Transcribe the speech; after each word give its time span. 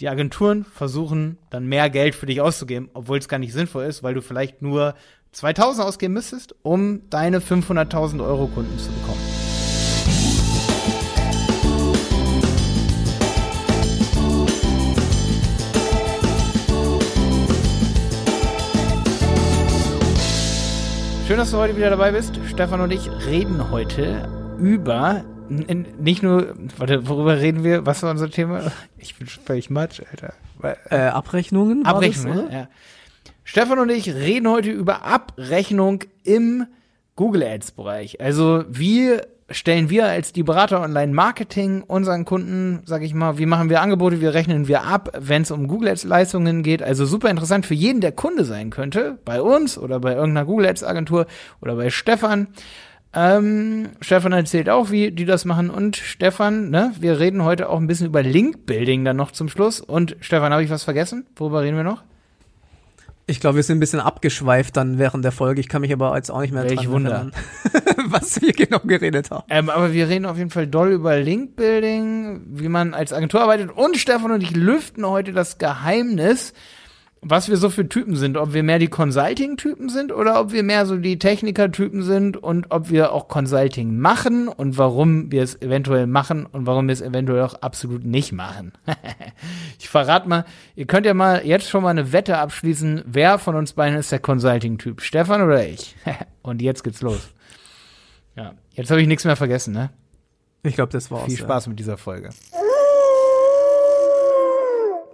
Die 0.00 0.08
Agenturen 0.08 0.64
versuchen 0.64 1.38
dann 1.50 1.66
mehr 1.66 1.88
Geld 1.88 2.16
für 2.16 2.26
dich 2.26 2.40
auszugeben, 2.40 2.90
obwohl 2.94 3.18
es 3.18 3.28
gar 3.28 3.38
nicht 3.38 3.52
sinnvoll 3.52 3.84
ist, 3.84 4.02
weil 4.02 4.14
du 4.14 4.22
vielleicht 4.22 4.60
nur 4.60 4.94
2000 5.30 5.86
ausgeben 5.86 6.14
müsstest, 6.14 6.54
um 6.62 7.08
deine 7.10 7.38
500.000 7.38 8.20
Euro 8.24 8.48
Kunden 8.48 8.76
zu 8.76 8.90
bekommen. 8.90 9.20
Schön, 21.28 21.38
dass 21.38 21.52
du 21.52 21.56
heute 21.56 21.76
wieder 21.76 21.90
dabei 21.90 22.10
bist. 22.10 22.38
Stefan 22.50 22.80
und 22.80 22.90
ich 22.90 23.08
reden 23.26 23.70
heute 23.70 24.28
über 24.58 25.24
nicht 25.48 26.22
nur, 26.22 26.54
warte, 26.78 27.08
worüber 27.08 27.38
reden 27.38 27.64
wir? 27.64 27.86
Was 27.86 28.02
war 28.02 28.10
unser 28.10 28.30
Thema? 28.30 28.72
Ich 28.98 29.16
bin 29.16 29.26
völlig 29.26 29.70
matsch, 29.70 30.00
Alter. 30.10 30.34
Äh, 30.90 30.96
Abrechnungen? 31.08 31.84
Abrechnungen, 31.84 32.50
ja. 32.50 32.68
Stefan 33.42 33.78
und 33.78 33.90
ich 33.90 34.08
reden 34.08 34.48
heute 34.48 34.70
über 34.70 35.04
Abrechnung 35.04 36.04
im 36.22 36.66
Google 37.14 37.42
Ads 37.42 37.72
Bereich. 37.72 38.20
Also, 38.20 38.64
wie 38.68 39.18
stellen 39.50 39.90
wir 39.90 40.06
als 40.06 40.32
die 40.32 40.42
Berater 40.42 40.80
Online 40.80 41.12
Marketing 41.12 41.82
unseren 41.82 42.24
Kunden, 42.24 42.80
sag 42.86 43.02
ich 43.02 43.12
mal, 43.12 43.36
wie 43.38 43.46
machen 43.46 43.68
wir 43.68 43.82
Angebote, 43.82 44.20
wie 44.20 44.26
rechnen 44.26 44.68
wir 44.68 44.84
ab, 44.84 45.10
wenn 45.18 45.42
es 45.42 45.50
um 45.50 45.68
Google 45.68 45.90
Ads 45.90 46.04
Leistungen 46.04 46.62
geht. 46.62 46.82
Also 46.82 47.04
super 47.04 47.28
interessant 47.28 47.66
für 47.66 47.74
jeden, 47.74 48.00
der 48.00 48.12
Kunde 48.12 48.44
sein 48.44 48.70
könnte, 48.70 49.18
bei 49.24 49.42
uns 49.42 49.76
oder 49.76 50.00
bei 50.00 50.14
irgendeiner 50.14 50.46
Google 50.46 50.66
Ads 50.66 50.84
Agentur 50.84 51.26
oder 51.60 51.76
bei 51.76 51.90
Stefan. 51.90 52.48
Ähm, 53.14 53.90
Stefan 54.00 54.32
erzählt 54.32 54.68
auch, 54.68 54.90
wie 54.90 55.10
die 55.12 55.24
das 55.24 55.44
machen. 55.44 55.70
Und 55.70 55.96
Stefan, 55.96 56.70
ne, 56.70 56.92
wir 56.98 57.20
reden 57.20 57.44
heute 57.44 57.68
auch 57.68 57.78
ein 57.78 57.86
bisschen 57.86 58.06
über 58.08 58.22
Link-Building 58.22 59.04
dann 59.04 59.16
noch 59.16 59.30
zum 59.30 59.48
Schluss. 59.48 59.80
Und 59.80 60.16
Stefan, 60.20 60.52
habe 60.52 60.64
ich 60.64 60.70
was 60.70 60.82
vergessen? 60.82 61.26
Worüber 61.36 61.62
reden 61.62 61.76
wir 61.76 61.84
noch? 61.84 62.02
Ich 63.26 63.40
glaube, 63.40 63.56
wir 63.56 63.62
sind 63.62 63.78
ein 63.78 63.80
bisschen 63.80 64.00
abgeschweift 64.00 64.76
dann 64.76 64.98
während 64.98 65.24
der 65.24 65.32
Folge. 65.32 65.58
Ich 65.60 65.68
kann 65.68 65.80
mich 65.80 65.92
aber 65.92 66.14
jetzt 66.14 66.30
auch 66.30 66.42
nicht 66.42 66.52
mehr 66.52 66.64
Welch 66.64 66.82
dran 66.82 67.06
erinnern, 67.06 67.32
was 68.08 68.42
wir 68.42 68.52
genau 68.52 68.80
geredet 68.80 69.30
haben. 69.30 69.44
Ähm, 69.48 69.70
aber 69.70 69.94
wir 69.94 70.08
reden 70.10 70.26
auf 70.26 70.36
jeden 70.36 70.50
Fall 70.50 70.66
doll 70.66 70.92
über 70.92 71.16
Link-Building, 71.16 72.42
wie 72.50 72.68
man 72.68 72.92
als 72.92 73.14
Agentur 73.14 73.40
arbeitet. 73.40 73.70
Und 73.70 73.96
Stefan 73.96 74.30
und 74.30 74.42
ich 74.42 74.54
lüften 74.54 75.06
heute 75.06 75.32
das 75.32 75.56
Geheimnis, 75.56 76.52
was 77.26 77.48
wir 77.48 77.56
so 77.56 77.70
für 77.70 77.88
Typen 77.88 78.16
sind, 78.16 78.36
ob 78.36 78.52
wir 78.52 78.62
mehr 78.62 78.78
die 78.78 78.88
Consulting-Typen 78.88 79.88
sind 79.88 80.12
oder 80.12 80.40
ob 80.40 80.52
wir 80.52 80.62
mehr 80.62 80.84
so 80.84 80.96
die 80.96 81.18
Techniker-Typen 81.18 82.02
sind 82.02 82.36
und 82.36 82.70
ob 82.70 82.90
wir 82.90 83.12
auch 83.12 83.28
Consulting 83.28 83.98
machen 83.98 84.48
und 84.48 84.76
warum 84.76 85.32
wir 85.32 85.42
es 85.42 85.60
eventuell 85.60 86.06
machen 86.06 86.44
und 86.44 86.66
warum 86.66 86.86
wir 86.86 86.92
es 86.92 87.00
eventuell 87.00 87.42
auch 87.42 87.54
absolut 87.54 88.04
nicht 88.04 88.32
machen. 88.32 88.72
ich 89.78 89.88
verrate 89.88 90.28
mal, 90.28 90.44
ihr 90.76 90.86
könnt 90.86 91.06
ja 91.06 91.14
mal 91.14 91.44
jetzt 91.46 91.68
schon 91.68 91.82
mal 91.82 91.90
eine 91.90 92.12
Wette 92.12 92.36
abschließen, 92.38 93.02
wer 93.06 93.38
von 93.38 93.56
uns 93.56 93.72
beiden 93.72 93.98
ist 93.98 94.12
der 94.12 94.18
Consulting-Typ, 94.18 95.00
Stefan 95.00 95.40
oder 95.40 95.66
ich? 95.66 95.96
und 96.42 96.60
jetzt 96.60 96.84
geht's 96.84 97.00
los. 97.00 97.30
Ja, 98.36 98.52
jetzt 98.72 98.90
habe 98.90 99.00
ich 99.00 99.08
nichts 99.08 99.24
mehr 99.24 99.36
vergessen, 99.36 99.72
ne? 99.72 99.90
Ich 100.62 100.74
glaube, 100.74 100.92
das 100.92 101.10
war's. 101.10 101.24
Viel 101.24 101.38
Spaß 101.38 101.66
ja. 101.66 101.70
mit 101.70 101.78
dieser 101.78 101.96
Folge. 101.96 102.30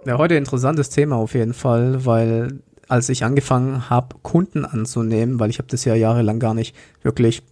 Ja, 0.03 0.17
heute 0.17 0.33
interessantes 0.33 0.89
Thema 0.89 1.17
auf 1.17 1.35
jeden 1.35 1.53
Fall, 1.53 2.05
weil 2.05 2.59
als 2.87 3.07
ich 3.09 3.23
angefangen 3.23 3.87
habe, 3.91 4.15
Kunden 4.23 4.65
anzunehmen, 4.65 5.39
weil 5.39 5.51
ich 5.51 5.59
habe 5.59 5.67
das 5.69 5.85
ja 5.85 5.93
jahrelang 5.93 6.39
gar 6.39 6.55
nicht 6.55 6.75
wirklich 7.03 7.43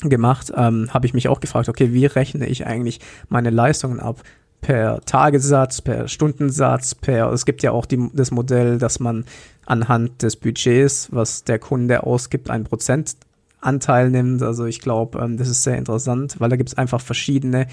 gemacht, 0.00 0.52
ähm, 0.56 0.92
habe 0.92 1.06
ich 1.06 1.14
mich 1.14 1.28
auch 1.28 1.38
gefragt, 1.38 1.68
okay, 1.68 1.92
wie 1.92 2.06
rechne 2.06 2.46
ich 2.46 2.66
eigentlich 2.66 2.98
meine 3.28 3.50
Leistungen 3.50 4.00
ab? 4.00 4.22
Per 4.60 5.02
Tagessatz, 5.02 5.82
per 5.82 6.08
Stundensatz, 6.08 6.96
per, 6.96 7.30
es 7.32 7.46
gibt 7.46 7.62
ja 7.62 7.70
auch 7.70 7.86
die, 7.86 8.10
das 8.12 8.32
Modell, 8.32 8.78
dass 8.78 8.98
man 8.98 9.24
anhand 9.64 10.22
des 10.22 10.34
Budgets, 10.34 11.10
was 11.12 11.44
der 11.44 11.60
Kunde 11.60 12.02
ausgibt, 12.02 12.50
einen 12.50 12.64
Prozentanteil 12.64 14.10
nimmt. 14.10 14.42
Also 14.42 14.64
ich 14.64 14.80
glaube, 14.80 15.20
ähm, 15.20 15.36
das 15.36 15.48
ist 15.48 15.62
sehr 15.62 15.78
interessant, 15.78 16.40
weil 16.40 16.50
da 16.50 16.56
gibt 16.56 16.70
es 16.70 16.76
einfach 16.76 17.00
verschiedene 17.00 17.68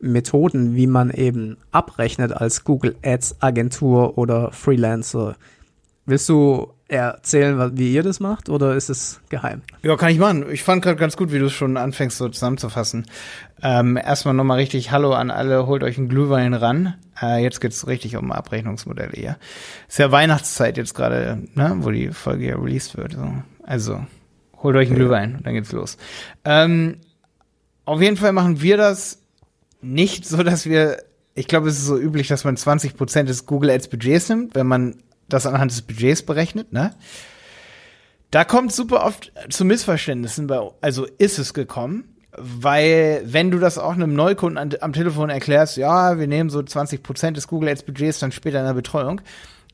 Methoden, 0.00 0.76
wie 0.76 0.86
man 0.86 1.10
eben 1.10 1.56
abrechnet 1.70 2.32
als 2.32 2.64
Google 2.64 2.96
Ads 3.02 3.36
Agentur 3.40 4.18
oder 4.18 4.52
Freelancer. 4.52 5.36
Willst 6.04 6.28
du 6.28 6.72
erzählen, 6.88 7.76
wie 7.76 7.92
ihr 7.92 8.04
das 8.04 8.20
macht 8.20 8.48
oder 8.48 8.76
ist 8.76 8.88
es 8.88 9.20
geheim? 9.28 9.62
Ja, 9.82 9.96
kann 9.96 10.10
ich 10.10 10.18
machen. 10.18 10.44
Ich 10.52 10.62
fand 10.62 10.82
gerade 10.82 10.96
ganz 10.96 11.16
gut, 11.16 11.32
wie 11.32 11.38
du 11.38 11.46
es 11.46 11.52
schon 11.52 11.76
anfängst, 11.76 12.16
so 12.16 12.28
zusammenzufassen. 12.28 13.06
Ähm, 13.60 13.96
erstmal 13.96 14.34
nochmal 14.34 14.58
richtig 14.58 14.92
Hallo 14.92 15.12
an 15.12 15.30
alle, 15.30 15.66
holt 15.66 15.82
euch 15.82 15.98
einen 15.98 16.08
Glühwein 16.08 16.54
ran. 16.54 16.94
Äh, 17.20 17.42
jetzt 17.42 17.60
geht's 17.60 17.86
richtig 17.88 18.16
um 18.16 18.30
Abrechnungsmodelle 18.30 19.12
hier. 19.14 19.36
Ist 19.88 19.98
ja 19.98 20.12
Weihnachtszeit 20.12 20.76
jetzt 20.76 20.94
gerade, 20.94 21.42
ne, 21.54 21.76
wo 21.78 21.90
die 21.90 22.10
Folge 22.10 22.46
ja 22.46 22.56
released 22.56 22.96
wird. 22.96 23.14
So. 23.14 23.32
Also, 23.64 24.06
holt 24.62 24.76
euch 24.76 24.88
einen 24.88 24.96
Glühwein, 24.96 25.40
dann 25.42 25.54
geht's 25.54 25.72
los. 25.72 25.96
Ähm, 26.44 26.98
auf 27.84 28.00
jeden 28.00 28.16
Fall 28.16 28.32
machen 28.32 28.62
wir 28.62 28.76
das 28.76 29.22
nicht 29.80 30.26
so, 30.26 30.42
dass 30.42 30.66
wir, 30.66 31.02
ich 31.34 31.48
glaube, 31.48 31.68
es 31.68 31.78
ist 31.78 31.86
so 31.86 31.98
üblich, 31.98 32.28
dass 32.28 32.44
man 32.44 32.56
20 32.56 32.96
Prozent 32.96 33.28
des 33.28 33.46
Google 33.46 33.70
Ads 33.70 33.88
Budgets 33.88 34.28
nimmt, 34.28 34.54
wenn 34.54 34.66
man 34.66 34.96
das 35.28 35.46
anhand 35.46 35.70
des 35.70 35.82
Budgets 35.82 36.22
berechnet, 36.22 36.72
ne? 36.72 36.94
Da 38.30 38.44
kommt 38.44 38.72
super 38.72 39.04
oft 39.04 39.32
zu 39.50 39.64
Missverständnissen, 39.64 40.48
bei, 40.48 40.60
also 40.80 41.06
ist 41.18 41.38
es 41.38 41.54
gekommen, 41.54 42.16
weil 42.36 43.22
wenn 43.24 43.50
du 43.50 43.58
das 43.58 43.78
auch 43.78 43.92
einem 43.92 44.14
Neukunden 44.14 44.58
an, 44.58 44.70
am 44.80 44.92
Telefon 44.92 45.30
erklärst, 45.30 45.76
ja, 45.76 46.18
wir 46.18 46.26
nehmen 46.26 46.50
so 46.50 46.62
20 46.62 47.02
Prozent 47.02 47.36
des 47.36 47.48
Google 47.48 47.68
Ads 47.68 47.84
Budgets 47.84 48.18
dann 48.18 48.32
später 48.32 48.58
in 48.58 48.66
der 48.66 48.74
Betreuung, 48.74 49.20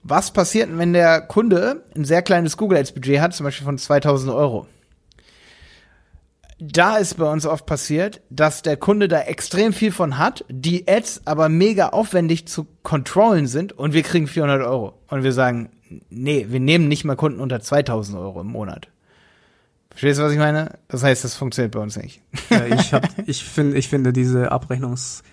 was 0.03 0.33
passiert, 0.33 0.69
wenn 0.77 0.93
der 0.93 1.21
Kunde 1.23 1.85
ein 1.97 2.05
sehr 2.05 2.23
kleines 2.23 2.57
Google 2.57 2.79
Ads 2.79 2.93
Budget 2.93 3.21
hat, 3.21 3.35
zum 3.35 3.45
Beispiel 3.45 3.65
von 3.65 3.79
2000 3.79 4.33
Euro? 4.33 4.67
Da 6.65 6.97
ist 6.97 7.17
bei 7.17 7.31
uns 7.31 7.45
oft 7.45 7.67
passiert, 7.67 8.21
dass 8.31 8.63
der 8.63 8.77
Kunde 8.77 9.09
da 9.09 9.21
extrem 9.21 9.73
viel 9.73 9.91
von 9.91 10.17
hat, 10.19 10.45
die 10.49 10.87
Ads 10.87 11.23
aber 11.25 11.49
mega 11.49 11.89
aufwendig 11.89 12.47
zu 12.47 12.67
kontrollen 12.85 13.49
sind 13.49 13.73
und 13.73 13.95
wir 13.95 14.03
kriegen 14.03 14.29
400 14.29 14.63
Euro. 14.63 14.95
Und 15.09 15.25
wir 15.25 15.33
sagen, 15.33 15.71
nee, 16.09 16.47
wir 16.49 16.61
nehmen 16.61 16.87
nicht 16.87 17.05
mal 17.05 17.17
Kunden 17.17 17.41
unter 17.41 17.61
2000 17.61 18.17
Euro 18.17 18.41
im 18.41 18.47
Monat. 18.47 18.89
Verstehst 19.91 20.21
du, 20.21 20.25
was 20.25 20.33
ich 20.33 20.39
meine? 20.39 20.79
Das 20.87 21.03
heißt, 21.03 21.25
das 21.25 21.35
funktioniert 21.35 21.73
bei 21.73 21.81
uns 21.81 21.97
nicht. 21.97 22.23
Ja, 22.49 22.65
ich, 22.67 22.95
hab, 22.95 23.09
ich, 23.27 23.45
find, 23.45 23.75
ich 23.75 23.89
finde 23.89 24.13
diese 24.13 24.53
Abrechnungs, 24.53 25.25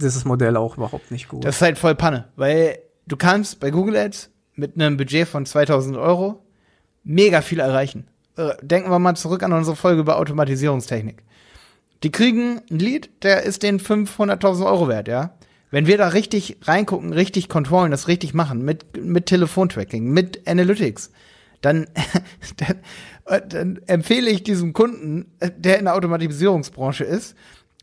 dieses 0.00 0.24
Modell 0.24 0.56
auch 0.56 0.76
überhaupt 0.76 1.10
nicht 1.10 1.28
gut. 1.28 1.44
Das 1.44 1.56
ist 1.56 1.62
halt 1.62 1.78
voll 1.78 1.96
Panne, 1.96 2.28
weil 2.36 2.78
du 3.06 3.16
kannst 3.16 3.58
bei 3.58 3.70
Google 3.70 3.96
Ads 3.96 4.30
mit 4.54 4.76
einem 4.76 4.96
Budget 4.96 5.26
von 5.26 5.44
2000 5.44 5.96
Euro 5.96 6.44
mega 7.02 7.42
viel 7.42 7.58
erreichen. 7.58 8.06
Äh, 8.38 8.54
denken 8.62 8.90
wir 8.90 9.00
mal 9.00 9.16
zurück 9.16 9.42
an 9.42 9.52
unsere 9.52 9.74
Folge 9.74 10.00
über 10.00 10.16
Automatisierungstechnik. 10.16 11.24
Die 12.04 12.12
kriegen 12.12 12.60
ein 12.70 12.78
Lied, 12.78 13.10
der 13.24 13.42
ist 13.42 13.64
den 13.64 13.80
500.000 13.80 14.64
Euro 14.64 14.86
wert, 14.86 15.08
ja. 15.08 15.34
Wenn 15.72 15.86
wir 15.86 15.98
da 15.98 16.08
richtig 16.08 16.56
reingucken, 16.62 17.12
richtig 17.12 17.48
kontrollen, 17.48 17.90
das 17.90 18.06
richtig 18.06 18.34
machen, 18.34 18.64
mit, 18.64 19.04
mit 19.04 19.26
Telefontracking, 19.26 20.08
mit 20.08 20.48
Analytics, 20.48 21.10
dann, 21.60 21.88
dann, 22.56 22.78
äh, 23.26 23.42
dann 23.46 23.80
empfehle 23.88 24.30
ich 24.30 24.44
diesem 24.44 24.72
Kunden, 24.72 25.32
äh, 25.40 25.50
der 25.54 25.80
in 25.80 25.86
der 25.86 25.96
Automatisierungsbranche 25.96 27.02
ist, 27.02 27.34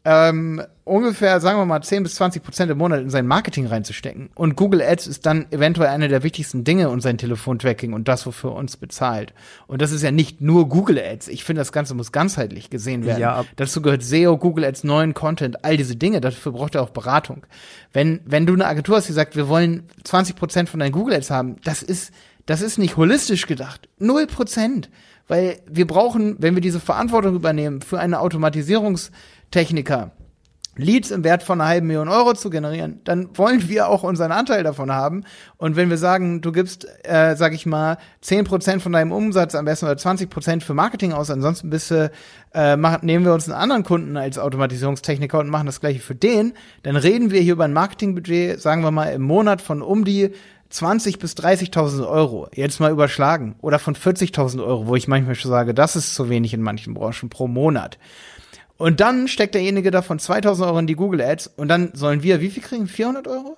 ähm, 0.05 0.61
ungefähr, 0.83 1.39
sagen 1.39 1.57
wir 1.57 1.65
mal, 1.65 1.81
10 1.81 2.03
bis 2.03 2.15
20 2.15 2.43
Prozent 2.43 2.71
im 2.71 2.77
Monat 2.77 3.01
in 3.01 3.09
sein 3.09 3.25
Marketing 3.25 3.65
reinzustecken. 3.65 4.29
Und 4.35 4.55
Google 4.55 4.83
Ads 4.83 5.07
ist 5.07 5.25
dann 5.25 5.47
eventuell 5.51 5.89
eine 5.89 6.07
der 6.07 6.21
wichtigsten 6.21 6.63
Dinge 6.63 6.89
und 6.89 7.01
sein 7.01 7.17
Telefontracking 7.17 7.91
und 7.91 8.07
das, 8.07 8.25
wofür 8.27 8.53
uns 8.53 8.77
bezahlt. 8.77 9.33
Und 9.65 9.81
das 9.81 9.91
ist 9.91 10.03
ja 10.03 10.11
nicht 10.11 10.41
nur 10.41 10.69
Google 10.69 10.99
Ads. 10.99 11.27
Ich 11.29 11.43
finde, 11.43 11.61
das 11.61 11.71
Ganze 11.71 11.95
muss 11.95 12.11
ganzheitlich 12.11 12.69
gesehen 12.69 13.03
werden. 13.03 13.19
Ja. 13.19 13.45
Dazu 13.55 13.81
gehört 13.81 14.03
SEO, 14.03 14.37
Google 14.37 14.65
Ads, 14.65 14.83
neuen 14.83 15.15
Content, 15.15 15.65
all 15.65 15.75
diese 15.75 15.95
Dinge. 15.95 16.21
Dafür 16.21 16.51
braucht 16.51 16.75
er 16.75 16.83
auch 16.83 16.91
Beratung. 16.91 17.47
Wenn, 17.91 18.19
wenn 18.23 18.45
du 18.45 18.53
eine 18.53 18.67
Agentur 18.67 18.97
hast, 18.97 19.09
die 19.09 19.13
sagt, 19.13 19.35
wir 19.35 19.47
wollen 19.47 19.89
20 20.03 20.35
Prozent 20.35 20.69
von 20.69 20.79
deinen 20.79 20.91
Google 20.91 21.15
Ads 21.15 21.31
haben, 21.31 21.55
das 21.63 21.81
ist, 21.81 22.13
das 22.45 22.61
ist 22.61 22.77
nicht 22.77 22.95
holistisch 22.95 23.47
gedacht. 23.47 23.89
Null 23.97 24.27
Prozent. 24.27 24.91
Weil 25.27 25.57
wir 25.67 25.87
brauchen, 25.87 26.35
wenn 26.37 26.53
wir 26.53 26.61
diese 26.61 26.79
Verantwortung 26.79 27.33
übernehmen 27.33 27.81
für 27.81 27.99
eine 27.99 28.19
Automatisierungs- 28.19 29.09
Techniker 29.51 30.11
Leads 30.77 31.11
im 31.11 31.23
Wert 31.23 31.41
von 31.41 31.61
einer 31.61 31.69
halben 31.69 31.87
Million 31.87 32.09
Euro 32.09 32.33
zu 32.33 32.49
generieren, 32.49 32.99
dann 33.05 33.29
wollen 33.37 33.69
wir 33.69 33.87
auch 33.87 34.03
unseren 34.03 34.33
Anteil 34.33 34.63
davon 34.63 34.91
haben. 34.91 35.23
Und 35.57 35.77
wenn 35.77 35.89
wir 35.89 35.97
sagen, 35.97 36.41
du 36.41 36.51
gibst, 36.51 36.85
äh, 37.03 37.35
sag 37.35 37.53
ich 37.53 37.65
mal, 37.65 37.97
zehn 38.19 38.43
Prozent 38.43 38.81
von 38.81 38.91
deinem 38.91 39.13
Umsatz 39.13 39.55
am 39.55 39.65
besten 39.65 39.85
oder 39.85 39.95
20% 39.95 40.63
für 40.63 40.73
Marketing 40.73 41.13
aus, 41.13 41.31
ansonsten 41.31 41.69
bist 41.69 41.91
du, 41.91 42.11
äh, 42.53 42.75
machen, 42.75 43.05
nehmen 43.05 43.23
wir 43.23 43.33
uns 43.33 43.47
einen 43.47 43.57
anderen 43.57 43.83
Kunden 43.83 44.17
als 44.17 44.37
Automatisierungstechniker 44.37 45.39
und 45.39 45.47
machen 45.47 45.65
das 45.65 45.79
gleiche 45.79 46.01
für 46.01 46.15
den, 46.15 46.53
dann 46.83 46.97
reden 46.97 47.31
wir 47.31 47.39
hier 47.39 47.53
über 47.53 47.63
ein 47.63 47.73
Marketingbudget, 47.73 48.59
sagen 48.61 48.83
wir 48.83 48.91
mal, 48.91 49.13
im 49.13 49.21
Monat 49.21 49.61
von 49.61 49.81
um 49.81 50.03
die 50.03 50.31
20 50.71 51.19
bis 51.19 51.35
30.000 51.35 52.05
Euro, 52.05 52.49
jetzt 52.53 52.81
mal 52.81 52.91
überschlagen, 52.91 53.55
oder 53.61 53.79
von 53.79 53.95
40.000 53.95 54.61
Euro, 54.61 54.87
wo 54.87 54.95
ich 54.97 55.07
manchmal 55.07 55.35
schon 55.35 55.51
sage, 55.51 55.73
das 55.73 55.95
ist 55.95 56.15
zu 56.15 56.27
wenig 56.27 56.53
in 56.53 56.61
manchen 56.61 56.93
Branchen 56.93 57.29
pro 57.29 57.47
Monat. 57.47 57.97
Und 58.77 58.99
dann 58.99 59.27
steckt 59.27 59.55
derjenige 59.55 59.91
davon 59.91 60.19
2000 60.19 60.67
Euro 60.67 60.79
in 60.79 60.87
die 60.87 60.95
Google 60.95 61.21
Ads 61.21 61.53
und 61.55 61.67
dann 61.69 61.91
sollen 61.93 62.23
wir 62.23 62.41
wie 62.41 62.49
viel 62.49 62.63
kriegen? 62.63 62.87
400 62.87 63.27
Euro? 63.27 63.57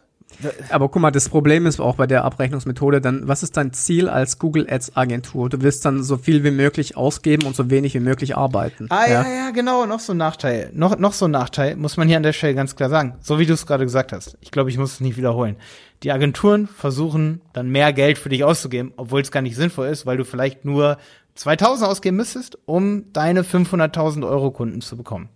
Aber 0.69 0.89
guck 0.89 1.01
mal, 1.01 1.11
das 1.11 1.29
Problem 1.29 1.65
ist 1.65 1.79
auch 1.79 1.95
bei 1.95 2.05
der 2.05 2.23
Abrechnungsmethode 2.23 3.01
dann, 3.01 3.27
was 3.27 3.43
ist 3.43 3.57
dein 3.57 3.73
Ziel 3.73 4.09
als 4.09 4.37
Google 4.37 4.67
Ads 4.69 4.95
Agentur? 4.95 5.49
Du 5.49 5.61
willst 5.61 5.85
dann 5.85 6.03
so 6.03 6.17
viel 6.17 6.43
wie 6.43 6.51
möglich 6.51 6.95
ausgeben 6.95 7.47
und 7.47 7.55
so 7.55 7.69
wenig 7.69 7.93
wie 7.93 7.99
möglich 7.99 8.37
arbeiten. 8.37 8.87
Ah, 8.89 9.05
ja, 9.07 9.23
ja, 9.23 9.29
ja 9.29 9.49
genau, 9.51 9.85
noch 9.85 9.99
so 9.99 10.13
ein 10.13 10.17
Nachteil. 10.17 10.69
Noch, 10.73 10.99
noch 10.99 11.13
so 11.13 11.25
ein 11.25 11.31
Nachteil, 11.31 11.75
muss 11.75 11.97
man 11.97 12.07
hier 12.07 12.17
an 12.17 12.23
der 12.23 12.33
Stelle 12.33 12.55
ganz 12.55 12.75
klar 12.75 12.89
sagen. 12.89 13.15
So 13.21 13.39
wie 13.39 13.45
du 13.45 13.53
es 13.53 13.65
gerade 13.65 13.85
gesagt 13.85 14.11
hast. 14.11 14.37
Ich 14.41 14.51
glaube, 14.51 14.69
ich 14.69 14.77
muss 14.77 14.93
es 14.93 14.99
nicht 14.99 15.17
wiederholen. 15.17 15.55
Die 16.03 16.11
Agenturen 16.11 16.67
versuchen 16.67 17.41
dann 17.53 17.69
mehr 17.69 17.91
Geld 17.93 18.19
für 18.19 18.29
dich 18.29 18.43
auszugeben, 18.43 18.93
obwohl 18.97 19.21
es 19.21 19.31
gar 19.31 19.41
nicht 19.41 19.55
sinnvoll 19.55 19.87
ist, 19.87 20.05
weil 20.05 20.17
du 20.17 20.25
vielleicht 20.25 20.65
nur 20.65 20.97
2000 21.37 21.89
ausgeben 21.89 22.17
müsstest, 22.17 22.57
um 22.65 23.11
deine 23.13 23.43
500.000 23.43 24.27
Euro 24.27 24.51
Kunden 24.51 24.81
zu 24.81 24.97
bekommen. 24.97 25.29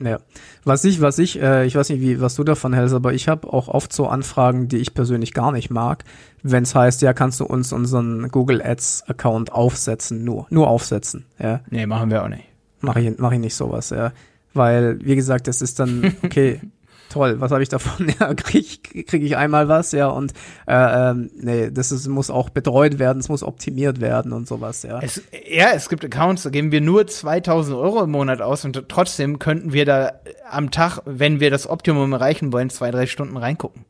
Ja, 0.00 0.20
was 0.62 0.84
ich, 0.84 1.00
was 1.00 1.18
ich, 1.18 1.42
äh, 1.42 1.66
ich 1.66 1.74
weiß 1.74 1.88
nicht, 1.88 2.00
wie, 2.00 2.20
was 2.20 2.36
du 2.36 2.44
davon 2.44 2.72
hältst, 2.72 2.94
aber 2.94 3.14
ich 3.14 3.26
habe 3.26 3.52
auch 3.52 3.66
oft 3.66 3.92
so 3.92 4.06
Anfragen, 4.06 4.68
die 4.68 4.76
ich 4.76 4.94
persönlich 4.94 5.34
gar 5.34 5.50
nicht 5.50 5.70
mag, 5.70 6.04
wenn 6.44 6.62
es 6.62 6.74
heißt, 6.74 7.02
ja, 7.02 7.12
kannst 7.12 7.40
du 7.40 7.44
uns 7.44 7.72
unseren 7.72 8.28
Google 8.28 8.62
Ads 8.62 9.04
Account 9.08 9.50
aufsetzen, 9.50 10.22
nur, 10.24 10.46
nur 10.50 10.68
aufsetzen, 10.68 11.24
ja. 11.40 11.62
Nee, 11.70 11.86
machen 11.86 12.10
wir 12.10 12.22
auch 12.22 12.28
nicht. 12.28 12.44
Mach 12.80 12.94
ich, 12.94 13.18
mach 13.18 13.32
ich 13.32 13.40
nicht 13.40 13.56
sowas, 13.56 13.90
ja. 13.90 14.12
Weil, 14.54 15.04
wie 15.04 15.16
gesagt, 15.16 15.48
das 15.48 15.62
ist 15.62 15.80
dann, 15.80 16.14
okay, 16.22 16.60
toll, 17.08 17.40
was 17.40 17.50
habe 17.50 17.62
ich 17.62 17.68
davon? 17.68 18.12
Ja, 18.20 18.34
krieg, 18.34 19.06
krieg 19.06 19.22
ich 19.22 19.36
einmal 19.36 19.68
was, 19.68 19.92
ja, 19.92 20.08
und 20.08 20.32
äh, 20.66 21.10
ähm, 21.10 21.30
nee, 21.36 21.70
das 21.70 21.92
ist, 21.92 22.08
muss 22.08 22.30
auch 22.30 22.48
betreut 22.48 22.98
werden, 22.98 23.18
es 23.18 23.28
muss 23.28 23.42
optimiert 23.42 24.00
werden 24.00 24.32
und 24.32 24.48
sowas, 24.48 24.82
ja. 24.82 24.98
Es, 25.00 25.22
ja, 25.48 25.70
es 25.74 25.88
gibt 25.88 26.04
Accounts, 26.04 26.42
da 26.42 26.50
geben 26.50 26.72
wir 26.72 26.80
nur 26.80 27.06
2000 27.06 27.76
Euro 27.76 28.02
im 28.02 28.10
Monat 28.10 28.40
aus 28.40 28.64
und 28.64 28.88
trotzdem 28.88 29.38
könnten 29.38 29.72
wir 29.72 29.84
da 29.84 30.12
am 30.50 30.70
Tag, 30.70 31.00
wenn 31.04 31.40
wir 31.40 31.50
das 31.50 31.68
Optimum 31.68 32.12
erreichen 32.12 32.52
wollen, 32.52 32.70
zwei, 32.70 32.90
drei 32.90 33.06
Stunden 33.06 33.36
reingucken. 33.36 33.84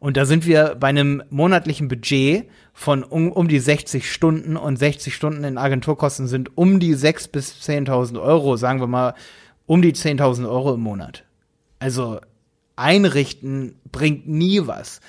Und 0.00 0.16
da 0.16 0.24
sind 0.24 0.46
wir 0.46 0.76
bei 0.78 0.88
einem 0.88 1.22
monatlichen 1.28 1.88
Budget 1.88 2.48
von 2.72 3.02
um, 3.02 3.32
um 3.32 3.48
die 3.48 3.58
60 3.58 4.10
Stunden 4.10 4.56
und 4.56 4.78
60 4.78 5.14
Stunden 5.14 5.42
in 5.42 5.58
Agenturkosten 5.58 6.28
sind 6.28 6.56
um 6.56 6.78
die 6.78 6.94
6.000 6.94 7.32
bis 7.32 7.54
10.000 7.62 8.20
Euro, 8.22 8.56
sagen 8.56 8.80
wir 8.80 8.86
mal 8.86 9.14
um 9.66 9.82
die 9.82 9.92
10.000 9.92 10.48
Euro 10.48 10.74
im 10.74 10.80
Monat. 10.80 11.24
Also 11.80 12.20
einrichten 12.78 13.76
bringt 13.90 14.28
nie 14.28 14.66
was. 14.66 15.00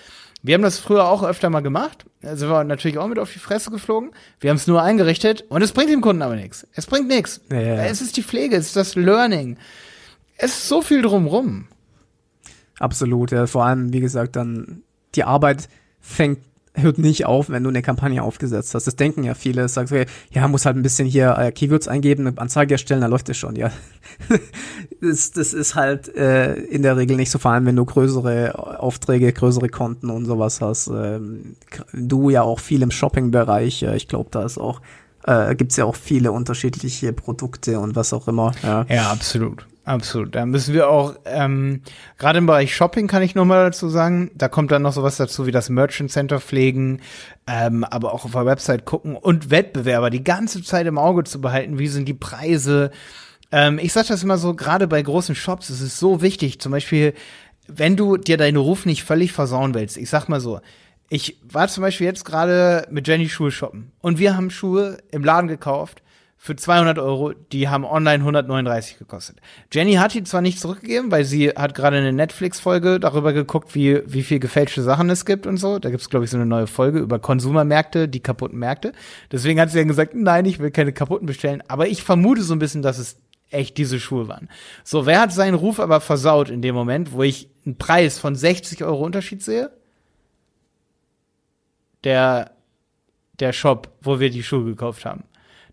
Wir 0.42 0.56
haben 0.56 0.62
das 0.62 0.80
früher 0.80 1.06
auch 1.06 1.24
öfter 1.24 1.50
mal 1.50 1.60
gemacht. 1.60 2.06
Sind 2.22 2.50
wir 2.50 2.64
natürlich 2.64 2.98
auch 2.98 3.08
mit 3.08 3.20
auf 3.20 3.32
die 3.32 3.40
Fresse 3.40 3.72
geflogen. 3.72 4.12
Wir 4.40 4.50
haben 4.50 4.58
es 4.58 4.68
nur 4.68 4.82
eingerichtet 4.82 5.44
und 5.50 5.62
es 5.62 5.74
bringt 5.74 5.90
dem 5.90 6.02
Kunden 6.02 6.22
aber 6.22 6.36
nichts. 6.36 6.66
Es 6.74 6.86
bringt 6.86 7.08
nichts. 7.08 7.42
Ja, 7.52 7.60
ja. 7.60 7.76
Es 7.84 8.02
ist 8.02 8.16
die 8.18 8.24
Pflege, 8.24 8.56
es 8.56 8.68
ist 8.68 8.76
das 8.76 8.96
Learning. 8.96 9.58
Es 10.38 10.52
ist 10.52 10.70
so 10.70 10.82
viel 10.82 11.02
drumrum. 11.02 11.68
Absolut, 12.80 13.32
ja. 13.32 13.48
Vor 13.48 13.66
allem, 13.66 13.92
wie 13.92 14.00
gesagt, 14.00 14.38
dann 14.38 14.84
die 15.16 15.26
Arbeit 15.26 15.68
fängt 16.00 16.40
hört 16.82 16.98
nicht 16.98 17.26
auf, 17.26 17.50
wenn 17.50 17.64
du 17.64 17.70
eine 17.70 17.82
Kampagne 17.82 18.24
aufgesetzt 18.24 18.74
hast. 18.76 18.88
Das 18.88 18.96
denken 18.96 19.24
ja 19.24 19.34
viele. 19.34 19.68
Sagst, 19.68 19.94
okay, 19.94 20.06
ja, 20.32 20.48
muss 20.48 20.66
halt 20.66 20.76
ein 20.76 20.82
bisschen 20.82 21.08
hier 21.08 21.38
äh, 21.38 21.52
Keywords 21.52 21.88
eingeben, 21.88 22.28
eine 22.28 22.38
Anzeige 22.38 22.76
erstellen, 22.76 23.02
dann 23.02 23.12
läuft 23.12 23.30
das 23.30 23.38
schon, 23.38 23.56
ja. 23.56 23.72
das, 25.02 25.32
das 25.32 25.54
ist 25.54 25.76
halt 25.76 26.14
äh, 26.16 26.56
in 26.56 26.82
der 26.82 26.98
Regel 26.98 27.18
nicht 27.18 27.32
so, 27.32 27.40
vor 27.40 27.52
allem 27.52 27.66
wenn 27.66 27.76
du 27.76 27.86
größere 27.86 28.80
Aufträge, 28.80 29.32
größere 29.32 29.70
Konten 29.70 30.10
und 30.10 30.26
sowas 30.26 30.62
hast. 30.62 30.88
Ähm, 30.88 31.56
du 31.94 32.30
ja 32.30 32.42
auch 32.42 32.60
viel 32.60 32.82
im 32.82 32.92
Shopping-Bereich. 32.92 33.82
Ja, 33.82 33.94
ich 33.94 34.08
glaube, 34.08 34.30
da 34.32 34.44
ist 34.44 34.58
auch 34.58 34.82
äh, 35.26 35.56
gibt's 35.56 35.76
ja 35.76 35.86
auch 35.86 35.96
viele 35.96 36.32
unterschiedliche 36.32 37.14
Produkte 37.14 37.80
und 37.80 37.96
was 37.96 38.14
auch 38.14 38.28
immer. 38.28 38.54
Ja, 38.64 38.86
Ja, 38.90 39.12
absolut. 39.12 39.68
Absolut. 39.90 40.36
Da 40.36 40.46
müssen 40.46 40.76
wir 40.76 40.88
auch, 40.88 41.16
ähm, 41.26 41.82
gerade 42.20 42.38
im 42.38 42.46
Bereich 42.46 42.76
Shopping 42.76 43.08
kann 43.08 43.24
ich 43.24 43.34
nochmal 43.34 43.66
dazu 43.66 43.90
sagen, 43.90 44.30
da 44.36 44.48
kommt 44.48 44.70
dann 44.70 44.84
noch 44.84 44.94
sowas 44.94 45.18
dazu 45.18 45.48
wie 45.48 45.52
das 45.52 45.70
Merchant 45.70 46.12
Center 46.12 46.40
pflegen, 46.40 47.02
ähm, 47.48 47.84
aber 47.84 48.14
auch 48.14 48.24
auf 48.24 48.34
der 48.34 48.46
Website 48.46 48.86
gucken 48.86 49.16
und 49.16 49.50
Wettbewerber 49.50 50.12
die 50.12 50.24
ganze 50.24 50.62
Zeit 50.62 50.86
im 50.86 51.00
Auge 51.00 51.24
zu 51.24 51.42
behalten, 51.42 51.80
wie 51.80 51.88
sind 51.88 52.08
die 52.08 52.14
Preise. 52.14 52.92
Ähm, 53.52 53.80
ich 53.82 53.92
sag 53.92 54.06
das 54.06 54.22
immer 54.22 54.38
so, 54.38 54.54
gerade 54.54 54.88
bei 54.88 55.02
großen 55.02 55.34
Shops 55.34 55.72
ist 55.72 55.82
es 55.82 55.98
so 55.98 56.22
wichtig, 56.22 56.62
zum 56.62 56.72
Beispiel, 56.72 57.16
wenn 57.68 57.96
du 57.96 58.18
dir 58.18 58.38
deinen 58.38 58.58
Ruf 58.58 58.86
nicht 58.86 59.04
völlig 59.04 59.34
versauen 59.34 59.74
willst, 59.74 59.98
ich 59.98 60.12
sag 60.12 60.30
mal 60.30 60.40
so, 60.40 60.60
ich 61.10 61.40
war 61.52 61.68
zum 61.68 61.82
Beispiel 61.82 62.06
jetzt 62.06 62.26
gerade 62.26 62.86
mit 62.92 63.08
Jenny 63.08 63.28
Schuhe 63.28 63.50
shoppen 63.50 63.92
und 64.02 64.20
wir 64.20 64.38
haben 64.38 64.52
Schuhe 64.52 65.00
im 65.10 65.24
Laden 65.24 65.48
gekauft 65.48 66.04
für 66.42 66.56
200 66.56 67.00
Euro, 67.00 67.34
die 67.34 67.68
haben 67.68 67.84
online 67.84 68.20
139 68.20 68.98
gekostet. 68.98 69.42
Jenny 69.74 69.96
hat 69.96 70.14
die 70.14 70.24
zwar 70.24 70.40
nicht 70.40 70.58
zurückgegeben, 70.58 71.12
weil 71.12 71.26
sie 71.26 71.50
hat 71.50 71.76
gerade 71.76 71.98
eine 71.98 72.14
Netflix-Folge 72.14 73.02
darüber 73.02 73.34
geguckt, 73.34 73.76
wie, 73.76 74.02
wie 74.06 74.24
viel 74.24 74.40
gefälschte 74.40 74.82
Sachen 74.82 75.10
es 75.10 75.26
gibt 75.26 75.46
und 75.46 75.58
so. 75.58 75.80
Da 75.80 75.90
gibt's 75.90 76.10
glaube 76.10 76.24
ich, 76.24 76.32
so 76.32 76.38
eine 76.38 76.46
neue 76.46 76.66
Folge 76.66 77.00
über 77.00 77.20
Konsumermärkte, 77.20 78.08
die 78.08 78.22
kaputten 78.22 78.58
Märkte. 78.58 78.94
Deswegen 79.30 79.60
hat 79.60 79.70
sie 79.70 79.80
dann 79.80 79.90
gesagt, 79.90 80.16
nein, 80.16 80.46
ich 80.46 80.60
will 80.60 80.72
keine 80.72 80.94
kaputten 80.94 81.28
bestellen. 81.28 81.62
Aber 81.68 81.90
ich 81.90 82.04
vermute 82.04 82.42
so 82.42 82.56
ein 82.56 82.60
bisschen, 82.60 82.82
dass 82.82 83.00
es 83.00 83.18
echt 83.52 83.78
diese 83.78 84.00
Schuhe 84.00 84.30
waren. 84.30 84.48
So, 84.86 85.06
wer 85.06 85.20
hat 85.20 85.34
seinen 85.34 85.56
Ruf 85.56 85.82
aber 85.82 86.00
versaut 86.00 86.50
in 86.50 86.62
dem 86.62 86.74
Moment, 86.74 87.12
wo 87.12 87.22
ich 87.22 87.50
einen 87.66 87.78
Preis 87.78 88.18
von 88.18 88.36
60 88.36 88.86
Euro 88.86 89.04
Unterschied 89.04 89.44
sehe? 89.44 89.72
Der, 92.06 92.52
der 93.42 93.52
Shop, 93.52 93.92
wo 94.00 94.22
wir 94.22 94.30
die 94.30 94.44
Schuhe 94.44 94.64
gekauft 94.64 95.04
haben. 95.04 95.26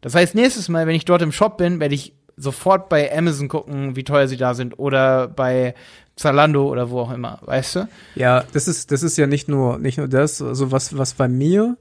Das 0.06 0.14
heißt, 0.14 0.36
nächstes 0.36 0.68
Mal, 0.68 0.86
wenn 0.86 0.94
ich 0.94 1.04
dort 1.04 1.20
im 1.20 1.32
Shop 1.32 1.56
bin, 1.56 1.80
werde 1.80 1.96
ich 1.96 2.14
sofort 2.36 2.88
bei 2.88 3.12
Amazon 3.12 3.48
gucken, 3.48 3.96
wie 3.96 4.04
teuer 4.04 4.28
sie 4.28 4.36
da 4.36 4.54
sind 4.54 4.78
oder 4.78 5.26
bei 5.26 5.74
Zalando 6.14 6.68
oder 6.68 6.90
wo 6.90 7.00
auch 7.00 7.10
immer, 7.10 7.40
weißt 7.40 7.74
du? 7.74 7.88
Ja, 8.14 8.44
das 8.52 8.68
ist, 8.68 8.92
das 8.92 9.02
ist 9.02 9.16
ja 9.16 9.26
nicht 9.26 9.48
nur, 9.48 9.80
nicht 9.80 9.98
nur 9.98 10.06
das, 10.06 10.40
also 10.40 10.70
was, 10.70 10.96
was 10.96 11.14
bei 11.14 11.26
mir, 11.26 11.76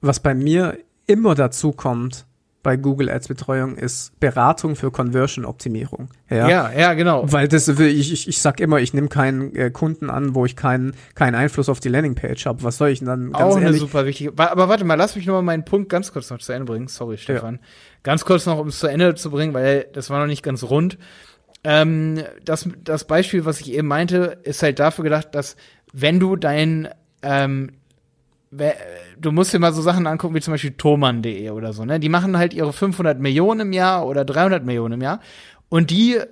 was 0.00 0.20
bei 0.20 0.36
mir 0.36 0.78
immer 1.08 1.34
dazu 1.34 1.72
kommt 1.72 2.26
bei 2.62 2.76
Google 2.76 3.08
Ads 3.08 3.28
Betreuung 3.28 3.76
ist 3.76 4.18
Beratung 4.20 4.76
für 4.76 4.90
Conversion 4.90 5.44
Optimierung. 5.44 6.10
Ja, 6.28 6.48
ja, 6.48 6.72
ja 6.72 6.94
genau. 6.94 7.30
Weil 7.30 7.48
das, 7.48 7.68
ich, 7.68 8.12
ich, 8.12 8.28
ich 8.28 8.38
sag 8.40 8.60
immer, 8.60 8.78
ich 8.80 8.92
nehme 8.92 9.08
keinen 9.08 9.54
äh, 9.56 9.70
Kunden 9.70 10.10
an, 10.10 10.34
wo 10.34 10.44
ich 10.44 10.56
keinen, 10.56 10.94
keinen 11.14 11.34
Einfluss 11.34 11.68
auf 11.68 11.80
die 11.80 11.88
Landingpage 11.88 12.44
habe. 12.46 12.62
Was 12.62 12.76
soll 12.76 12.90
ich 12.90 12.98
denn 12.98 13.08
dann 13.08 13.32
ganz 13.32 13.54
Auch 13.54 13.56
eine 13.56 13.72
super 13.72 14.04
wichtige. 14.04 14.32
Aber 14.36 14.68
warte 14.68 14.84
mal, 14.84 14.94
lass 14.94 15.16
mich 15.16 15.26
nur 15.26 15.36
mal 15.36 15.42
meinen 15.42 15.64
Punkt 15.64 15.88
ganz 15.88 16.12
kurz 16.12 16.28
noch 16.30 16.38
zu 16.38 16.52
Ende 16.52 16.66
bringen. 16.66 16.88
Sorry, 16.88 17.16
Stefan. 17.16 17.54
Ja. 17.54 17.60
Ganz 18.02 18.24
kurz 18.24 18.44
noch, 18.44 18.58
um 18.58 18.68
es 18.68 18.78
zu 18.78 18.86
Ende 18.86 19.14
zu 19.14 19.30
bringen, 19.30 19.54
weil 19.54 19.86
das 19.92 20.10
war 20.10 20.20
noch 20.20 20.26
nicht 20.26 20.42
ganz 20.42 20.62
rund. 20.62 20.98
Ähm, 21.64 22.22
das, 22.44 22.68
das 22.84 23.04
Beispiel, 23.06 23.44
was 23.44 23.60
ich 23.60 23.72
eben 23.72 23.88
meinte, 23.88 24.38
ist 24.42 24.62
halt 24.62 24.78
dafür 24.78 25.04
gedacht, 25.04 25.28
dass 25.34 25.56
wenn 25.92 26.20
du 26.20 26.36
dein 26.36 26.88
ähm, 27.22 27.70
du 28.50 29.32
musst 29.32 29.52
dir 29.52 29.58
mal 29.58 29.72
so 29.72 29.82
Sachen 29.82 30.06
angucken 30.06 30.34
wie 30.34 30.40
zum 30.40 30.54
Beispiel 30.54 30.72
Thomann.de 30.72 31.50
oder 31.50 31.72
so, 31.72 31.84
ne? 31.84 32.00
Die 32.00 32.08
machen 32.08 32.36
halt 32.36 32.52
ihre 32.52 32.72
500 32.72 33.18
Millionen 33.20 33.60
im 33.60 33.72
Jahr 33.72 34.06
oder 34.06 34.24
300 34.24 34.64
Millionen 34.64 34.94
im 34.94 35.02
Jahr. 35.02 35.20
Und 35.68 35.90
die, 35.90 36.16
äh, 36.16 36.26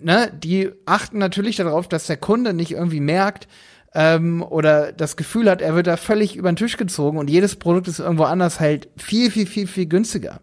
ne, 0.00 0.32
die 0.32 0.70
achten 0.86 1.18
natürlich 1.18 1.56
darauf, 1.56 1.86
dass 1.86 2.06
der 2.06 2.16
Kunde 2.16 2.54
nicht 2.54 2.72
irgendwie 2.72 3.00
merkt, 3.00 3.46
ähm, 3.94 4.42
oder 4.42 4.92
das 4.92 5.16
Gefühl 5.16 5.50
hat, 5.50 5.60
er 5.60 5.74
wird 5.74 5.86
da 5.86 5.96
völlig 5.96 6.36
über 6.36 6.50
den 6.50 6.56
Tisch 6.56 6.76
gezogen 6.76 7.18
und 7.18 7.28
jedes 7.28 7.56
Produkt 7.56 7.88
ist 7.88 7.98
irgendwo 7.98 8.24
anders 8.24 8.60
halt 8.60 8.88
viel, 8.96 9.30
viel, 9.30 9.46
viel, 9.46 9.66
viel 9.66 9.86
günstiger. 9.86 10.40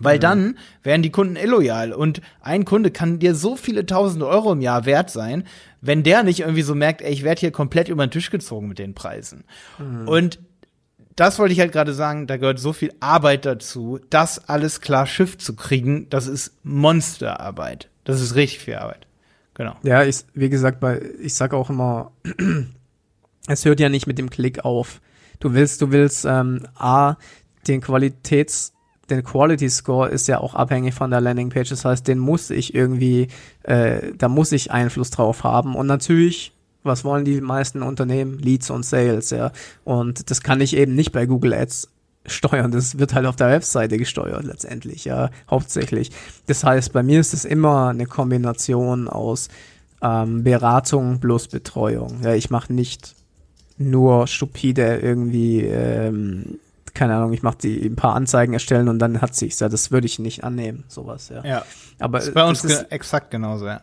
Weil 0.00 0.16
mhm. 0.16 0.20
dann 0.20 0.58
wären 0.82 1.02
die 1.02 1.10
Kunden 1.10 1.36
illoyal 1.36 1.92
und 1.92 2.20
ein 2.40 2.64
Kunde 2.64 2.90
kann 2.90 3.18
dir 3.18 3.34
so 3.34 3.54
viele 3.54 3.86
tausende 3.86 4.26
Euro 4.26 4.52
im 4.52 4.60
Jahr 4.60 4.86
wert 4.86 5.10
sein, 5.10 5.44
wenn 5.80 6.02
der 6.02 6.22
nicht 6.22 6.40
irgendwie 6.40 6.62
so 6.62 6.74
merkt, 6.74 7.02
ey, 7.02 7.12
ich 7.12 7.22
werde 7.22 7.40
hier 7.40 7.52
komplett 7.52 7.88
über 7.88 8.06
den 8.06 8.10
Tisch 8.10 8.30
gezogen 8.30 8.68
mit 8.68 8.78
den 8.78 8.94
Preisen. 8.94 9.44
Mhm. 9.78 10.08
Und 10.08 10.38
das 11.16 11.38
wollte 11.38 11.52
ich 11.52 11.60
halt 11.60 11.72
gerade 11.72 11.92
sagen, 11.92 12.26
da 12.26 12.38
gehört 12.38 12.58
so 12.58 12.72
viel 12.72 12.92
Arbeit 13.00 13.44
dazu, 13.44 14.00
das 14.08 14.48
alles 14.48 14.80
klar 14.80 15.06
Schiff 15.06 15.36
zu 15.36 15.54
kriegen, 15.54 16.08
das 16.08 16.26
ist 16.26 16.54
Monsterarbeit. 16.62 17.88
Das 18.04 18.20
ist 18.20 18.34
richtig 18.34 18.60
viel 18.60 18.76
Arbeit. 18.76 19.06
Genau. 19.54 19.76
Ja, 19.82 20.02
ich, 20.02 20.24
wie 20.32 20.48
gesagt, 20.48 20.80
bei, 20.80 21.02
ich 21.20 21.34
sag 21.34 21.52
auch 21.52 21.68
immer, 21.68 22.12
es 23.46 23.64
hört 23.66 23.80
ja 23.80 23.90
nicht 23.90 24.06
mit 24.06 24.16
dem 24.16 24.30
Klick 24.30 24.64
auf. 24.64 25.02
Du 25.40 25.52
willst, 25.52 25.82
du 25.82 25.90
willst 25.90 26.24
ähm, 26.24 26.66
A, 26.76 27.16
den 27.68 27.80
Qualitäts 27.82 28.72
den 29.10 29.24
Quality 29.24 29.68
Score 29.68 30.08
ist 30.08 30.28
ja 30.28 30.38
auch 30.38 30.54
abhängig 30.54 30.94
von 30.94 31.10
der 31.10 31.20
Landingpage. 31.20 31.70
Das 31.70 31.84
heißt, 31.84 32.06
den 32.06 32.18
muss 32.18 32.50
ich 32.50 32.74
irgendwie, 32.74 33.28
äh, 33.62 34.12
da 34.16 34.28
muss 34.28 34.52
ich 34.52 34.70
Einfluss 34.70 35.10
drauf 35.10 35.44
haben. 35.44 35.74
Und 35.74 35.86
natürlich, 35.86 36.52
was 36.82 37.04
wollen 37.04 37.24
die 37.24 37.40
meisten 37.40 37.82
Unternehmen? 37.82 38.38
Leads 38.38 38.70
und 38.70 38.84
Sales, 38.84 39.30
ja. 39.30 39.52
Und 39.84 40.30
das 40.30 40.40
kann 40.42 40.60
ich 40.60 40.76
eben 40.76 40.94
nicht 40.94 41.12
bei 41.12 41.26
Google 41.26 41.54
Ads 41.54 41.88
steuern. 42.26 42.70
Das 42.70 42.98
wird 42.98 43.14
halt 43.14 43.26
auf 43.26 43.36
der 43.36 43.48
Webseite 43.48 43.98
gesteuert 43.98 44.44
letztendlich, 44.44 45.04
ja, 45.04 45.30
hauptsächlich. 45.50 46.10
Das 46.46 46.64
heißt, 46.64 46.92
bei 46.92 47.02
mir 47.02 47.20
ist 47.20 47.34
es 47.34 47.44
immer 47.44 47.88
eine 47.88 48.06
Kombination 48.06 49.08
aus 49.08 49.48
ähm, 50.02 50.44
Beratung 50.44 51.20
plus 51.20 51.48
Betreuung. 51.48 52.20
Ja, 52.22 52.34
ich 52.34 52.50
mache 52.50 52.72
nicht 52.72 53.14
nur 53.78 54.26
stupide 54.26 54.96
irgendwie 54.96 55.62
ähm, 55.62 56.58
keine 57.00 57.16
Ahnung, 57.16 57.32
ich 57.32 57.42
mache 57.42 57.56
die 57.56 57.86
ein 57.86 57.96
paar 57.96 58.14
Anzeigen 58.14 58.52
erstellen 58.52 58.90
und 58.90 58.98
dann 58.98 59.22
hat 59.22 59.34
sich's. 59.34 59.58
Ja, 59.58 59.70
das 59.70 59.90
würde 59.90 60.06
ich 60.06 60.18
nicht 60.18 60.44
annehmen, 60.44 60.84
sowas, 60.86 61.30
ja. 61.30 61.42
Ja. 61.42 61.64
Aber 61.98 62.18
das 62.18 62.28
ist 62.28 62.34
bei 62.34 62.44
uns 62.44 62.62
ist, 62.62 62.92
exakt 62.92 63.30
genauso, 63.30 63.68
ja. 63.68 63.80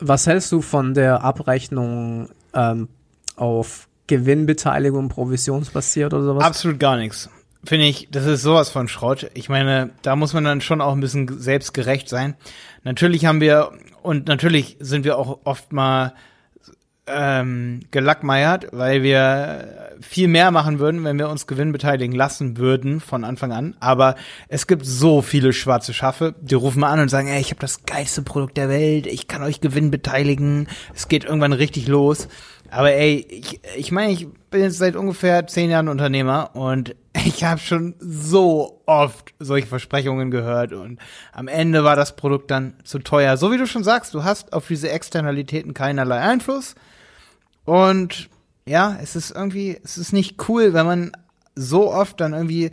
Was 0.00 0.26
hältst 0.26 0.50
du 0.50 0.62
von 0.62 0.94
der 0.94 1.22
Abrechnung 1.22 2.28
ähm, 2.54 2.88
auf 3.36 3.86
Gewinnbeteiligung 4.08 5.10
provisionsbasiert 5.10 6.12
oder 6.12 6.24
sowas? 6.24 6.42
Absolut 6.42 6.80
gar 6.80 6.96
nichts. 6.96 7.30
Finde 7.62 7.86
ich, 7.86 8.08
das 8.10 8.26
ist 8.26 8.42
sowas 8.42 8.68
von 8.68 8.88
Schrott. 8.88 9.30
Ich 9.34 9.48
meine, 9.48 9.90
da 10.02 10.16
muss 10.16 10.32
man 10.32 10.42
dann 10.42 10.60
schon 10.60 10.80
auch 10.80 10.94
ein 10.94 11.00
bisschen 11.00 11.38
selbstgerecht 11.38 12.08
sein. 12.08 12.34
Natürlich 12.82 13.26
haben 13.26 13.40
wir, 13.40 13.70
und 14.02 14.26
natürlich 14.26 14.76
sind 14.80 15.04
wir 15.04 15.18
auch 15.18 15.38
oft 15.44 15.72
mal 15.72 16.14
ähm, 17.06 17.80
gelackmeiert, 17.90 18.68
weil 18.72 19.02
wir 19.02 19.92
viel 20.00 20.28
mehr 20.28 20.50
machen 20.50 20.78
würden, 20.78 21.04
wenn 21.04 21.18
wir 21.18 21.28
uns 21.28 21.46
Gewinn 21.46 21.72
beteiligen 21.72 22.14
lassen 22.14 22.56
würden 22.58 23.00
von 23.00 23.24
Anfang 23.24 23.52
an. 23.52 23.76
Aber 23.80 24.14
es 24.48 24.66
gibt 24.66 24.86
so 24.86 25.22
viele 25.22 25.52
schwarze 25.52 25.94
Schafe, 25.94 26.34
die 26.40 26.54
rufen 26.54 26.80
mal 26.80 26.90
an 26.90 27.00
und 27.00 27.08
sagen, 27.08 27.28
ey, 27.28 27.40
ich 27.40 27.50
habe 27.50 27.60
das 27.60 27.84
geilste 27.84 28.22
Produkt 28.22 28.56
der 28.56 28.68
Welt, 28.68 29.06
ich 29.06 29.26
kann 29.28 29.42
euch 29.42 29.60
Gewinn 29.60 29.90
beteiligen, 29.90 30.68
es 30.94 31.08
geht 31.08 31.24
irgendwann 31.24 31.52
richtig 31.52 31.88
los. 31.88 32.28
Aber 32.70 32.92
ey, 32.92 33.26
ich, 33.28 33.60
ich 33.76 33.92
meine, 33.92 34.12
ich 34.12 34.26
bin 34.50 34.62
jetzt 34.62 34.78
seit 34.78 34.96
ungefähr 34.96 35.46
zehn 35.46 35.70
Jahren 35.70 35.88
Unternehmer 35.88 36.50
und 36.54 36.94
ich 37.26 37.44
habe 37.44 37.60
schon 37.60 37.94
so 37.98 38.82
oft 38.86 39.34
solche 39.38 39.66
Versprechungen 39.66 40.30
gehört 40.30 40.72
und 40.72 40.98
am 41.32 41.48
Ende 41.48 41.84
war 41.84 41.96
das 41.96 42.16
Produkt 42.16 42.50
dann 42.50 42.74
zu 42.84 43.00
teuer. 43.00 43.36
So 43.36 43.52
wie 43.52 43.58
du 43.58 43.66
schon 43.66 43.84
sagst, 43.84 44.14
du 44.14 44.24
hast 44.24 44.52
auf 44.52 44.68
diese 44.68 44.90
Externalitäten 44.90 45.74
keinerlei 45.74 46.20
Einfluss. 46.20 46.74
Und 47.64 48.28
ja, 48.66 48.98
es 49.02 49.16
ist 49.16 49.30
irgendwie, 49.30 49.78
es 49.82 49.98
ist 49.98 50.12
nicht 50.12 50.48
cool, 50.48 50.72
wenn 50.72 50.86
man 50.86 51.12
so 51.54 51.92
oft 51.92 52.20
dann 52.20 52.32
irgendwie, 52.32 52.70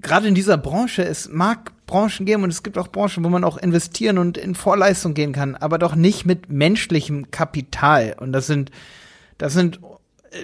gerade 0.00 0.28
in 0.28 0.34
dieser 0.34 0.56
Branche, 0.56 1.04
es 1.04 1.28
mag 1.28 1.72
Branchen 1.86 2.24
geben 2.24 2.44
und 2.44 2.50
es 2.50 2.62
gibt 2.62 2.78
auch 2.78 2.88
Branchen, 2.88 3.24
wo 3.24 3.28
man 3.28 3.44
auch 3.44 3.56
investieren 3.56 4.18
und 4.18 4.38
in 4.38 4.54
Vorleistung 4.54 5.14
gehen 5.14 5.32
kann, 5.32 5.56
aber 5.56 5.78
doch 5.78 5.94
nicht 5.94 6.24
mit 6.24 6.50
menschlichem 6.50 7.30
Kapital. 7.30 8.16
Und 8.18 8.32
das 8.32 8.46
sind, 8.46 8.70
das 9.38 9.52
sind 9.52 9.80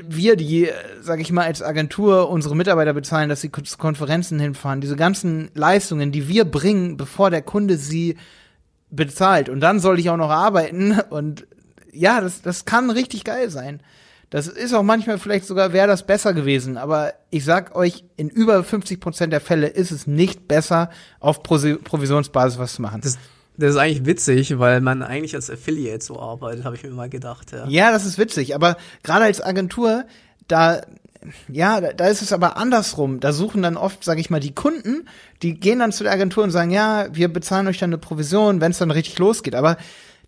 wir, 0.09 0.37
die, 0.37 0.69
sag 1.01 1.21
ich 1.21 1.31
mal, 1.31 1.45
als 1.45 1.63
Agentur 1.63 2.29
unsere 2.29 2.57
Mitarbeiter 2.57 2.93
bezahlen, 2.93 3.29
dass 3.29 3.41
sie 3.41 3.53
zu 3.53 3.79
Konferenzen 3.79 4.41
hinfahren, 4.41 4.81
diese 4.81 4.97
ganzen 4.97 5.51
Leistungen, 5.55 6.11
die 6.11 6.29
wir 6.29 6.45
bringen, 6.45 6.97
bevor 6.97 7.31
der 7.31 7.43
Kunde 7.43 7.77
sie 7.77 8.17
bezahlt. 8.91 9.49
Und 9.49 9.61
dann 9.61 9.79
soll 9.79 10.01
ich 10.01 10.11
auch 10.11 10.17
noch 10.17 10.31
arbeiten 10.31 10.99
und 11.11 11.47
ja, 11.97 12.21
das, 12.21 12.43
das 12.43 12.65
kann 12.65 12.91
richtig 12.91 13.25
geil 13.25 13.51
sein. 13.51 13.81
Das 14.31 14.49
ist 14.49 14.75
auch 14.75 14.83
manchmal 14.83 15.19
vielleicht 15.19 15.47
sogar, 15.47 15.73
wäre 15.73 15.87
das 15.87 16.05
besser 16.05 16.35
gewesen. 16.35 16.77
Aber 16.77 17.15
ich 17.31 17.45
sag 17.45 17.77
euch, 17.77 18.05
in 18.17 18.29
über 18.29 18.63
50 18.65 19.01
Prozent 19.01 19.33
der 19.33 19.41
Fälle 19.41 19.69
ist 19.69 19.93
es 19.93 20.07
nicht 20.07 20.49
besser, 20.49 20.91
auf 21.21 21.43
Pro 21.43 21.59
Provisionsbasis 21.85 22.59
was 22.59 22.75
zu 22.75 22.83
machen. 22.83 23.01
Das, 23.03 23.19
das 23.57 23.71
ist 23.71 23.77
eigentlich 23.77 24.05
witzig, 24.05 24.59
weil 24.59 24.81
man 24.81 25.03
eigentlich 25.03 25.35
als 25.35 25.49
Affiliate 25.49 26.05
so 26.05 26.21
arbeitet, 26.21 26.65
habe 26.65 26.77
ich 26.77 26.83
mir 26.83 26.91
mal 26.91 27.09
gedacht. 27.09 27.53
Ja. 27.53 27.67
ja, 27.69 27.93
das 27.93 28.05
ist 28.05 28.19
witzig. 28.19 28.55
Aber 28.55 28.77
gerade 29.03 29.25
als 29.25 29.41
Agentur, 29.41 30.05
da 30.49 30.81
ja, 31.49 31.81
da, 31.81 31.93
da 31.93 32.07
ist 32.07 32.23
es 32.23 32.33
aber 32.33 32.57
andersrum. 32.57 33.21
Da 33.21 33.33
suchen 33.33 33.63
dann 33.63 33.77
oft, 33.77 34.05
sage 34.05 34.21
ich 34.21 34.31
mal, 34.31 34.41
die 34.41 34.55
Kunden, 34.55 35.09
die 35.43 35.59
gehen 35.59 35.79
dann 35.79 35.93
zu 35.93 36.05
der 36.05 36.13
Agentur 36.13 36.45
und 36.45 36.51
sagen, 36.51 36.71
ja, 36.71 37.09
wir 37.13 37.33
bezahlen 37.33 37.67
euch 37.67 37.79
dann 37.79 37.91
eine 37.91 37.99
Provision, 37.99 38.61
wenn 38.61 38.71
es 38.71 38.79
dann 38.79 38.91
richtig 38.91 39.19
losgeht. 39.19 39.55
Aber 39.55 39.77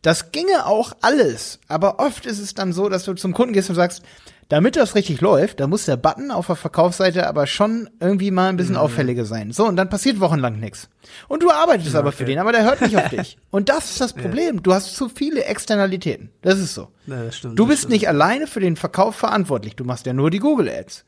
das 0.03 0.33
ginge 0.33 0.67
auch 0.67 0.93
alles, 1.01 1.59
aber 1.69 1.99
oft 1.99 2.27
ist 2.27 2.39
es 2.39 2.55
dann 2.55 2.73
so, 2.73 2.89
dass 2.89 3.05
du 3.05 3.15
zum 3.15 3.35
Kunden 3.35 3.53
gehst 3.53 3.69
und 3.69 3.77
sagst, 3.77 4.03
damit 4.49 4.77
das 4.77 4.95
richtig 4.95 5.21
läuft, 5.21 5.61
da 5.61 5.67
muss 5.67 5.85
der 5.85 5.99
Button 5.99 6.31
auf 6.31 6.47
der 6.47 6.57
Verkaufsseite 6.57 7.27
aber 7.27 7.47
schon 7.47 7.91
irgendwie 8.01 8.31
mal 8.31 8.49
ein 8.49 8.57
bisschen 8.57 8.77
mhm. 8.77 8.81
auffälliger 8.81 9.27
sein. 9.27 9.53
So, 9.53 9.67
und 9.67 9.77
dann 9.77 9.91
passiert 9.91 10.21
wochenlang 10.21 10.59
nichts. 10.59 10.89
Und 11.29 11.43
du 11.43 11.51
arbeitest 11.51 11.93
ja, 11.93 11.99
aber 11.99 12.13
für 12.13 12.25
den, 12.25 12.39
aber 12.39 12.53
der 12.53 12.65
hört 12.65 12.81
nicht 12.81 12.97
auf 12.97 13.09
dich. 13.11 13.37
Und 13.51 13.69
das 13.69 13.91
ist 13.91 14.01
das 14.01 14.15
Problem. 14.15 14.57
Ja. 14.57 14.63
Du 14.63 14.73
hast 14.73 14.97
zu 14.97 15.11
viele 15.11 15.45
Externalitäten. 15.45 16.31
Das 16.41 16.59
ist 16.59 16.73
so. 16.73 16.89
Ja, 17.07 17.25
das 17.25 17.37
stimmt, 17.37 17.59
du 17.59 17.67
bist 17.67 17.81
stimmt. 17.81 17.93
nicht 17.93 18.09
alleine 18.09 18.47
für 18.47 18.61
den 18.61 18.77
Verkauf 18.77 19.17
verantwortlich. 19.17 19.77
Du 19.77 19.85
machst 19.85 20.07
ja 20.07 20.15
nur 20.15 20.31
die 20.31 20.39
Google 20.39 20.71
Ads. 20.71 21.05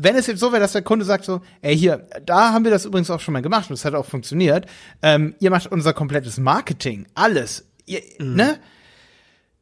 Wenn 0.00 0.16
es 0.16 0.26
jetzt 0.26 0.40
so 0.40 0.50
wäre, 0.50 0.60
dass 0.60 0.72
der 0.72 0.82
Kunde 0.82 1.04
sagt 1.04 1.24
so, 1.24 1.40
ey, 1.62 1.78
hier, 1.78 2.08
da 2.26 2.52
haben 2.52 2.64
wir 2.64 2.72
das 2.72 2.84
übrigens 2.84 3.10
auch 3.10 3.20
schon 3.20 3.32
mal 3.32 3.42
gemacht 3.42 3.70
und 3.70 3.74
es 3.74 3.84
hat 3.84 3.94
auch 3.94 4.06
funktioniert. 4.06 4.66
Ähm, 5.02 5.36
ihr 5.38 5.50
macht 5.50 5.68
unser 5.68 5.92
komplettes 5.92 6.36
Marketing, 6.36 7.06
alles 7.14 7.67
ihr, 7.88 8.02
mhm. 8.18 8.34
ne? 8.34 8.58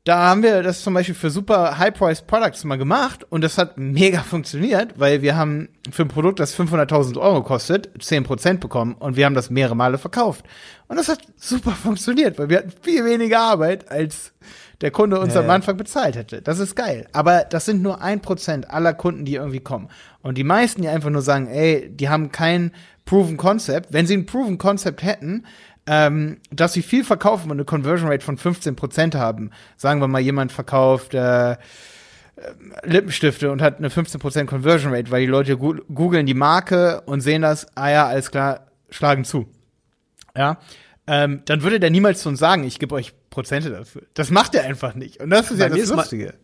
Da 0.07 0.19
haben 0.19 0.45
wir 0.45 0.63
das 0.63 0.83
zum 0.83 0.95
Beispiel 0.95 1.17
für 1.17 1.31
super 1.31 1.79
High-Priced 1.79 2.29
Products 2.29 2.63
mal 2.63 2.79
gemacht 2.79 3.27
und 3.29 3.43
das 3.43 3.59
hat 3.59 3.77
mega 3.77 4.21
funktioniert, 4.23 5.01
weil 5.01 5.21
wir 5.21 5.37
haben 5.37 5.69
für 5.91 6.03
ein 6.03 6.09
Produkt, 6.09 6.39
das 6.39 6.57
500.000 6.57 7.19
Euro 7.19 7.43
kostet, 7.43 7.89
10% 7.99 8.59
bekommen 8.59 8.95
und 8.95 9.17
wir 9.17 9.27
haben 9.27 9.35
das 9.35 9.51
mehrere 9.51 9.75
Male 9.75 9.99
verkauft. 9.99 10.45
Und 10.87 10.97
das 10.97 11.09
hat 11.09 11.19
super 11.35 11.73
funktioniert, 11.73 12.39
weil 12.39 12.49
wir 12.51 12.59
hatten 12.59 12.73
viel 12.83 13.05
weniger 13.05 13.41
Arbeit, 13.41 13.91
als 13.91 14.33
der 14.81 14.93
Kunde 14.93 15.19
uns 15.19 15.35
ja, 15.35 15.41
am 15.41 15.51
Anfang 15.51 15.77
bezahlt 15.77 16.15
hätte. 16.15 16.41
Das 16.41 16.61
ist 16.61 16.77
geil. 16.77 17.09
Aber 17.13 17.41
das 17.41 17.65
sind 17.65 17.83
nur 17.83 18.01
ein 18.01 18.21
Prozent 18.21 18.71
aller 18.71 18.95
Kunden, 18.95 19.25
die 19.25 19.35
irgendwie 19.35 19.59
kommen. 19.59 19.89
Und 20.23 20.39
die 20.39 20.45
meisten, 20.45 20.83
die 20.83 20.89
einfach 20.89 21.11
nur 21.11 21.23
sagen, 21.23 21.49
ey, 21.49 21.91
die 21.91 22.09
haben 22.09 22.31
kein 22.31 22.71
Proven 23.07 23.37
Concept. 23.37 23.93
Wenn 23.93 24.07
sie 24.07 24.17
ein 24.17 24.27
Proven 24.27 24.59
Concept 24.59 25.03
hätten, 25.03 25.47
ähm, 25.87 26.39
dass 26.51 26.73
sie 26.73 26.83
viel 26.83 27.05
verkaufen 27.05 27.51
und 27.51 27.57
eine 27.57 27.65
Conversion 27.65 28.11
Rate 28.11 28.25
von 28.25 28.39
15% 28.39 29.17
haben. 29.17 29.51
Sagen 29.77 30.01
wir 30.01 30.09
mal, 30.09 30.21
jemand 30.21 30.53
verkauft 30.53 31.15
äh, 31.15 31.53
äh 31.53 31.57
Lippenstifte 32.85 33.51
und 33.51 33.63
hat 33.63 33.79
eine 33.79 33.89
15% 33.89 34.47
Conversion 34.47 34.93
Rate, 34.93 35.11
weil 35.11 35.23
die 35.23 35.27
Leute 35.31 35.57
googeln 35.57 36.27
die 36.27 36.35
Marke 36.35 37.03
und 37.07 37.21
sehen 37.21 37.43
das, 37.43 37.67
ah 37.77 37.91
ja, 37.91 38.07
alles 38.07 38.31
klar, 38.31 38.67
schlagen 38.91 39.25
zu. 39.25 39.47
Ja, 40.37 40.59
ähm, 41.07 41.43
dann 41.45 41.63
würde 41.63 41.81
der 41.81 41.91
niemals 41.91 42.21
zu 42.21 42.29
uns 42.29 42.39
sagen, 42.39 42.65
ich 42.65 42.79
gebe 42.79 42.95
euch 42.95 43.13
Prozente 43.31 43.71
dafür. 43.71 44.03
Das 44.15 44.31
macht 44.31 44.55
er 44.55 44.65
einfach 44.65 44.95
nicht. 44.95 45.21
Und 45.21 45.31
das 45.31 45.51
ist 45.51 45.59
Bei 45.59 45.69
ja 45.69 45.77
das 45.77 45.89
Lustige. 45.89 46.35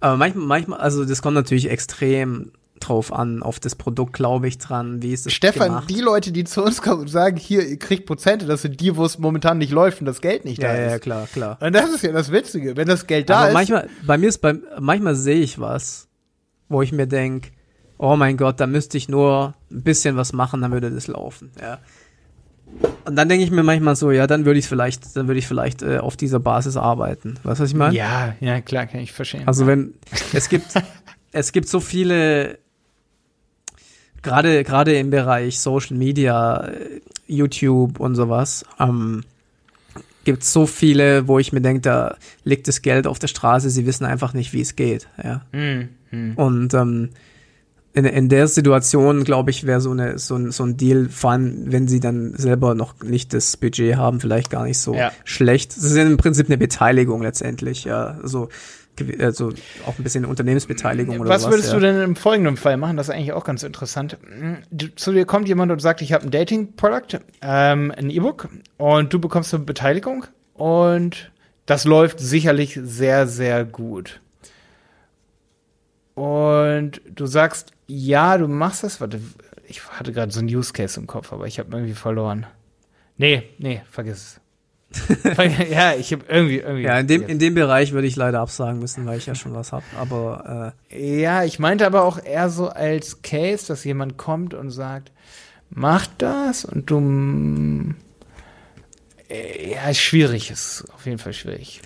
Aber 0.00 0.16
manchmal, 0.16 0.46
manchmal, 0.46 0.80
also 0.80 1.04
das 1.04 1.20
kommt 1.20 1.34
natürlich 1.34 1.70
extrem 1.70 2.52
drauf 2.86 3.12
an, 3.12 3.42
auf 3.42 3.60
das 3.60 3.74
Produkt 3.74 4.12
glaube 4.12 4.48
ich 4.48 4.58
dran, 4.58 5.02
wie 5.02 5.12
ist 5.12 5.26
es 5.26 5.32
Stefan, 5.32 5.68
gemacht. 5.68 5.90
die 5.90 6.00
Leute, 6.00 6.32
die 6.32 6.44
zu 6.44 6.62
uns 6.62 6.82
kommen 6.82 7.02
und 7.02 7.08
sagen, 7.08 7.36
hier, 7.36 7.66
ihr 7.66 7.78
kriegt 7.78 8.06
Prozente, 8.06 8.46
das 8.46 8.62
sind 8.62 8.80
die, 8.80 8.96
wo 8.96 9.04
es 9.04 9.18
momentan 9.18 9.58
nicht 9.58 9.72
läuft 9.72 10.00
und 10.00 10.06
das 10.06 10.20
Geld 10.20 10.44
nicht 10.44 10.62
ja, 10.62 10.68
da 10.68 10.78
ja, 10.78 10.86
ist. 10.86 10.92
Ja, 10.92 10.98
klar, 10.98 11.28
klar. 11.32 11.58
Und 11.60 11.74
das 11.74 11.90
ist 11.90 12.02
ja 12.02 12.12
das 12.12 12.30
Witzige, 12.30 12.76
wenn 12.76 12.86
das 12.86 13.06
Geld 13.06 13.30
da 13.30 13.38
Aber 13.40 13.48
ist. 13.48 13.54
manchmal, 13.54 13.88
bei 14.06 14.18
mir 14.18 14.28
ist, 14.28 14.38
bei, 14.38 14.54
manchmal 14.78 15.14
sehe 15.14 15.40
ich 15.40 15.58
was, 15.58 16.08
wo 16.68 16.82
ich 16.82 16.92
mir 16.92 17.06
denke, 17.06 17.50
oh 17.98 18.16
mein 18.16 18.36
Gott, 18.36 18.60
da 18.60 18.66
müsste 18.66 18.98
ich 18.98 19.08
nur 19.08 19.54
ein 19.70 19.82
bisschen 19.82 20.16
was 20.16 20.32
machen, 20.32 20.60
dann 20.60 20.72
würde 20.72 20.90
das 20.90 21.06
laufen, 21.06 21.50
ja. 21.60 21.78
Und 23.04 23.16
dann 23.16 23.28
denke 23.28 23.44
ich 23.44 23.50
mir 23.50 23.62
manchmal 23.62 23.96
so, 23.96 24.10
ja, 24.10 24.26
dann 24.26 24.46
würde 24.46 24.58
ich 24.58 24.66
vielleicht, 24.66 25.14
dann 25.16 25.28
würde 25.28 25.38
ich 25.38 25.46
vielleicht 25.46 25.82
äh, 25.82 25.98
auf 25.98 26.16
dieser 26.16 26.40
Basis 26.40 26.76
arbeiten. 26.76 27.34
Weißt 27.42 27.60
du, 27.60 27.64
was 27.64 27.70
ich 27.70 27.76
meine? 27.76 27.94
Ja, 27.94 28.34
ja, 28.40 28.60
klar, 28.60 28.86
kann 28.86 29.00
ich 29.00 29.12
verstehen. 29.12 29.46
Also 29.46 29.66
wenn, 29.66 29.94
es 30.32 30.48
gibt, 30.48 30.66
es 31.32 31.52
gibt 31.52 31.68
so 31.68 31.80
viele 31.80 32.58
gerade 34.24 34.64
gerade 34.64 34.96
im 34.96 35.10
Bereich 35.10 35.60
Social 35.60 35.96
Media, 35.96 36.72
YouTube 37.28 38.00
und 38.00 38.16
sowas, 38.16 38.64
ähm, 38.80 39.22
gibt 40.24 40.42
es 40.42 40.52
so 40.52 40.66
viele, 40.66 41.28
wo 41.28 41.38
ich 41.38 41.52
mir 41.52 41.60
denke, 41.60 41.82
da 41.82 42.16
liegt 42.42 42.66
das 42.66 42.82
Geld 42.82 43.06
auf 43.06 43.18
der 43.18 43.28
Straße, 43.28 43.70
sie 43.70 43.86
wissen 43.86 44.04
einfach 44.04 44.32
nicht, 44.34 44.52
wie 44.52 44.62
es 44.62 44.74
geht. 44.74 45.06
Ja. 45.22 45.42
Mhm. 45.52 46.34
Und 46.36 46.74
ähm, 46.74 47.10
in, 47.92 48.04
in 48.06 48.28
der 48.28 48.48
Situation, 48.48 49.22
glaube 49.24 49.50
ich, 49.50 49.66
wäre 49.66 49.80
so, 49.80 49.92
eine, 49.92 50.18
so, 50.18 50.34
ein, 50.34 50.50
so 50.50 50.64
ein 50.64 50.76
Deal, 50.76 51.08
allem 51.22 51.70
wenn 51.70 51.86
sie 51.86 52.00
dann 52.00 52.34
selber 52.34 52.74
noch 52.74 53.00
nicht 53.02 53.32
das 53.32 53.56
Budget 53.56 53.96
haben, 53.96 54.20
vielleicht 54.20 54.50
gar 54.50 54.64
nicht 54.64 54.78
so 54.78 54.94
ja. 54.94 55.12
schlecht. 55.24 55.76
Das 55.76 55.84
ist 55.84 55.96
im 55.96 56.16
Prinzip 56.16 56.46
eine 56.46 56.58
Beteiligung 56.58 57.22
letztendlich, 57.22 57.84
ja. 57.84 58.18
Also 58.20 58.48
also 59.18 59.50
auch 59.86 59.98
ein 59.98 60.02
bisschen 60.02 60.24
Unternehmensbeteiligung 60.24 61.20
oder 61.20 61.30
was. 61.30 61.44
Was 61.44 61.50
würdest 61.50 61.68
ja. 61.68 61.74
du 61.74 61.80
denn 61.80 62.00
im 62.00 62.16
folgenden 62.16 62.56
Fall 62.56 62.76
machen? 62.76 62.96
Das 62.96 63.08
ist 63.08 63.14
eigentlich 63.14 63.32
auch 63.32 63.44
ganz 63.44 63.62
interessant. 63.62 64.18
Zu 64.96 65.12
dir 65.12 65.24
kommt 65.26 65.48
jemand 65.48 65.72
und 65.72 65.80
sagt, 65.80 66.02
ich 66.02 66.12
habe 66.12 66.24
ein 66.24 66.30
Dating-Produkt, 66.30 67.20
ähm, 67.42 67.92
ein 67.96 68.10
E-Book 68.10 68.48
und 68.76 69.12
du 69.12 69.18
bekommst 69.18 69.54
eine 69.54 69.64
Beteiligung 69.64 70.26
und 70.54 71.32
das 71.66 71.84
läuft 71.84 72.20
sicherlich 72.20 72.78
sehr, 72.82 73.26
sehr 73.26 73.64
gut. 73.64 74.20
Und 76.14 77.00
du 77.06 77.26
sagst, 77.26 77.72
ja, 77.86 78.38
du 78.38 78.46
machst 78.46 78.84
das. 78.84 79.00
Warte, 79.00 79.20
ich 79.66 79.84
hatte 79.88 80.12
gerade 80.12 80.32
so 80.32 80.40
ein 80.40 80.46
Use 80.46 80.72
Case 80.72 80.98
im 80.98 81.06
Kopf, 81.06 81.32
aber 81.32 81.46
ich 81.46 81.58
habe 81.58 81.76
irgendwie 81.76 81.94
verloren. 81.94 82.46
Nee, 83.16 83.50
nee, 83.58 83.82
vergiss 83.90 84.16
es. 84.16 84.40
Ja, 85.70 85.94
ich 85.94 86.12
habe 86.12 86.24
irgendwie, 86.28 86.58
irgendwie. 86.58 86.82
Ja, 86.82 86.98
in 86.98 87.06
dem, 87.06 87.26
in 87.26 87.38
dem 87.38 87.54
Bereich 87.54 87.92
würde 87.92 88.06
ich 88.06 88.16
leider 88.16 88.40
absagen 88.40 88.78
müssen, 88.78 89.06
weil 89.06 89.18
ich 89.18 89.26
ja 89.26 89.34
schon 89.34 89.54
was 89.54 89.72
habe. 89.72 89.84
Aber 89.98 90.74
äh 90.90 91.20
ja, 91.20 91.44
ich 91.44 91.58
meinte 91.58 91.86
aber 91.86 92.04
auch 92.04 92.22
eher 92.22 92.50
so 92.50 92.68
als 92.68 93.22
Case, 93.22 93.66
dass 93.66 93.84
jemand 93.84 94.16
kommt 94.16 94.54
und 94.54 94.70
sagt, 94.70 95.12
mach 95.70 96.06
das 96.18 96.64
und 96.64 96.90
du 96.90 97.94
äh, 99.28 99.72
ja, 99.72 99.92
schwierig 99.94 100.50
ist 100.50 100.84
auf 100.94 101.06
jeden 101.06 101.18
Fall 101.18 101.32
schwierig. 101.32 101.80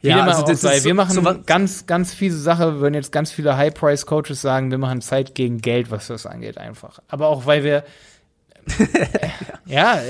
Ja, 0.00 0.22
also 0.24 0.42
das 0.42 0.62
ist 0.62 0.82
so, 0.82 0.84
wir 0.84 0.94
machen 0.94 1.14
so 1.14 1.22
ganz, 1.46 1.86
ganz 1.86 2.12
fiese 2.12 2.38
Sache, 2.38 2.80
würden 2.80 2.94
jetzt 2.94 3.10
ganz 3.10 3.32
viele 3.32 3.56
High-Price-Coaches 3.56 4.40
sagen, 4.40 4.70
wir 4.70 4.76
machen 4.76 5.00
Zeit 5.00 5.34
gegen 5.34 5.62
Geld, 5.62 5.90
was 5.90 6.08
das 6.08 6.26
angeht, 6.26 6.58
einfach. 6.58 6.98
Aber 7.08 7.28
auch 7.28 7.46
weil 7.46 7.64
wir 7.64 7.84
ja, 9.66 10.00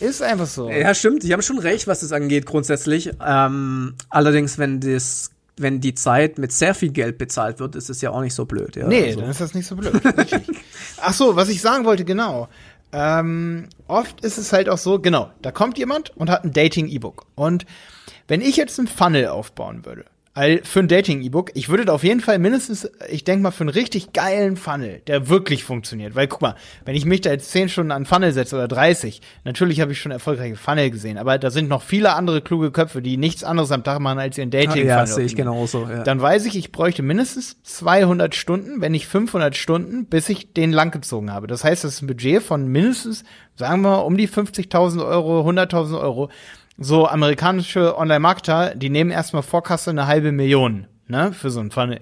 ist 0.00 0.22
einfach 0.22 0.46
so. 0.46 0.70
Ja, 0.70 0.94
stimmt. 0.94 1.22
Die 1.22 1.32
haben 1.32 1.42
schon 1.42 1.58
recht, 1.58 1.86
was 1.86 2.00
das 2.00 2.12
angeht, 2.12 2.46
grundsätzlich. 2.46 3.10
Ähm, 3.24 3.94
allerdings, 4.10 4.58
wenn 4.58 4.80
das 4.80 5.30
wenn 5.60 5.80
die 5.80 5.94
Zeit 5.94 6.38
mit 6.38 6.52
sehr 6.52 6.74
viel 6.74 6.90
Geld 6.90 7.18
bezahlt 7.18 7.58
wird, 7.58 7.74
ist 7.74 7.90
es 7.90 8.00
ja 8.00 8.10
auch 8.10 8.20
nicht 8.20 8.34
so 8.34 8.44
blöd. 8.44 8.76
Ja? 8.76 8.86
Nee, 8.86 9.06
also. 9.06 9.20
dann 9.20 9.30
ist 9.30 9.40
das 9.40 9.54
nicht 9.54 9.66
so 9.66 9.76
blöd. 9.76 9.92
Ach 11.02 11.12
so, 11.12 11.36
was 11.36 11.48
ich 11.48 11.60
sagen 11.60 11.84
wollte, 11.84 12.04
genau. 12.04 12.48
Ähm, 12.92 13.68
oft 13.86 14.24
ist 14.24 14.38
es 14.38 14.52
halt 14.52 14.68
auch 14.68 14.78
so, 14.78 14.98
genau, 14.98 15.30
da 15.42 15.50
kommt 15.50 15.76
jemand 15.76 16.16
und 16.16 16.30
hat 16.30 16.44
ein 16.44 16.52
Dating-E-Book. 16.52 17.26
Und 17.34 17.66
wenn 18.28 18.40
ich 18.40 18.56
jetzt 18.56 18.78
einen 18.78 18.88
Funnel 18.88 19.28
aufbauen 19.28 19.84
würde, 19.84 20.04
all 20.38 20.60
für 20.62 20.78
ein 20.78 20.88
Dating-E-Book, 20.88 21.50
ich 21.54 21.68
würde 21.68 21.84
da 21.84 21.92
auf 21.92 22.04
jeden 22.04 22.20
Fall 22.20 22.38
mindestens, 22.38 22.88
ich 23.10 23.24
denke 23.24 23.42
mal, 23.42 23.50
für 23.50 23.64
einen 23.64 23.70
richtig 23.70 24.12
geilen 24.12 24.56
Funnel, 24.56 25.02
der 25.08 25.28
wirklich 25.28 25.64
funktioniert. 25.64 26.14
Weil 26.14 26.28
guck 26.28 26.40
mal, 26.40 26.54
wenn 26.84 26.94
ich 26.94 27.04
mich 27.04 27.22
da 27.22 27.30
jetzt 27.30 27.50
10 27.50 27.68
Stunden 27.68 27.90
an 27.90 28.06
Funnel 28.06 28.32
setze 28.32 28.54
oder 28.54 28.68
30, 28.68 29.20
natürlich 29.44 29.80
habe 29.80 29.90
ich 29.90 30.00
schon 30.00 30.12
erfolgreiche 30.12 30.54
Funnel 30.54 30.90
gesehen, 30.90 31.18
aber 31.18 31.38
da 31.38 31.50
sind 31.50 31.68
noch 31.68 31.82
viele 31.82 32.14
andere 32.14 32.40
kluge 32.40 32.70
Köpfe, 32.70 33.02
die 33.02 33.16
nichts 33.16 33.42
anderes 33.42 33.72
am 33.72 33.82
Tag 33.82 33.98
machen, 33.98 34.20
als 34.20 34.38
ihren 34.38 34.50
Dating-Funnel. 34.50 34.86
Ja, 34.86 35.06
sehe 35.06 35.24
ich 35.24 35.34
genauso. 35.34 35.88
Ja. 35.90 36.04
Dann 36.04 36.20
weiß 36.22 36.46
ich, 36.46 36.56
ich 36.56 36.70
bräuchte 36.70 37.02
mindestens 37.02 37.60
200 37.64 38.34
Stunden, 38.36 38.80
wenn 38.80 38.92
nicht 38.92 39.08
500 39.08 39.56
Stunden, 39.56 40.06
bis 40.06 40.28
ich 40.28 40.52
den 40.52 40.70
langgezogen 40.70 41.32
habe. 41.32 41.48
Das 41.48 41.64
heißt, 41.64 41.82
das 41.82 41.94
ist 41.94 42.02
ein 42.02 42.06
Budget 42.06 42.42
von 42.42 42.68
mindestens, 42.68 43.24
sagen 43.56 43.82
wir 43.82 43.90
mal, 43.90 43.96
um 43.96 44.16
die 44.16 44.28
50.000 44.28 45.04
Euro, 45.04 45.40
100.000 45.48 46.00
Euro. 46.00 46.30
So 46.80 47.08
amerikanische 47.08 47.98
Online-Marketer, 47.98 48.76
die 48.76 48.88
nehmen 48.88 49.10
erstmal 49.10 49.42
Vorkasse 49.42 49.90
eine 49.90 50.06
halbe 50.06 50.30
Million, 50.30 50.86
ne, 51.08 51.32
für 51.32 51.50
so 51.50 51.58
ein 51.58 51.72
Funnel. 51.72 52.00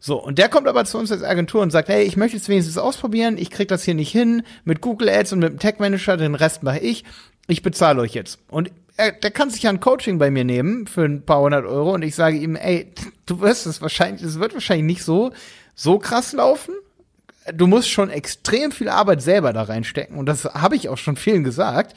So, 0.00 0.22
und 0.22 0.38
der 0.38 0.48
kommt 0.48 0.68
aber 0.68 0.86
zu 0.86 0.96
uns 0.96 1.12
als 1.12 1.22
Agentur 1.22 1.60
und 1.60 1.70
sagt, 1.70 1.90
hey, 1.90 2.02
ich 2.04 2.16
möchte 2.16 2.38
es 2.38 2.48
wenigstens 2.48 2.78
ausprobieren, 2.78 3.36
ich 3.36 3.50
krieg 3.50 3.68
das 3.68 3.82
hier 3.82 3.94
nicht 3.94 4.10
hin, 4.10 4.42
mit 4.64 4.80
Google 4.80 5.10
Ads 5.10 5.34
und 5.34 5.40
mit 5.40 5.50
dem 5.50 5.58
Tech 5.58 5.74
Manager, 5.80 6.16
den 6.16 6.34
Rest 6.34 6.62
mache 6.62 6.78
ich, 6.78 7.04
ich 7.46 7.62
bezahle 7.62 8.00
euch 8.00 8.14
jetzt. 8.14 8.38
Und 8.48 8.70
er, 8.96 9.12
der 9.12 9.30
kann 9.30 9.50
sich 9.50 9.64
ja 9.64 9.70
ein 9.70 9.80
Coaching 9.80 10.18
bei 10.18 10.30
mir 10.30 10.44
nehmen 10.44 10.86
für 10.86 11.04
ein 11.04 11.22
paar 11.22 11.40
hundert 11.40 11.66
Euro 11.66 11.92
und 11.92 12.02
ich 12.02 12.14
sage 12.14 12.38
ihm, 12.38 12.56
ey, 12.56 12.92
du 13.26 13.40
wirst 13.40 13.66
es 13.66 13.82
wahrscheinlich, 13.82 14.22
es 14.22 14.40
wird 14.40 14.54
wahrscheinlich 14.54 14.86
nicht 14.86 15.04
so, 15.04 15.32
so 15.74 15.98
krass 15.98 16.32
laufen. 16.32 16.74
Du 17.54 17.66
musst 17.66 17.90
schon 17.90 18.08
extrem 18.10 18.72
viel 18.72 18.88
Arbeit 18.88 19.20
selber 19.20 19.52
da 19.52 19.62
reinstecken 19.62 20.16
und 20.16 20.26
das 20.26 20.46
habe 20.46 20.74
ich 20.74 20.88
auch 20.88 20.98
schon 20.98 21.16
vielen 21.16 21.44
gesagt 21.44 21.94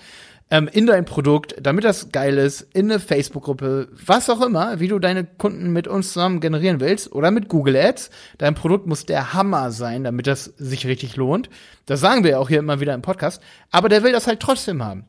ähm, 0.52 0.68
in 0.68 0.88
dein 0.88 1.06
Produkt, 1.06 1.56
damit 1.62 1.84
das 1.84 2.12
geil 2.12 2.38
ist, 2.38 2.68
in 2.74 2.90
eine 2.90 3.00
Facebook-Gruppe, 3.00 3.90
was 4.06 4.30
auch 4.30 4.42
immer, 4.42 4.80
wie 4.80 4.88
du 4.88 4.98
deine 4.98 5.24
Kunden 5.24 5.72
mit 5.72 5.88
uns 5.88 6.14
zusammen 6.14 6.40
generieren 6.40 6.80
willst 6.80 7.12
oder 7.12 7.30
mit 7.30 7.50
Google 7.50 7.76
Ads. 7.76 8.10
Dein 8.40 8.56
Produkt 8.56 8.88
muss 8.88 9.06
der 9.06 9.34
Hammer 9.34 9.72
sein, 9.72 10.04
damit 10.04 10.26
das 10.26 10.46
sich 10.46 10.88
richtig 10.88 11.16
lohnt. 11.16 11.50
Das 11.86 12.00
sagen 12.00 12.24
wir 12.24 12.32
ja 12.32 12.38
auch 12.40 12.50
hier 12.50 12.60
immer 12.60 12.80
wieder 12.80 12.96
im 12.96 13.04
Podcast. 13.04 13.42
Aber 13.70 13.90
der 13.90 14.04
will 14.04 14.12
das 14.12 14.28
halt 14.28 14.40
trotzdem 14.40 14.84
haben. 14.84 15.06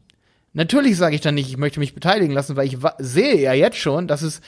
Natürlich 0.52 0.96
sage 0.96 1.14
ich 1.14 1.20
dann 1.20 1.36
nicht, 1.36 1.48
ich 1.48 1.56
möchte 1.56 1.80
mich 1.80 1.94
beteiligen 1.94 2.34
lassen, 2.34 2.56
weil 2.56 2.66
ich 2.66 2.76
sehe 2.98 3.40
ja 3.40 3.52
jetzt 3.52 3.78
schon, 3.78 4.08
dass 4.08 4.22
es 4.22 4.40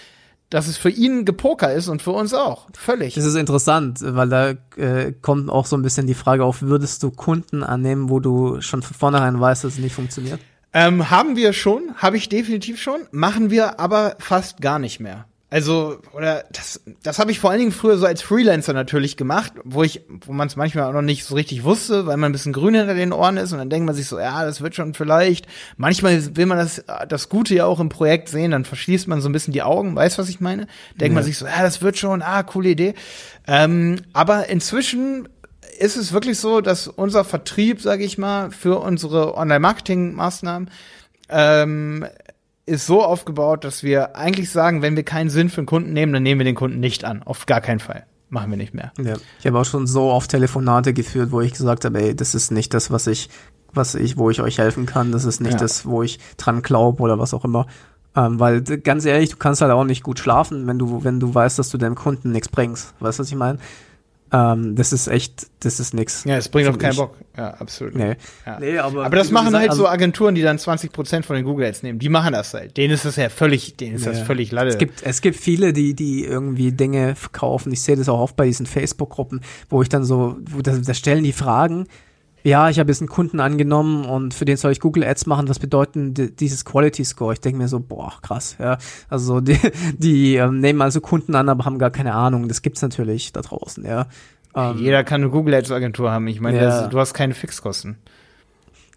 dass 0.51 0.67
es 0.67 0.77
für 0.77 0.91
ihn 0.91 1.25
Gepoker 1.25 1.73
ist 1.73 1.89
und 1.89 2.03
für 2.03 2.11
uns 2.11 2.35
auch. 2.35 2.67
Völlig. 2.75 3.15
Das 3.15 3.25
ist 3.25 3.37
interessant, 3.37 4.01
weil 4.03 4.29
da 4.29 4.51
äh, 4.77 5.13
kommt 5.23 5.49
auch 5.49 5.65
so 5.65 5.79
ein 5.79 5.83
bisschen 5.83 6.07
die 6.07 6.13
Frage 6.13 6.45
auf, 6.45 6.61
würdest 6.61 7.03
du 7.03 7.11
Kunden 7.11 7.63
annehmen, 7.63 8.11
wo 8.11 8.21
du 8.21 8.61
schon 8.61 8.83
von 8.83 8.95
vornherein 8.95 9.41
weißt, 9.41 9.65
dass 9.65 9.75
es 9.75 9.79
nicht 9.79 9.95
funktioniert? 9.95 10.41
Ähm, 10.75 11.11
haben 11.11 11.37
wir 11.37 11.53
schon, 11.53 11.95
habe 11.97 12.17
ich 12.17 12.29
definitiv 12.29 12.81
schon, 12.81 13.03
machen 13.11 13.51
wir 13.51 13.79
aber 13.79 14.17
fast 14.19 14.61
gar 14.61 14.79
nicht 14.79 15.01
mehr. 15.01 15.27
Also, 15.53 15.99
oder 16.15 16.45
das, 16.51 16.81
das 17.03 17.19
habe 17.19 17.31
ich 17.31 17.39
vor 17.39 17.51
allen 17.51 17.59
Dingen 17.59 17.73
früher 17.73 17.99
so 17.99 18.07
als 18.07 18.23
Freelancer 18.23 18.73
natürlich 18.73 19.19
gemacht, 19.19 19.53
wo 19.65 19.83
ich, 19.83 20.01
wo 20.25 20.33
man 20.33 20.49
es 20.49 20.57
manchmal 20.57 20.85
auch 20.85 20.95
noch 20.95 21.03
nicht 21.03 21.27
so 21.27 21.35
richtig 21.35 21.63
wusste, 21.63 22.07
weil 22.07 22.17
man 22.17 22.31
ein 22.31 22.33
bisschen 22.33 22.55
grün 22.55 22.75
hinter 22.75 22.95
den 22.95 23.13
Ohren 23.13 23.37
ist 23.37 23.53
und 23.53 23.59
dann 23.59 23.69
denkt 23.69 23.85
man 23.85 23.95
sich 23.95 24.07
so, 24.07 24.19
ja, 24.19 24.47
das 24.47 24.63
wird 24.63 24.75
schon 24.75 24.95
vielleicht. 24.95 25.47
Manchmal 25.77 26.35
will 26.37 26.47
man 26.47 26.57
das, 26.57 26.83
das 27.07 27.29
Gute 27.29 27.55
ja 27.55 27.67
auch 27.67 27.81
im 27.81 27.91
Projekt 27.91 28.31
sehen, 28.31 28.53
dann 28.53 28.65
verschließt 28.65 29.09
man 29.09 29.21
so 29.21 29.29
ein 29.29 29.33
bisschen 29.33 29.53
die 29.53 29.63
Augen, 29.63 29.95
weißt 29.95 30.17
was 30.17 30.31
ich 30.31 30.41
meine? 30.41 30.69
Denkt 30.99 31.13
ja. 31.13 31.17
man 31.17 31.25
sich 31.25 31.37
so, 31.37 31.45
ja, 31.45 31.61
das 31.61 31.83
wird 31.83 31.99
schon, 31.99 32.23
ah, 32.23 32.43
coole 32.45 32.71
Idee. 32.71 32.95
Ähm, 33.47 33.97
aber 34.15 34.49
inzwischen 34.49 35.29
ist 35.83 35.97
es 35.97 36.13
wirklich 36.13 36.39
so, 36.39 36.61
dass 36.61 36.87
unser 36.87 37.25
Vertrieb, 37.25 37.81
sage 37.81 38.05
ich 38.05 38.17
mal, 38.17 38.53
für 38.53 38.79
unsere 38.79 39.37
Online-Marketing-Maßnahmen 39.37 40.71
ähm, 41.29 42.07
ist 42.67 42.87
so 42.87 43.03
aufgebaut, 43.03 43.65
dass 43.65 43.83
wir 43.83 44.15
eigentlich 44.15 44.51
sagen, 44.51 44.81
wenn 44.81 44.95
wir 44.95 45.03
keinen 45.03 45.29
Sinn 45.29 45.51
für 45.51 45.63
den 45.63 45.67
Kunden 45.67 45.93
nehmen, 45.93 46.13
dann 46.13 46.23
nehmen 46.23 46.39
wir 46.39 46.45
den 46.45 46.55
Kunden 46.55 46.79
nicht 46.79 47.05
an. 47.05 47.25
Auf 47.25 47.47
gar 47.47 47.61
keinen 47.61 47.81
Fall. 47.81 48.07
Machen 48.29 48.51
wir 48.51 48.57
nicht 48.57 48.75
mehr. 48.75 48.93
Ja. 49.03 49.15
Ich 49.41 49.47
habe 49.47 49.59
auch 49.59 49.65
schon 49.65 49.89
so 49.89 50.05
oft 50.05 50.31
Telefonate 50.31 50.93
geführt, 50.95 51.33
wo 51.33 51.41
ich 51.41 51.53
gesagt 51.53 51.85
habe, 51.85 52.01
ey, 52.01 52.15
das 52.15 52.37
ist 52.37 52.53
nicht 52.53 52.73
das, 52.75 52.93
was 52.93 53.09
ich, 53.09 53.29
was 53.75 53.97
ich, 53.97 54.17
wo 54.17 54.31
ich 54.31 54.41
euch 54.41 54.59
helfen 54.59 54.87
kann. 54.87 55.11
Das 55.11 55.25
ist 55.25 55.41
nicht 55.41 55.55
ja. 55.55 55.59
das, 55.59 55.85
wo 55.85 56.05
ich 56.05 56.21
dran 56.37 56.63
glaube 56.63 57.03
oder 57.03 57.19
was 57.19 57.35
auch 57.35 57.45
immer. 57.45 57.67
Ähm, 58.15 58.39
weil 58.39 58.61
ganz 58.63 59.05
ehrlich, 59.05 59.31
du 59.31 59.37
kannst 59.37 59.63
halt 59.63 59.73
auch 59.73 59.85
nicht 59.85 60.05
gut 60.05 60.21
schlafen, 60.21 60.69
wenn 60.69 60.79
du, 60.79 61.03
wenn 61.03 61.19
du 61.19 61.35
weißt, 61.35 61.59
dass 61.59 61.71
du 61.71 61.79
deinem 61.79 61.97
Kunden 61.97 62.31
nichts 62.31 62.49
bringst. 62.49 62.95
Weißt 63.01 63.19
du, 63.19 63.23
was 63.23 63.29
ich 63.29 63.37
meine? 63.37 63.59
Ähm, 64.33 64.75
das 64.77 64.95
ist 64.95 65.09
echt, 65.09 65.49
das 65.61 65.79
ist 65.79 65.93
nix. 65.93 66.25
Ja, 66.25 66.37
es 66.37 66.49
bringt 66.49 66.69
auch 66.69 66.79
keinen 66.79 66.97
Bock. 66.97 67.17
Ja, 67.37 67.51
absolut. 67.55 67.95
Nee. 67.95 68.17
Ja. 68.47 68.59
nee 68.59 68.79
aber, 68.79 69.05
aber 69.05 69.17
das 69.17 69.31
machen 69.31 69.47
gesagt, 69.47 69.69
halt 69.69 69.75
so 69.75 69.87
Agenturen, 69.87 70.35
die 70.35 70.41
dann 70.41 70.59
20 70.59 70.91
Prozent 70.91 71.27
von 71.27 71.37
den 71.37 71.45
Google 71.45 71.67
Ads 71.67 71.83
nehmen. 71.83 71.99
Die 71.99 72.09
machen 72.09 72.33
das 72.33 72.55
halt. 72.55 72.77
Denen 72.79 72.95
ist 72.95 73.05
das 73.05 73.17
ja 73.17 73.29
völlig, 73.29 73.77
denen 73.77 73.97
ist 73.97 74.07
ja. 74.07 74.13
das 74.13 74.23
völlig 74.23 74.51
lade. 74.51 74.71
Es 74.71 74.79
gibt, 74.79 75.03
es 75.03 75.21
gibt 75.21 75.37
viele, 75.37 75.75
die, 75.75 75.95
die 75.95 76.25
irgendwie 76.25 76.73
Dinge 76.73 77.15
verkaufen. 77.15 77.73
Ich 77.73 77.83
sehe 77.83 77.97
das 77.97 78.09
auch 78.09 78.21
oft 78.21 78.37
bei 78.37 78.47
diesen 78.47 78.65
Facebook-Gruppen, 78.65 79.43
wo 79.69 79.83
ich 79.83 79.91
dann 79.91 80.05
so, 80.05 80.37
wo 80.51 80.63
da, 80.63 80.79
da 80.79 80.95
stellen 80.95 81.25
die 81.25 81.33
Fragen, 81.33 81.87
ja, 82.43 82.69
ich 82.69 82.79
habe 82.79 82.91
jetzt 82.91 83.01
einen 83.01 83.09
Kunden 83.09 83.41
angenommen 83.41 84.05
und 84.05 84.35
für 84.35 84.45
den 84.45 84.57
soll 84.57 84.73
ich 84.73 84.81
Google 84.81 85.05
Ads 85.05 85.27
machen. 85.27 85.49
Was 85.49 85.59
bedeutet 85.59 86.41
dieses 86.41 86.65
Quality 86.65 87.05
Score? 87.05 87.33
Ich 87.33 87.41
denke 87.41 87.59
mir 87.59 87.69
so, 87.69 87.81
boah, 87.81 88.13
krass, 88.23 88.57
ja. 88.59 88.79
Also 89.09 89.41
die, 89.41 89.59
die 89.99 90.37
ähm, 90.37 90.61
nehmen 90.61 90.83
also 90.83 91.01
Kunden 91.01 91.35
an, 91.35 91.49
aber 91.49 91.65
haben 91.65 91.79
gar 91.79 91.91
keine 91.91 92.15
Ahnung. 92.15 92.49
Das 92.49 92.63
gibt's 92.63 92.83
natürlich 92.83 93.33
da 93.33 93.43
draußen, 93.43 93.85
ja. 93.85 94.07
Ähm, 94.55 94.79
Jeder 94.79 95.05
kann 95.05 95.23
eine 95.23 95.31
Google 95.31 95.55
Ads 95.55 95.71
Agentur 95.71 96.11
haben. 96.11 96.27
Ich 96.29 96.41
meine, 96.41 96.59
ja. 96.59 96.87
du 96.89 96.99
hast 96.99 97.15
keine 97.15 97.35
Fixkosten. 97.35 97.97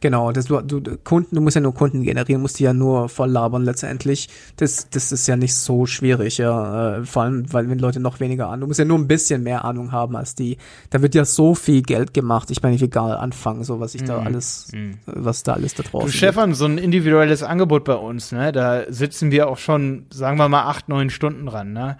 Genau, 0.05 0.31
das, 0.31 0.45
du, 0.45 0.61
du, 0.61 0.97
Kunden, 0.99 1.33
du 1.33 1.41
musst 1.41 1.55
ja 1.55 1.61
nur 1.61 1.73
Kunden 1.73 2.03
generieren, 2.03 2.39
musst 2.39 2.59
die 2.59 2.63
ja 2.63 2.73
nur 2.73 3.09
voll 3.09 3.27
labern 3.27 3.63
letztendlich. 3.63 4.29
Das, 4.55 4.87
das 4.91 5.11
ist 5.11 5.25
ja 5.25 5.35
nicht 5.35 5.55
so 5.55 5.87
schwierig, 5.87 6.37
ja. 6.37 6.97
Äh, 6.97 7.05
vor 7.05 7.23
allem, 7.23 7.51
weil 7.51 7.67
wenn 7.71 7.79
Leute 7.79 7.99
noch 7.99 8.19
weniger 8.19 8.49
Ahnung, 8.49 8.59
du 8.59 8.67
musst 8.67 8.77
ja 8.77 8.85
nur 8.85 8.99
ein 8.99 9.07
bisschen 9.07 9.41
mehr 9.41 9.65
Ahnung 9.65 9.91
haben 9.91 10.15
als 10.15 10.35
die. 10.35 10.59
Da 10.91 11.01
wird 11.01 11.15
ja 11.15 11.25
so 11.25 11.55
viel 11.55 11.81
Geld 11.81 12.13
gemacht. 12.13 12.51
Ich 12.51 12.61
meine, 12.61 12.75
egal 12.79 13.17
anfangen, 13.17 13.63
so 13.63 13.79
was 13.79 13.95
ich 13.95 14.03
da 14.03 14.19
mhm. 14.19 14.27
alles, 14.27 14.67
mm. 14.73 14.91
was 15.07 15.41
da 15.41 15.53
alles 15.53 15.73
da 15.73 15.81
draußen. 15.81 16.05
Du 16.05 16.15
Stefan, 16.15 16.53
so 16.53 16.65
ein 16.65 16.77
individuelles 16.77 17.41
Angebot 17.41 17.83
bei 17.83 17.95
uns, 17.95 18.31
ne? 18.31 18.51
Da 18.51 18.83
sitzen 18.87 19.31
wir 19.31 19.47
auch 19.47 19.57
schon, 19.57 20.05
sagen 20.11 20.37
wir 20.37 20.47
mal, 20.49 20.65
acht, 20.65 20.87
neun 20.87 21.09
Stunden 21.09 21.47
dran, 21.47 21.73
ne? 21.73 21.97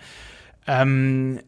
Ähm, 0.68 1.40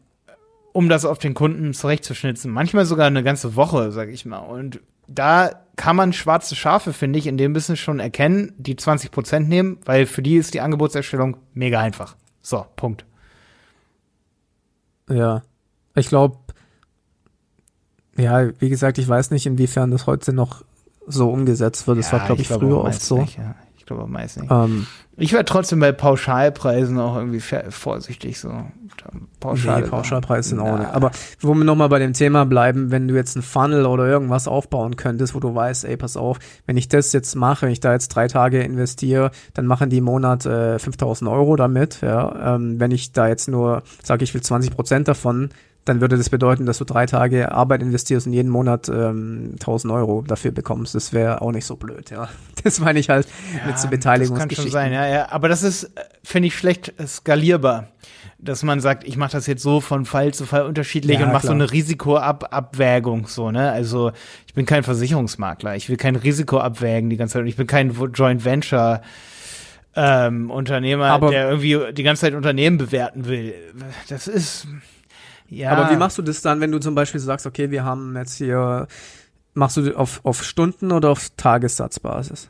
um 0.72 0.88
das 0.88 1.04
auf 1.04 1.20
den 1.20 1.34
Kunden 1.34 1.72
zurechtzuschnitzen. 1.72 2.50
Manchmal 2.50 2.84
sogar 2.84 3.06
eine 3.06 3.22
ganze 3.22 3.54
Woche, 3.54 3.92
sag 3.92 4.08
ich 4.08 4.26
mal. 4.26 4.38
Und 4.38 4.80
da 5.06 5.50
kann 5.78 5.96
man 5.96 6.12
schwarze 6.12 6.56
Schafe, 6.56 6.92
finde 6.92 7.18
ich, 7.18 7.26
in 7.26 7.38
dem 7.38 7.54
Business 7.54 7.78
schon 7.78 8.00
erkennen, 8.00 8.52
die 8.58 8.76
20 8.76 9.10
Prozent 9.10 9.48
nehmen, 9.48 9.78
weil 9.84 10.04
für 10.04 10.20
die 10.20 10.36
ist 10.36 10.52
die 10.52 10.60
Angebotserstellung 10.60 11.38
mega 11.54 11.80
einfach. 11.80 12.16
So, 12.42 12.66
Punkt. 12.76 13.06
Ja, 15.08 15.42
ich 15.94 16.08
glaube, 16.08 16.36
ja, 18.16 18.50
wie 18.58 18.68
gesagt, 18.68 18.98
ich 18.98 19.08
weiß 19.08 19.30
nicht, 19.30 19.46
inwiefern 19.46 19.92
das 19.92 20.06
heute 20.06 20.32
noch 20.32 20.64
so 21.06 21.30
umgesetzt 21.30 21.86
wird. 21.86 21.98
Das 21.98 22.10
ja, 22.10 22.18
war, 22.18 22.26
glaube 22.26 22.42
ich, 22.42 22.50
ich 22.50 22.56
früher 22.56 22.84
oft 22.84 23.00
so. 23.00 23.20
Nicht, 23.20 23.38
ja. 23.38 23.54
Ich 23.78 23.86
glaube 23.86 24.06
meist 24.06 24.40
nicht. 24.40 24.50
Ähm, 24.50 24.86
ich 25.16 25.32
wäre 25.32 25.44
trotzdem 25.44 25.78
bei 25.78 25.92
Pauschalpreisen 25.92 26.98
auch 26.98 27.16
irgendwie 27.16 27.40
vorsichtig 27.40 28.40
so. 28.40 28.64
Pauschal 29.40 29.82
nee, 29.82 29.88
Pauschalpreise 29.88 30.50
sind 30.50 30.60
auch 30.60 30.78
nicht. 30.78 30.90
Aber 30.90 31.10
wo 31.40 31.54
wir 31.54 31.64
nochmal 31.64 31.88
bei 31.88 31.98
dem 31.98 32.12
Thema 32.12 32.44
bleiben, 32.44 32.90
wenn 32.90 33.08
du 33.08 33.14
jetzt 33.14 33.36
einen 33.36 33.42
Funnel 33.42 33.86
oder 33.86 34.06
irgendwas 34.06 34.48
aufbauen 34.48 34.96
könntest, 34.96 35.34
wo 35.34 35.40
du 35.40 35.54
weißt, 35.54 35.84
ey, 35.84 35.96
pass 35.96 36.16
auf, 36.16 36.38
wenn 36.66 36.76
ich 36.76 36.88
das 36.88 37.12
jetzt 37.12 37.34
mache, 37.34 37.66
wenn 37.66 37.72
ich 37.72 37.80
da 37.80 37.92
jetzt 37.92 38.08
drei 38.08 38.28
Tage 38.28 38.62
investiere, 38.62 39.30
dann 39.54 39.66
machen 39.66 39.90
die 39.90 39.98
im 39.98 40.04
Monat 40.04 40.46
äh, 40.46 40.78
5000 40.78 41.30
Euro 41.30 41.56
damit, 41.56 42.00
ja. 42.00 42.54
Ähm, 42.54 42.80
wenn 42.80 42.90
ich 42.90 43.12
da 43.12 43.28
jetzt 43.28 43.48
nur 43.48 43.82
sage, 44.02 44.24
ich 44.24 44.34
will 44.34 44.42
20 44.42 44.70
Prozent 44.70 45.08
davon, 45.08 45.50
dann 45.88 46.00
würde 46.00 46.16
das 46.16 46.28
bedeuten, 46.28 46.66
dass 46.66 46.78
du 46.78 46.84
drei 46.84 47.06
Tage 47.06 47.50
Arbeit 47.52 47.82
investierst 47.82 48.26
und 48.26 48.32
jeden 48.32 48.50
Monat 48.50 48.88
ähm, 48.88 49.52
1000 49.54 49.92
Euro 49.92 50.22
dafür 50.26 50.50
bekommst. 50.50 50.94
Das 50.94 51.12
wäre 51.12 51.40
auch 51.40 51.52
nicht 51.52 51.64
so 51.64 51.76
blöd, 51.76 52.10
ja. 52.10 52.28
Das 52.64 52.80
meine 52.80 52.98
ich 52.98 53.08
halt 53.08 53.26
ja, 53.56 53.68
mit 53.68 53.78
so 53.78 53.88
Beteiligungsgeschichten. 53.88 54.72
Das 54.72 54.74
kann 54.74 54.90
schon 54.90 54.92
sein, 54.92 54.92
ja, 54.92 55.06
ja. 55.06 55.32
Aber 55.32 55.48
das 55.48 55.62
ist, 55.62 55.84
äh, 55.84 55.88
finde 56.22 56.48
ich, 56.48 56.56
schlecht 56.56 56.92
skalierbar. 57.06 57.88
Dass 58.40 58.62
man 58.62 58.78
sagt, 58.80 59.02
ich 59.02 59.16
mache 59.16 59.32
das 59.32 59.48
jetzt 59.48 59.62
so 59.62 59.80
von 59.80 60.04
Fall 60.04 60.32
zu 60.32 60.46
Fall 60.46 60.64
unterschiedlich 60.64 61.18
ja, 61.18 61.26
und 61.26 61.32
mache 61.32 61.48
so 61.48 61.52
eine 61.52 61.72
Risikoabwägung, 61.72 63.26
so, 63.26 63.50
ne? 63.50 63.72
Also 63.72 64.12
ich 64.46 64.54
bin 64.54 64.64
kein 64.64 64.84
Versicherungsmakler, 64.84 65.74
ich 65.74 65.88
will 65.88 65.96
kein 65.96 66.14
Risiko 66.14 66.58
abwägen 66.58 67.10
die 67.10 67.16
ganze 67.16 67.38
Zeit. 67.38 67.46
Ich 67.46 67.56
bin 67.56 67.66
kein 67.66 67.90
Joint 68.14 68.44
Venture 68.44 69.02
ähm, 69.96 70.50
Unternehmer, 70.52 71.06
Aber 71.06 71.30
der 71.30 71.48
irgendwie 71.48 71.92
die 71.92 72.02
ganze 72.04 72.20
Zeit 72.20 72.34
Unternehmen 72.34 72.78
bewerten 72.78 73.26
will. 73.26 73.54
Das 74.08 74.28
ist 74.28 74.68
ja. 75.48 75.70
Aber 75.70 75.90
wie 75.90 75.96
machst 75.96 76.18
du 76.18 76.22
das 76.22 76.42
dann, 76.42 76.60
wenn 76.60 76.70
du 76.70 76.78
zum 76.78 76.94
Beispiel 76.94 77.20
sagst, 77.20 77.46
okay, 77.46 77.70
wir 77.70 77.84
haben 77.84 78.16
jetzt 78.16 78.36
hier, 78.36 78.86
machst 79.54 79.76
du 79.78 79.96
auf, 79.96 80.20
auf 80.24 80.44
Stunden 80.44 80.92
oder 80.92 81.10
auf 81.10 81.30
Tagessatzbasis? 81.36 82.48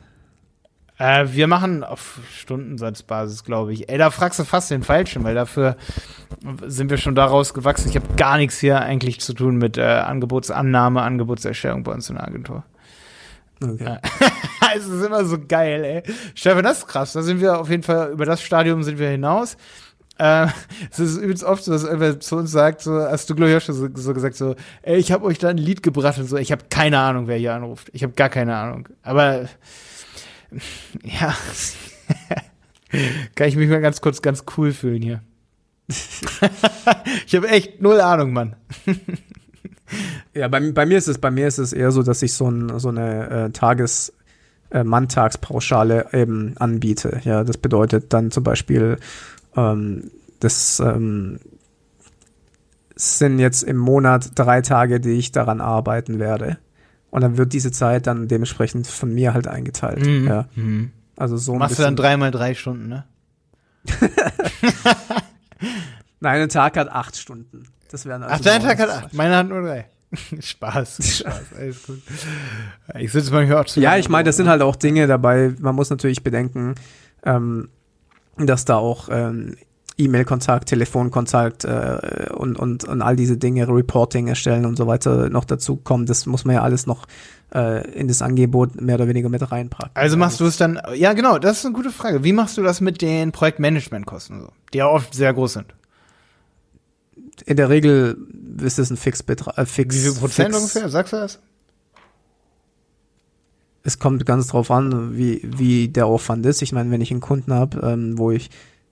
Äh, 0.99 1.27
wir 1.31 1.47
machen 1.47 1.83
auf 1.85 2.19
Stundensatzbasis, 2.35 3.45
glaube 3.45 3.71
ich. 3.73 3.89
Ey, 3.89 3.97
da 3.97 4.11
fragst 4.11 4.37
du 4.37 4.43
fast 4.43 4.69
den 4.69 4.83
Falschen, 4.83 5.23
weil 5.23 5.33
dafür 5.33 5.77
sind 6.67 6.89
wir 6.89 6.97
schon 6.97 7.15
daraus 7.15 7.53
gewachsen. 7.53 7.89
Ich 7.89 7.95
habe 7.95 8.13
gar 8.17 8.37
nichts 8.37 8.59
hier 8.59 8.81
eigentlich 8.81 9.21
zu 9.21 9.33
tun 9.33 9.55
mit 9.55 9.77
äh, 9.77 9.83
Angebotsannahme, 9.83 11.01
Angebotserstellung 11.01 11.83
bei 11.83 11.93
uns 11.93 12.09
in 12.09 12.17
der 12.17 12.27
Agentur. 12.27 12.63
Okay. 13.63 13.97
es 14.75 14.87
ist 14.87 15.05
immer 15.05 15.23
so 15.23 15.37
geil, 15.39 15.83
ey. 15.83 16.13
Stefan, 16.35 16.63
das 16.63 16.79
ist 16.79 16.87
krass. 16.87 17.13
Da 17.13 17.21
sind 17.21 17.39
wir 17.39 17.59
auf 17.59 17.69
jeden 17.69 17.83
Fall, 17.83 18.11
über 18.11 18.25
das 18.25 18.41
Stadium 18.41 18.83
sind 18.83 18.99
wir 18.99 19.09
hinaus. 19.09 19.55
Äh, 20.17 20.47
es 20.91 20.99
ist 20.99 21.17
übrigens 21.17 21.45
oft 21.45 21.63
so, 21.63 21.71
dass 21.71 21.85
irgendwer 21.85 22.19
zu 22.19 22.35
uns 22.35 22.51
sagt, 22.51 22.81
so, 22.81 22.99
hast 22.99 23.29
du, 23.29 23.35
glaube 23.35 23.51
ich, 23.51 23.57
auch 23.57 23.61
schon 23.61 23.75
so, 23.75 23.87
so 23.93 24.13
gesagt, 24.13 24.35
so, 24.35 24.55
ey, 24.81 24.97
ich 24.97 25.13
habe 25.13 25.23
euch 25.23 25.39
da 25.39 25.47
ein 25.47 25.57
Lied 25.57 25.81
gebracht 25.81 26.17
und 26.17 26.25
so. 26.25 26.35
Ich 26.35 26.51
habe 26.51 26.63
keine 26.69 26.99
Ahnung, 26.99 27.27
wer 27.27 27.37
hier 27.37 27.53
anruft. 27.53 27.89
Ich 27.93 28.03
habe 28.03 28.11
gar 28.13 28.27
keine 28.27 28.57
Ahnung. 28.57 28.89
Aber 29.01 29.47
ja, 31.03 31.35
kann 33.35 33.47
ich 33.47 33.55
mich 33.55 33.69
mal 33.69 33.81
ganz 33.81 34.01
kurz 34.01 34.21
ganz 34.21 34.43
cool 34.57 34.71
fühlen 34.71 35.01
hier. 35.01 35.21
ich 37.25 37.35
habe 37.35 37.47
echt 37.49 37.81
null 37.81 37.99
Ahnung, 38.01 38.33
Mann. 38.33 38.55
ja, 40.33 40.47
bei, 40.47 40.71
bei 40.71 40.85
mir 40.85 40.97
ist 40.97 41.07
es, 41.07 41.17
bei 41.17 41.31
mir 41.31 41.47
ist 41.47 41.57
es 41.57 41.73
eher 41.73 41.91
so, 41.91 42.03
dass 42.03 42.21
ich 42.21 42.33
so, 42.33 42.49
ein, 42.49 42.79
so 42.79 42.89
eine 42.89 43.29
äh, 43.29 43.49
Tages- 43.51 44.13
äh, 44.71 44.83
Manntagspauschale 44.83 46.13
eben 46.13 46.55
anbiete. 46.57 47.21
Ja, 47.23 47.43
das 47.43 47.57
bedeutet 47.57 48.13
dann 48.13 48.31
zum 48.31 48.43
Beispiel, 48.43 48.97
ähm, 49.55 50.11
das 50.39 50.79
ähm, 50.79 51.39
sind 52.95 53.39
jetzt 53.39 53.63
im 53.63 53.77
Monat 53.77 54.31
drei 54.35 54.61
Tage, 54.61 54.99
die 54.99 55.13
ich 55.13 55.31
daran 55.31 55.61
arbeiten 55.61 56.19
werde. 56.19 56.57
Und 57.11 57.21
dann 57.21 57.37
wird 57.37 57.53
diese 57.53 57.71
Zeit 57.71 58.07
dann 58.07 58.27
dementsprechend 58.27 58.87
von 58.87 59.13
mir 59.13 59.33
halt 59.33 59.47
eingeteilt. 59.47 60.05
Mhm. 60.05 60.27
Ja. 60.27 60.47
Mhm. 60.55 60.91
Also 61.17 61.37
so 61.37 61.53
ein 61.53 61.59
Machst 61.59 61.79
du 61.79 61.83
dann 61.83 61.95
dreimal 61.95 62.31
drei 62.31 62.53
Stunden, 62.53 62.87
ne? 62.87 63.05
Nein, 66.19 66.41
ein 66.41 66.49
Tag 66.49 66.77
hat 66.77 66.89
acht 66.89 67.17
Stunden. 67.17 67.65
Das 67.91 68.05
wären 68.05 68.23
also 68.23 68.35
Ach, 68.35 68.41
dein 68.41 68.61
Tag 68.61 68.79
hat 68.79 68.89
acht. 68.89 69.13
Meine 69.13 69.35
hat 69.35 69.47
nur 69.49 69.61
drei. 69.61 69.87
Spaß, 70.39 70.97
Spaß, 71.19 71.53
alles 71.57 71.83
gut. 71.83 72.01
Ich 72.97 73.11
sitze 73.11 73.31
manchmal 73.31 73.57
auch 73.57 73.65
zu. 73.65 73.79
Ja, 73.79 73.97
ich 73.97 74.09
meine, 74.09 74.23
das 74.25 74.37
sind 74.37 74.47
halt 74.47 74.61
auch 74.61 74.75
Dinge 74.75 75.07
dabei. 75.07 75.53
Man 75.59 75.75
muss 75.75 75.89
natürlich 75.89 76.23
bedenken, 76.23 76.75
ähm, 77.23 77.69
dass 78.37 78.65
da 78.65 78.77
auch 78.77 79.09
ähm, 79.11 79.55
E-Mail-Kontakt, 79.99 80.69
Telefonkontakt 80.69 81.65
äh, 81.65 82.29
und, 82.33 82.57
und, 82.57 82.85
und 82.85 83.01
all 83.01 83.15
diese 83.15 83.37
Dinge, 83.37 83.67
Reporting 83.67 84.27
erstellen 84.27 84.65
und 84.65 84.77
so 84.77 84.87
weiter 84.87 85.29
noch 85.29 85.45
dazu 85.45 85.75
kommen. 85.75 86.05
Das 86.05 86.25
muss 86.25 86.45
man 86.45 86.55
ja 86.55 86.61
alles 86.63 86.87
noch 86.87 87.05
äh, 87.53 87.89
in 87.91 88.07
das 88.07 88.21
Angebot 88.21 88.79
mehr 88.79 88.95
oder 88.95 89.07
weniger 89.07 89.29
mit 89.29 89.51
reinpacken. 89.51 89.91
Also 89.93 90.17
machst 90.17 90.39
du 90.39 90.45
es 90.45 90.57
dann, 90.57 90.79
ja 90.95 91.13
genau, 91.13 91.37
das 91.37 91.59
ist 91.59 91.65
eine 91.65 91.75
gute 91.75 91.91
Frage. 91.91 92.23
Wie 92.23 92.33
machst 92.33 92.57
du 92.57 92.63
das 92.63 92.81
mit 92.81 93.01
den 93.01 93.31
Projektmanagementkosten, 93.31 94.41
so, 94.41 94.49
die 94.73 94.79
ja 94.79 94.87
oft 94.87 95.13
sehr 95.13 95.33
groß 95.33 95.53
sind? 95.53 95.75
In 97.45 97.57
der 97.57 97.69
Regel 97.69 98.17
ist 98.61 98.79
es 98.79 98.89
ein 98.89 98.97
Fixbetrag. 98.97 99.57
Äh, 99.57 99.65
fix, 99.65 99.95
Wie 99.95 99.99
viel 99.99 100.13
Prozent 100.13 100.49
fix, 100.49 100.57
ungefähr? 100.57 100.89
Sagst 100.89 101.13
du 101.13 101.17
das? 101.17 101.39
Es 103.83 103.97
kommt 103.97 104.25
ganz 104.25 104.47
drauf 104.47 104.71
an, 104.71 105.17
wie, 105.17 105.41
wie 105.43 105.87
der 105.87 106.05
Aufwand 106.05 106.45
ist. 106.45 106.61
Ich 106.61 106.73
meine, 106.73 106.91
wenn 106.91 107.01
ich 107.01 107.11
einen 107.11 107.21
Kunden 107.21 107.53
habe, 107.53 107.79
ähm, 107.81 108.17
wo 108.17 108.29
ich 108.31 108.49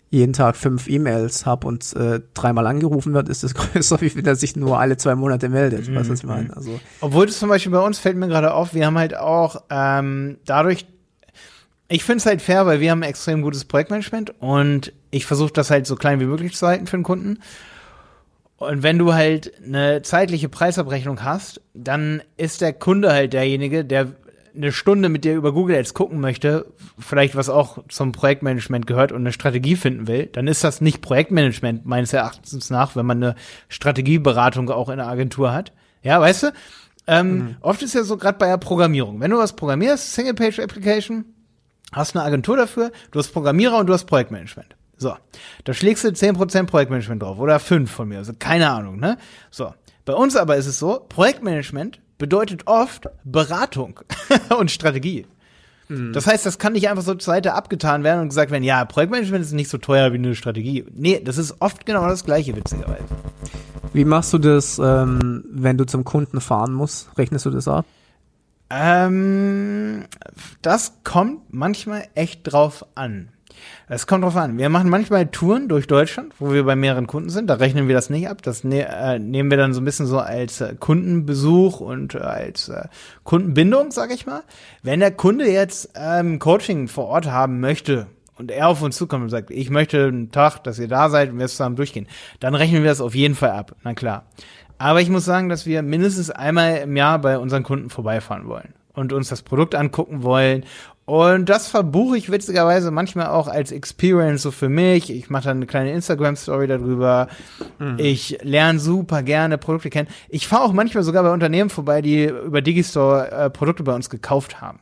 jeden 0.10 0.34
Tag 0.34 0.56
fünf 0.56 0.88
E-Mails 0.88 1.46
habe 1.46 1.68
und 1.68 1.94
äh, 1.96 2.22
dreimal 2.34 2.66
angerufen 2.68 3.14
wird, 3.14 3.30
ist 3.30 3.44
es 3.44 3.54
größer, 3.56 4.00
wie 4.02 4.16
wenn 4.16 4.26
er 4.26 4.36
sich 4.36 4.56
nur 4.56 4.80
alle 4.80 4.98
zwei 4.98 5.16
Monate 5.16 5.50
meldet. 5.50 5.88
Mhm. 5.88 5.96
Weißt 5.96 6.08
du, 6.08 6.14
was 6.14 6.20
ich 6.20 6.26
meine? 6.26 6.56
Also, 6.56 6.80
Obwohl 7.02 7.26
das 7.26 7.40
zum 7.40 7.50
Beispiel 7.50 7.72
bei 7.72 7.80
uns 7.80 8.00
fällt 8.00 8.18
mir 8.18 8.28
gerade 8.28 8.54
auf, 8.54 8.74
wir 8.74 8.86
haben 8.86 8.98
halt 8.98 9.18
auch 9.18 9.64
ähm, 9.70 10.38
dadurch, 10.46 10.86
ich 11.90 12.04
finde 12.04 12.20
es 12.20 12.26
halt 12.26 12.42
fair, 12.42 12.66
weil 12.66 12.80
wir 12.80 12.92
haben 12.92 13.04
ein 13.04 13.10
extrem 13.10 13.42
gutes 13.42 13.66
Projektmanagement 13.66 14.34
und 14.40 14.94
ich 15.12 15.26
versuche 15.26 15.54
das 15.54 15.70
halt 15.70 15.88
so 15.88 15.96
klein 15.96 16.20
wie 16.20 16.26
möglich 16.26 16.56
zu 16.56 16.68
halten 16.68 16.88
für 16.88 16.98
den 16.98 17.04
Kunden. 17.04 17.40
Und 18.58 18.82
wenn 18.82 18.98
du 18.98 19.14
halt 19.14 19.54
eine 19.64 20.02
zeitliche 20.02 20.50
Preisabrechnung 20.50 21.24
hast, 21.24 21.62
dann 21.74 22.24
ist 22.38 22.62
der 22.62 22.74
Kunde 22.74 23.12
halt 23.12 23.34
derjenige, 23.34 23.86
der 23.86 24.14
eine 24.58 24.72
Stunde 24.72 25.10
mit 25.10 25.24
dir 25.24 25.36
über 25.36 25.54
Google 25.54 25.78
Ads 25.78 25.94
gucken 25.94 26.20
möchte, 26.20 26.66
vielleicht 27.00 27.36
was 27.36 27.50
auch 27.50 27.80
zum 27.88 28.12
Projektmanagement 28.12 28.88
gehört 28.88 29.12
und 29.12 29.20
eine 29.22 29.32
Strategie 29.32 29.76
finden 29.76 30.08
will, 30.08 30.26
dann 30.26 30.48
ist 30.48 30.64
das 30.64 30.82
nicht 30.82 31.02
Projektmanagement 31.02 31.86
meines 31.86 32.12
Erachtens 32.14 32.70
nach, 32.70 32.96
wenn 32.96 33.06
man 33.06 33.24
eine 33.24 33.36
Strategieberatung 33.70 34.70
auch 34.70 34.90
in 34.90 34.98
der 34.98 35.08
Agentur 35.08 35.54
hat. 35.54 35.72
Ja, 36.02 36.20
weißt 36.20 36.44
du? 36.44 36.54
Ähm, 37.08 37.36
mhm. 37.36 37.56
Oft 37.62 37.82
ist 37.82 37.96
ja 37.96 38.04
so 38.04 38.18
gerade 38.18 38.38
bei 38.38 38.48
der 38.48 38.58
Programmierung. 38.58 39.20
Wenn 39.22 39.32
du 39.32 39.38
was 39.38 39.56
programmierst, 39.56 40.14
Single-Page-Application, 40.14 41.26
hast 41.94 42.16
eine 42.16 42.26
Agentur 42.26 42.58
dafür, 42.58 42.92
du 43.12 43.20
hast 43.20 43.30
Programmierer 43.30 43.78
und 43.78 43.88
du 43.88 43.94
hast 43.94 44.06
Projektmanagement. 44.06 44.76
So, 44.98 45.16
da 45.64 45.74
schlägst 45.74 46.04
du 46.04 46.10
10% 46.10 46.66
Projektmanagement 46.66 47.22
drauf 47.22 47.40
oder 47.40 47.60
5 47.60 47.90
von 47.90 48.10
mir, 48.10 48.18
also 48.18 48.34
keine 48.38 48.70
Ahnung, 48.72 49.00
ne? 49.00 49.18
So, 49.52 49.74
bei 50.06 50.14
uns 50.14 50.36
aber 50.36 50.58
ist 50.58 50.66
es 50.66 50.80
so, 50.80 51.06
Projektmanagement 51.08 52.00
bedeutet 52.18 52.68
oft 52.68 53.10
Beratung 53.24 54.00
und 54.60 54.72
Strategie. 54.72 55.26
Mhm. 55.90 56.14
Das 56.14 56.28
heißt, 56.28 56.46
das 56.46 56.60
kann 56.60 56.74
nicht 56.74 56.90
einfach 56.90 57.04
so 57.04 57.14
zur 57.14 57.34
Seite 57.34 57.54
abgetan 57.54 58.04
werden 58.04 58.22
und 58.22 58.30
gesagt 58.30 58.52
werden, 58.52 58.64
ja, 58.64 58.84
Projektmanagement 58.86 59.44
ist 59.44 59.54
nicht 59.54 59.70
so 59.70 59.78
teuer 59.78 60.12
wie 60.12 60.18
eine 60.18 60.36
Strategie. 60.36 60.86
Nee, 60.94 61.22
das 61.24 61.38
ist 61.38 61.56
oft 61.60 61.86
genau 61.86 62.08
das 62.08 62.26
gleiche, 62.26 62.56
witzigerweise. 62.56 63.06
Wie 63.94 64.06
machst 64.06 64.34
du 64.34 64.38
das, 64.38 64.80
ähm, 64.80 65.44
wenn 65.50 65.78
du 65.78 65.86
zum 65.86 66.04
Kunden 66.04 66.42
fahren 66.42 66.74
musst? 66.74 67.10
Rechnest 67.18 67.46
du 67.46 67.50
das 67.50 67.68
ab? 67.68 67.86
Ähm, 68.70 70.06
das 70.62 70.94
kommt 71.04 71.54
manchmal 71.54 72.08
echt 72.16 72.42
drauf 72.44 72.86
an. 72.96 73.30
Es 73.90 74.06
kommt 74.06 74.26
drauf 74.26 74.36
an. 74.36 74.58
Wir 74.58 74.68
machen 74.68 74.90
manchmal 74.90 75.28
Touren 75.28 75.70
durch 75.70 75.88
Deutschland, 75.88 76.34
wo 76.40 76.52
wir 76.52 76.66
bei 76.66 76.76
mehreren 76.76 77.08
Kunden 77.08 77.30
sind. 77.30 77.50
Da 77.50 77.54
rechnen 77.54 77.88
wir 77.88 77.96
das 77.96 78.10
nicht 78.10 78.28
ab. 78.28 78.42
Das 78.42 78.66
ne 78.66 78.86
äh, 78.86 79.18
nehmen 79.18 79.50
wir 79.50 79.58
dann 79.58 79.74
so 79.74 79.80
ein 79.80 79.86
bisschen 79.86 80.08
so 80.08 80.20
als 80.20 80.60
äh, 80.60 80.76
Kundenbesuch 80.78 81.80
und 81.80 82.14
äh, 82.14 82.18
als 82.18 82.68
äh, 82.68 82.90
Kundenbindung, 83.24 83.92
sage 83.92 84.14
ich 84.14 84.26
mal. 84.26 84.44
Wenn 84.84 85.00
der 85.00 85.12
Kunde 85.12 85.50
jetzt 85.50 85.92
ähm, 85.96 86.38
Coaching 86.38 86.90
vor 86.90 87.06
Ort 87.06 87.28
haben 87.28 87.62
möchte 87.62 88.08
und 88.36 88.52
er 88.52 88.68
auf 88.68 88.82
uns 88.82 88.98
zukommt 88.98 89.24
und 89.24 89.30
sagt, 89.30 89.52
ich 89.52 89.70
möchte 89.70 90.08
einen 90.08 90.32
Tag, 90.32 90.60
dass 90.66 90.80
ihr 90.80 90.90
da 90.90 91.08
seid 91.10 91.32
und 91.32 91.40
wir 91.40 91.48
zusammen 91.48 91.78
durchgehen, 91.78 92.08
dann 92.42 92.56
rechnen 92.56 92.84
wir 92.84 92.90
das 92.90 93.00
auf 93.00 93.16
jeden 93.16 93.36
Fall 93.36 93.52
ab. 93.52 93.74
Na 93.86 93.94
klar. 93.94 94.26
Aber 94.80 95.00
ich 95.00 95.10
muss 95.10 95.24
sagen, 95.24 95.48
dass 95.48 95.66
wir 95.66 95.82
mindestens 95.82 96.30
einmal 96.30 96.80
im 96.80 96.98
Jahr 96.98 97.20
bei 97.20 97.38
unseren 97.40 97.64
Kunden 97.64 97.90
vorbeifahren 97.90 98.50
wollen 98.50 98.74
und 98.94 99.14
uns 99.14 99.30
das 99.30 99.44
Produkt 99.44 99.76
angucken 99.76 100.24
wollen 100.24 100.66
und 101.08 101.48
das 101.48 101.70
verbuche 101.70 102.18
ich 102.18 102.30
witzigerweise 102.30 102.92
manchmal 102.92 103.28
auch 103.28 103.48
als 103.48 103.72
Experience 103.72 104.42
so 104.42 104.52
für 104.52 104.68
mich. 104.68 105.10
Ich 105.10 105.30
mache 105.30 105.46
dann 105.46 105.58
eine 105.58 105.66
kleine 105.66 105.94
Instagram-Story 105.94 106.68
darüber. 106.68 107.30
Mhm. 107.80 107.96
Ich 107.98 108.38
lerne 108.42 108.78
super 108.78 109.24
gerne 109.24 109.58
Produkte 109.58 109.90
kennen. 109.90 110.10
Ich 110.28 110.50
fahre 110.50 110.64
auch 110.64 110.74
manchmal 110.74 111.06
sogar 111.06 111.24
bei 111.24 111.32
Unternehmen 111.32 111.70
vorbei, 111.70 112.02
die 112.02 112.26
über 112.26 112.62
Digistore 112.62 113.32
äh, 113.32 113.50
Produkte 113.50 113.84
bei 113.84 113.96
uns 113.96 114.10
gekauft 114.10 114.60
haben 114.60 114.80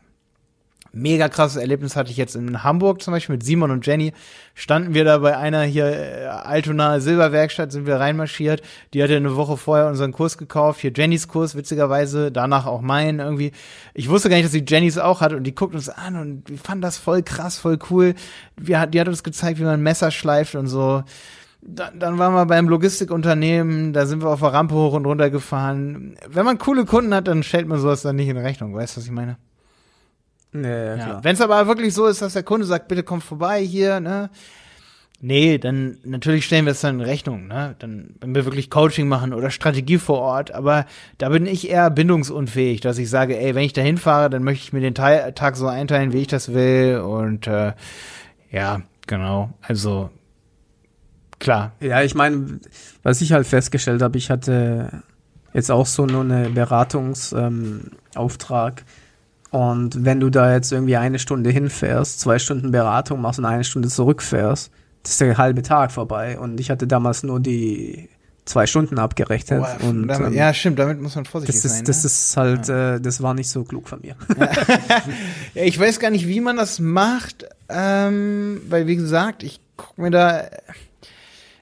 mega 0.95 1.29
krasses 1.29 1.57
Erlebnis 1.57 1.95
hatte 1.95 2.09
ich 2.09 2.17
jetzt 2.17 2.35
in 2.35 2.63
Hamburg 2.63 3.01
zum 3.01 3.13
Beispiel 3.13 3.35
mit 3.35 3.43
Simon 3.43 3.71
und 3.71 3.85
Jenny. 3.85 4.13
Standen 4.53 4.93
wir 4.93 5.03
da 5.03 5.17
bei 5.19 5.37
einer 5.37 5.63
hier 5.63 5.85
äh, 5.85 6.25
Altona 6.25 6.99
Silberwerkstatt, 6.99 7.71
sind 7.71 7.85
wir 7.85 7.97
reinmarschiert. 7.97 8.61
Die 8.93 9.03
hatte 9.03 9.15
eine 9.15 9.35
Woche 9.35 9.57
vorher 9.57 9.87
unseren 9.87 10.11
Kurs 10.11 10.37
gekauft. 10.37 10.79
Hier 10.79 10.91
Jennys 10.95 11.27
Kurs, 11.27 11.55
witzigerweise, 11.55 12.31
danach 12.31 12.65
auch 12.65 12.81
meinen 12.81 13.19
irgendwie. 13.19 13.51
Ich 13.93 14.09
wusste 14.09 14.29
gar 14.29 14.37
nicht, 14.37 14.45
dass 14.45 14.53
sie 14.53 14.65
Jennys 14.65 14.97
auch 14.97 15.21
hat 15.21 15.33
und 15.33 15.43
die 15.43 15.53
guckt 15.53 15.75
uns 15.75 15.89
an 15.89 16.15
und 16.15 16.49
wir 16.49 16.57
fanden 16.57 16.81
das 16.81 16.97
voll 16.97 17.21
krass, 17.21 17.57
voll 17.57 17.77
cool. 17.89 18.15
Wir, 18.55 18.85
die 18.87 18.99
hat 18.99 19.07
uns 19.07 19.23
gezeigt, 19.23 19.59
wie 19.59 19.63
man 19.63 19.81
Messer 19.81 20.11
schleift 20.11 20.55
und 20.55 20.67
so. 20.67 21.03
Dann, 21.67 21.99
dann 21.99 22.19
waren 22.19 22.33
wir 22.33 22.45
beim 22.45 22.69
Logistikunternehmen, 22.69 23.91
da 23.91 24.05
sind 24.05 24.21
wir 24.21 24.29
auf 24.29 24.39
der 24.39 24.53
Rampe 24.53 24.75
hoch 24.75 24.93
und 24.93 25.05
runter 25.05 25.31
gefahren. 25.31 26.15
Wenn 26.29 26.45
man 26.45 26.59
coole 26.59 26.85
Kunden 26.85 27.13
hat, 27.13 27.27
dann 27.27 27.41
stellt 27.41 27.67
man 27.67 27.79
sowas 27.79 28.03
dann 28.03 28.15
nicht 28.15 28.27
in 28.27 28.37
Rechnung. 28.37 28.75
Weißt 28.75 28.95
du, 28.95 29.01
was 29.01 29.05
ich 29.05 29.11
meine? 29.11 29.37
Nee, 30.55 30.97
ja, 30.97 31.19
Wenn 31.21 31.33
es 31.33 31.41
aber 31.41 31.67
wirklich 31.67 31.93
so 31.93 32.05
ist, 32.05 32.21
dass 32.21 32.31
der 32.31 32.43
Kunde 32.43 32.65
sagt, 32.65 32.87
bitte 32.87 33.03
komm 33.03 33.19
vorbei 33.19 33.61
hier, 33.61 33.99
ne? 33.99 34.29
Nee, 35.19 35.57
dann 35.57 35.97
natürlich 36.03 36.45
stellen 36.45 36.65
wir 36.65 36.71
es 36.71 36.79
dann 36.81 36.99
in 36.99 37.05
Rechnung, 37.05 37.47
ne? 37.47 37.75
Dann, 37.79 38.15
wenn 38.21 38.35
wir 38.35 38.45
wirklich 38.45 38.69
Coaching 38.69 39.09
machen 39.09 39.33
oder 39.33 39.51
Strategie 39.51 39.97
vor 39.97 40.19
Ort, 40.19 40.53
aber 40.53 40.85
da 41.17 41.27
bin 41.29 41.45
ich 41.45 41.69
eher 41.69 41.89
bindungsunfähig, 41.89 42.79
dass 42.79 42.97
ich 42.97 43.09
sage, 43.09 43.37
ey, 43.37 43.53
wenn 43.53 43.63
ich 43.63 43.73
da 43.73 43.81
hinfahre, 43.81 44.29
dann 44.29 44.43
möchte 44.43 44.63
ich 44.63 44.71
mir 44.71 44.79
den 44.79 44.95
Teil, 44.95 45.33
Tag 45.33 45.57
so 45.57 45.67
einteilen, 45.67 46.13
wie 46.13 46.21
ich 46.21 46.27
das 46.27 46.53
will. 46.53 46.99
Und 46.99 47.47
äh, 47.47 47.73
ja, 48.49 48.81
genau. 49.07 49.49
Also 49.61 50.09
klar. 51.39 51.73
Ja, 51.81 52.01
ich 52.01 52.15
meine, 52.15 52.61
was 53.03 53.19
ich 53.19 53.33
halt 53.33 53.45
festgestellt 53.45 54.01
habe, 54.01 54.17
ich 54.17 54.29
hatte 54.29 55.03
jetzt 55.53 55.69
auch 55.69 55.85
so 55.85 56.05
nur 56.05 56.21
eine 56.21 56.49
Beratungsauftrag. 56.49 58.79
Ähm, 58.79 58.85
und 59.51 60.03
wenn 60.03 60.19
du 60.19 60.29
da 60.29 60.53
jetzt 60.53 60.71
irgendwie 60.71 60.97
eine 60.97 61.19
Stunde 61.19 61.49
hinfährst, 61.49 62.19
zwei 62.19 62.39
Stunden 62.39 62.71
Beratung 62.71 63.21
machst 63.21 63.39
und 63.39 63.45
eine 63.45 63.63
Stunde 63.63 63.87
zurückfährst, 63.87 64.71
das 65.03 65.11
ist 65.11 65.21
der 65.21 65.37
halbe 65.37 65.61
Tag 65.61 65.91
vorbei. 65.91 66.39
Und 66.39 66.59
ich 66.59 66.69
hatte 66.71 66.87
damals 66.87 67.23
nur 67.23 67.39
die 67.39 68.09
zwei 68.45 68.67
Stunden 68.67 68.99
abgerechnet. 68.99 69.61
Boah, 69.61 69.77
und, 69.87 70.07
damit, 70.07 70.29
ähm, 70.29 70.33
ja, 70.33 70.53
stimmt, 70.53 70.79
damit 70.79 71.01
muss 71.01 71.15
man 71.15 71.25
vorsichtig 71.25 71.61
das 71.61 71.65
ist, 71.65 71.77
sein. 71.77 71.85
Das 71.85 72.03
ne? 72.03 72.07
ist 72.07 72.37
halt, 72.37 72.67
ja. 72.67 72.95
äh, 72.95 73.01
das 73.01 73.21
war 73.21 73.33
nicht 73.33 73.49
so 73.49 73.63
klug 73.63 73.87
von 73.87 74.01
mir. 74.01 74.15
Ja, 75.53 75.63
ich 75.63 75.79
weiß 75.79 75.99
gar 75.99 76.09
nicht, 76.09 76.27
wie 76.27 76.41
man 76.41 76.57
das 76.57 76.79
macht, 76.79 77.45
ähm, 77.69 78.61
weil 78.67 78.87
wie 78.87 78.97
gesagt, 78.97 79.43
ich 79.43 79.61
guck 79.77 79.97
mir 79.97 80.11
da. 80.11 80.43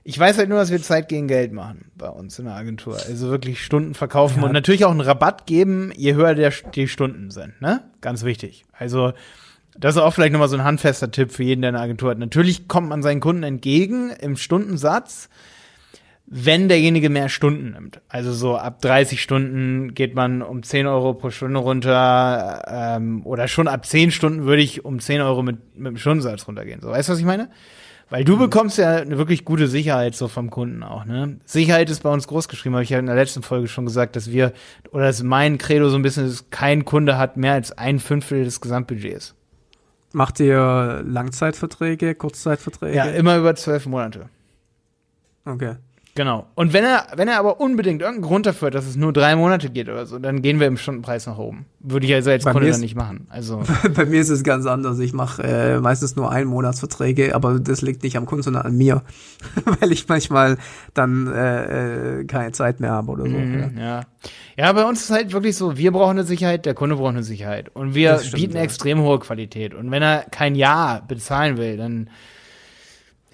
Ich 0.05 0.19
weiß 0.19 0.37
halt 0.37 0.49
nur, 0.49 0.57
dass 0.59 0.69
wir 0.71 0.81
Zeit 0.81 1.07
gegen 1.07 1.27
Geld 1.29 1.53
machen 1.53 1.91
bei 1.95 2.09
uns 2.09 2.37
in 2.37 2.45
der 2.45 2.55
Agentur. 2.55 2.95
Also 2.95 3.29
wirklich 3.29 3.63
Stunden 3.63 3.93
verkaufen 3.93 4.39
Ja. 4.41 4.45
und 4.47 4.51
natürlich 4.51 4.83
auch 4.83 4.91
einen 4.91 4.99
Rabatt 5.01 5.45
geben, 5.45 5.91
je 5.95 6.13
höher 6.13 6.35
der, 6.35 6.51
die 6.75 6.87
Stunden 6.89 7.31
sind, 7.31 7.61
ne? 7.61 7.83
Ganz 8.01 8.23
wichtig. 8.23 8.65
Also, 8.77 9.13
das 9.79 9.95
ist 9.95 10.01
auch 10.01 10.13
vielleicht 10.13 10.33
nochmal 10.33 10.49
so 10.49 10.57
ein 10.57 10.63
handfester 10.65 11.09
Tipp 11.09 11.31
für 11.31 11.43
jeden, 11.43 11.61
der 11.61 11.69
eine 11.69 11.79
Agentur 11.79 12.11
hat. 12.11 12.17
Natürlich 12.19 12.67
kommt 12.67 12.89
man 12.89 13.01
seinen 13.01 13.21
Kunden 13.21 13.43
entgegen 13.43 14.09
im 14.19 14.35
Stundensatz, 14.35 15.29
wenn 16.25 16.67
derjenige 16.67 17.09
mehr 17.09 17.29
Stunden 17.29 17.71
nimmt. 17.71 18.01
Also 18.09 18.33
so 18.33 18.57
ab 18.57 18.81
30 18.81 19.21
Stunden 19.21 19.93
geht 19.93 20.15
man 20.15 20.41
um 20.41 20.63
10 20.63 20.85
Euro 20.85 21.13
pro 21.13 21.29
Stunde 21.29 21.59
runter 21.59 22.63
ähm, 22.67 23.25
oder 23.25 23.47
schon 23.47 23.67
ab 23.67 23.85
10 23.85 24.11
Stunden 24.11 24.43
würde 24.45 24.61
ich 24.61 24.83
um 24.83 24.99
10 24.99 25.21
Euro 25.21 25.43
mit, 25.43 25.77
mit 25.77 25.87
dem 25.91 25.97
Stundensatz 25.97 26.47
runtergehen. 26.47 26.81
So, 26.81 26.89
weißt 26.89 27.07
du, 27.09 27.13
was 27.13 27.19
ich 27.19 27.25
meine? 27.25 27.49
Weil 28.13 28.25
du 28.25 28.37
bekommst 28.37 28.77
ja 28.77 28.97
eine 28.97 29.17
wirklich 29.17 29.43
gute 29.43 29.67
Sicherheit 29.67 30.13
so 30.13 30.27
vom 30.27 30.51
Kunden 30.51 30.83
auch, 30.83 31.03
ne? 31.03 31.39
Sicherheit 31.45 31.89
ist 31.89 32.03
bei 32.03 32.11
uns 32.11 32.27
groß 32.27 32.47
geschrieben, 32.47 32.75
habe 32.75 32.83
ich 32.83 32.91
ja 32.91 32.99
in 32.99 33.07
der 33.07 33.15
letzten 33.15 33.41
Folge 33.41 33.67
schon 33.67 33.87
gesagt, 33.87 34.15
dass 34.15 34.29
wir, 34.29 34.53
oder 34.91 35.05
dass 35.05 35.23
mein 35.23 35.57
Credo 35.57 35.89
so 35.89 35.95
ein 35.95 36.03
bisschen 36.03 36.27
ist, 36.27 36.51
kein 36.51 36.85
Kunde 36.85 37.17
hat 37.17 37.37
mehr 37.37 37.53
als 37.53 37.71
ein 37.71 37.97
Fünftel 37.97 38.43
des 38.43 38.61
Gesamtbudgets. 38.61 39.33
Macht 40.11 40.39
ihr 40.39 41.01
Langzeitverträge, 41.03 42.13
Kurzzeitverträge? 42.13 42.95
Ja, 42.95 43.05
immer 43.05 43.35
über 43.35 43.55
zwölf 43.55 43.87
Monate. 43.87 44.29
Okay. 45.45 45.77
Genau. 46.15 46.45
Und 46.53 46.73
wenn 46.73 46.83
er, 46.83 47.07
wenn 47.15 47.27
er 47.27 47.39
aber 47.39 47.59
unbedingt 47.59 48.01
irgendeinen 48.01 48.29
Grund 48.29 48.45
dafür 48.45 48.67
hat, 48.67 48.75
dass 48.75 48.85
es 48.85 48.95
nur 48.95 49.11
drei 49.11 49.35
Monate 49.35 49.71
geht 49.71 49.89
oder 49.89 50.05
so, 50.05 50.19
dann 50.19 50.43
gehen 50.43 50.59
wir 50.59 50.67
im 50.67 50.77
Stundenpreis 50.77 51.25
nach 51.25 51.39
oben. 51.39 51.65
Würde 51.79 52.05
ich 52.05 52.13
also 52.13 52.29
als 52.29 52.43
Bei 52.43 52.51
Kunde 52.51 52.69
dann 52.69 52.81
nicht 52.81 52.95
machen. 52.95 53.25
Also, 53.29 53.63
Bei 53.95 54.05
mir 54.05 54.21
ist 54.21 54.29
es 54.29 54.43
ganz 54.43 54.67
anders. 54.67 54.99
Ich 54.99 55.13
mache 55.13 55.41
äh, 55.41 55.79
meistens 55.79 56.15
nur 56.15 56.31
Einmonatsverträge, 56.31 57.33
aber 57.33 57.59
das 57.59 57.81
liegt 57.81 58.03
nicht 58.03 58.15
am 58.15 58.27
Kunden, 58.27 58.43
sondern 58.43 58.61
an 58.63 58.77
mir, 58.77 59.01
weil 59.79 59.91
ich 59.91 60.07
manchmal 60.07 60.57
dann 60.93 61.27
äh, 61.27 62.19
äh, 62.19 62.25
keine 62.25 62.51
Zeit 62.51 62.79
mehr 62.79 62.91
habe 62.91 63.11
oder 63.11 63.23
so. 63.23 63.35
mhm, 63.35 63.75
ja. 63.79 64.01
Ja, 64.55 64.71
bei 64.71 64.85
uns 64.85 65.01
ist 65.01 65.09
halt 65.09 65.33
wirklich 65.33 65.57
so, 65.57 65.77
wir 65.77 65.91
brauchen 65.91 66.11
eine 66.11 66.25
Sicherheit, 66.25 66.67
der 66.67 66.75
Kunde 66.75 66.95
braucht 66.95 67.15
eine 67.15 67.23
Sicherheit. 67.23 67.75
Und 67.75 67.95
wir 67.95 68.19
stimmt, 68.19 68.35
bieten 68.35 68.57
ja. 68.57 68.61
extrem 68.61 69.01
hohe 69.01 69.17
Qualität. 69.17 69.73
Und 69.73 69.89
wenn 69.89 70.03
er 70.03 70.25
kein 70.29 70.53
Jahr 70.53 71.01
bezahlen 71.07 71.57
will, 71.57 71.75
dann, 71.75 72.09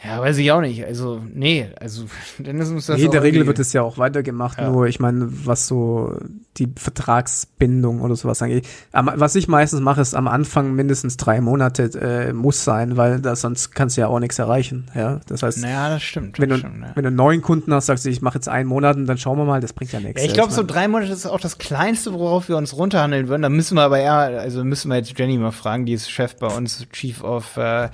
ja, 0.04 0.22
weiß 0.22 0.38
ich 0.38 0.52
auch 0.52 0.62
nicht. 0.62 0.86
Also, 0.86 1.22
nee, 1.34 1.68
also, 1.80 2.06
dann 2.40 2.58
ist 2.60 2.70
uns 2.70 2.86
das 2.86 2.98
Nee, 2.98 3.10
der 3.10 3.24
Regel 3.24 3.46
wird 3.48 3.60
es 3.60 3.74
ja 3.74 3.82
auch 3.82 3.98
weitergemacht, 3.98 4.58
Ja. 4.58 4.70
nur 4.70 4.88
ich 4.88 5.00
meine, 5.00 5.28
was 5.46 5.68
so 5.68 6.18
die 6.58 6.70
Vertragsbindung 6.76 8.02
oder 8.02 8.16
sowas 8.16 8.42
angeht. 8.42 8.68
Am, 8.92 9.10
was 9.16 9.36
ich 9.36 9.48
meistens 9.48 9.82
mache, 9.82 10.02
ist 10.02 10.14
am 10.16 10.28
Anfang 10.28 10.74
mindestens 10.74 11.18
drei 11.18 11.42
Monate 11.42 11.84
äh, 12.00 12.34
muss 12.34 12.64
sein, 12.64 12.98
weil 12.98 13.20
da, 13.20 13.36
sonst 13.36 13.72
kannst 13.76 13.98
du 13.98 14.02
ja 14.02 14.08
auch 14.08 14.20
nichts 14.20 14.40
erreichen. 14.40 14.90
Ja, 14.96 15.20
das 15.28 15.44
heißt, 15.44 15.62
Naja, 15.62 15.90
das 15.90 16.04
stimmt. 16.04 16.40
wenn, 16.40 16.50
du, 16.50 16.56
das 16.56 16.60
stimmt 16.60 16.82
ja. 16.82 16.92
wenn 16.96 17.04
du 17.04 17.08
einen 17.08 17.16
neuen 17.16 17.42
Kunden 17.42 17.74
hast, 17.74 17.88
sagst 17.88 18.06
du, 18.06 18.10
ich 18.10 18.22
mache 18.22 18.36
jetzt 18.36 18.48
einen 18.50 18.68
Monat 18.70 18.96
und 18.98 19.06
dann 19.06 19.18
schauen 19.18 19.38
wir 19.38 19.46
mal, 19.46 19.62
das 19.62 19.74
bringt 19.74 19.92
ja 19.92 20.00
nichts. 20.00 20.22
Ja, 20.22 20.28
ich 20.28 20.34
glaube, 20.34 20.52
so 20.52 20.64
drei 20.64 20.88
Monate 20.88 21.12
ist 21.12 21.26
auch 21.26 21.40
das 21.40 21.58
Kleinste, 21.58 22.14
worauf 22.14 22.50
wir 22.50 22.58
uns 22.58 22.76
runterhandeln 22.76 23.28
würden. 23.28 23.42
Da 23.42 23.50
müssen 23.50 23.76
wir 23.76 23.84
aber 23.84 24.00
eher, 24.00 24.14
also 24.14 24.64
müssen 24.64 24.90
wir 24.90 24.98
jetzt 24.98 25.18
Jenny 25.18 25.38
mal 25.38 25.52
fragen, 25.52 25.86
die 25.86 25.94
ist 25.94 26.10
Chef 26.10 26.36
bei 26.38 26.48
uns, 26.48 26.86
Chief 26.92 27.24
of 27.24 27.58
äh, 27.58 27.90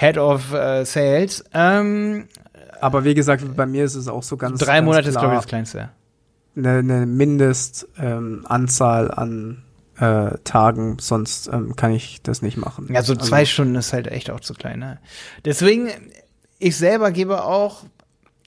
Head 0.00 0.16
of 0.16 0.52
äh, 0.54 0.84
Sales. 0.84 1.44
Ähm, 1.52 2.26
Aber 2.80 3.04
wie 3.04 3.12
gesagt, 3.14 3.44
bei 3.54 3.66
mir 3.66 3.84
ist 3.84 3.94
es 3.96 4.08
auch 4.08 4.22
so 4.22 4.36
ganz 4.38 4.58
drei 4.60 4.76
ganz 4.76 4.86
Monate 4.86 5.08
ist, 5.10 5.18
glaube 5.18 5.26
ich, 5.26 5.30
klar, 5.32 5.40
das 5.42 5.46
Kleinste. 5.46 5.90
eine, 6.56 6.78
eine 6.78 7.06
Mindestanzahl 7.06 9.04
ähm, 9.06 9.12
an 9.18 9.62
äh, 9.98 10.38
Tagen, 10.44 10.96
sonst 10.98 11.48
ähm, 11.52 11.76
kann 11.76 11.92
ich 11.92 12.22
das 12.22 12.40
nicht 12.40 12.56
machen. 12.56 12.86
Ja, 12.90 13.02
so 13.02 13.12
Also- 13.12 13.26
zwei 13.26 13.44
Stunden 13.44 13.74
ist 13.74 13.92
halt 13.92 14.06
echt 14.06 14.30
auch 14.30 14.40
zu 14.40 14.54
klein. 14.54 14.78
Ne? 14.78 14.98
Deswegen, 15.44 15.88
ich 16.58 16.76
selber 16.78 17.10
gebe 17.10 17.44
auch, 17.44 17.84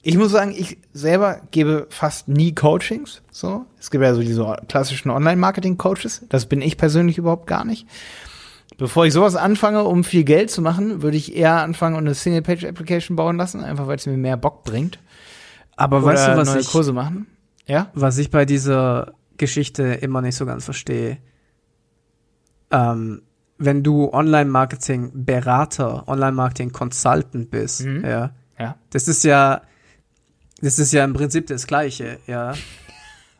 ich 0.02 0.18
muss 0.18 0.32
sagen, 0.32 0.54
ich 0.58 0.80
selber 0.94 1.42
gebe 1.52 1.86
fast 1.92 2.28
nie 2.28 2.56
Coachings. 2.56 3.22
So, 3.32 3.66
es 3.80 3.92
gibt 3.92 4.04
ja 4.04 4.16
so 4.16 4.22
diese 4.22 4.58
klassischen 4.68 5.12
Online-Marketing-Coaches. 5.12 6.24
Das 6.30 6.48
bin 6.48 6.62
ich 6.64 6.78
persönlich 6.78 7.20
überhaupt 7.20 7.46
gar 7.48 7.64
nicht. 7.66 7.86
Bevor 8.78 9.06
ich 9.06 9.14
sowas 9.14 9.36
anfange, 9.36 9.84
um 9.84 10.04
viel 10.04 10.24
Geld 10.24 10.50
zu 10.52 10.62
machen, 10.62 11.02
würde 11.02 11.18
ich 11.18 11.36
eher 11.36 11.62
anfangen 11.62 11.96
und 11.96 12.06
eine 12.06 12.16
Single-Page-Application 12.16 13.16
bauen 13.16 13.38
lassen, 13.38 13.64
einfach 13.64 13.88
weil 13.88 13.98
es 13.98 14.06
mir 14.06 14.18
mehr 14.18 14.38
Bock 14.38 14.64
bringt. 14.64 15.00
Aber 15.76 15.98
Oder 15.98 16.06
weißt 16.08 16.28
du, 16.30 16.38
was 16.38 16.50
neue 16.54 16.60
ich, 16.62 16.68
Kurse 16.70 16.94
machen. 16.94 17.28
Ja? 17.66 17.90
was 17.94 18.18
ich 18.18 18.30
bei 18.32 18.46
dieser 18.46 19.14
Geschichte 19.38 19.84
immer 19.84 20.22
nicht 20.22 20.36
so 20.36 20.46
ganz 20.46 20.66
verstehe? 20.66 21.18
Ähm, 22.72 23.22
wenn 23.58 23.84
du 23.84 24.12
Online-Marketing-Berater, 24.12 26.08
Online-Marketing-Consultant 26.08 27.50
bist, 27.52 27.82
Mhm. 27.86 28.04
ja, 28.04 28.32
Ja. 28.60 28.76
das 28.90 29.08
ist 29.08 29.24
ja, 29.24 29.62
das 30.62 30.80
ist 30.80 30.92
ja 30.94 31.04
im 31.04 31.14
Prinzip 31.14 31.48
das 31.48 31.68
Gleiche, 31.68 32.18
ja. 32.28 32.54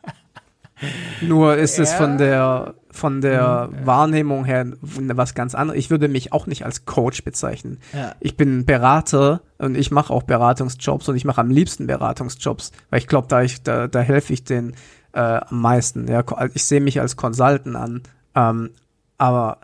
Nur 1.22 1.56
ist 1.56 1.78
es 1.78 1.90
Ja. 1.92 1.96
von 1.98 2.18
der 2.18 2.74
von 2.94 3.20
der 3.20 3.70
Wahrnehmung 3.84 4.44
her 4.44 4.66
was 4.80 5.34
ganz 5.34 5.54
anderes. 5.56 5.78
Ich 5.80 5.90
würde 5.90 6.06
mich 6.08 6.32
auch 6.32 6.46
nicht 6.46 6.64
als 6.64 6.84
Coach 6.86 7.24
bezeichnen. 7.24 7.80
Ja. 7.92 8.14
Ich 8.20 8.36
bin 8.36 8.64
Berater 8.64 9.40
und 9.58 9.76
ich 9.76 9.90
mache 9.90 10.12
auch 10.12 10.22
Beratungsjobs 10.22 11.08
und 11.08 11.16
ich 11.16 11.24
mache 11.24 11.40
am 11.40 11.50
liebsten 11.50 11.88
Beratungsjobs, 11.88 12.70
weil 12.90 13.00
ich 13.00 13.08
glaube, 13.08 13.26
da 13.28 13.42
ich 13.42 13.62
da, 13.62 13.88
da 13.88 14.00
helfe 14.00 14.32
ich 14.32 14.44
den 14.44 14.74
äh, 15.12 15.18
am 15.20 15.60
meisten. 15.60 16.06
Ja, 16.06 16.22
Ko- 16.22 16.38
ich 16.54 16.64
sehe 16.64 16.80
mich 16.80 17.00
als 17.00 17.16
Consultant 17.16 17.74
an, 17.76 18.02
ähm, 18.36 18.70
aber 19.18 19.58